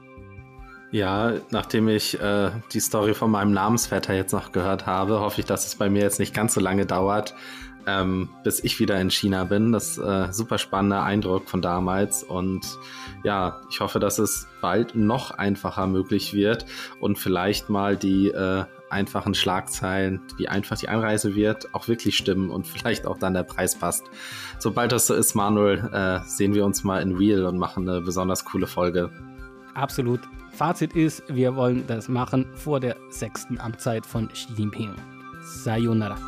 Ja, 0.92 1.34
nachdem 1.50 1.88
ich 1.88 2.18
äh, 2.18 2.50
die 2.72 2.80
Story 2.80 3.12
von 3.12 3.30
meinem 3.30 3.52
Namensvetter 3.52 4.14
jetzt 4.14 4.32
noch 4.32 4.50
gehört 4.50 4.86
habe, 4.86 5.20
hoffe 5.20 5.42
ich, 5.42 5.46
dass 5.46 5.66
es 5.66 5.74
bei 5.74 5.90
mir 5.90 6.02
jetzt 6.02 6.18
nicht 6.18 6.34
ganz 6.34 6.54
so 6.54 6.60
lange 6.60 6.86
dauert, 6.86 7.34
ähm, 7.86 8.30
bis 8.42 8.64
ich 8.64 8.80
wieder 8.80 8.98
in 8.98 9.10
China 9.10 9.44
bin. 9.44 9.72
Das 9.72 9.98
ist 9.98 9.98
äh, 9.98 10.32
super 10.32 10.56
spannender 10.56 11.02
Eindruck 11.02 11.50
von 11.50 11.60
damals 11.60 12.24
und 12.24 12.62
ja, 13.24 13.60
ich 13.70 13.80
hoffe, 13.80 14.00
dass 14.00 14.18
es 14.18 14.48
bald 14.62 14.96
noch 14.96 15.32
einfacher 15.32 15.86
möglich 15.86 16.32
wird 16.32 16.64
und 16.98 17.18
vielleicht 17.18 17.68
mal 17.68 17.96
die 17.96 18.30
äh, 18.30 18.64
einfachen 18.90 19.34
Schlagzeilen, 19.34 20.20
wie 20.36 20.48
einfach 20.48 20.76
die 20.78 20.88
Einreise 20.88 21.34
wird, 21.34 21.74
auch 21.74 21.88
wirklich 21.88 22.16
stimmen 22.16 22.50
und 22.50 22.66
vielleicht 22.66 23.06
auch 23.06 23.18
dann 23.18 23.34
der 23.34 23.44
Preis 23.44 23.74
passt. 23.74 24.04
Sobald 24.58 24.92
das 24.92 25.06
so 25.06 25.14
ist, 25.14 25.34
Manuel, 25.34 25.78
äh, 25.92 26.20
sehen 26.26 26.54
wir 26.54 26.64
uns 26.64 26.84
mal 26.84 27.00
in 27.02 27.16
Real 27.16 27.44
und 27.44 27.58
machen 27.58 27.88
eine 27.88 28.00
besonders 28.00 28.44
coole 28.44 28.66
Folge. 28.66 29.10
Absolut. 29.74 30.20
Fazit 30.52 30.94
ist, 30.94 31.22
wir 31.28 31.54
wollen 31.56 31.86
das 31.86 32.08
machen 32.08 32.46
vor 32.54 32.80
der 32.80 32.96
sechsten 33.10 33.58
Amtszeit 33.60 34.04
von 34.04 34.28
Xi 34.28 34.48
Jinping. 34.56 34.94
Sayonara. 35.42 36.18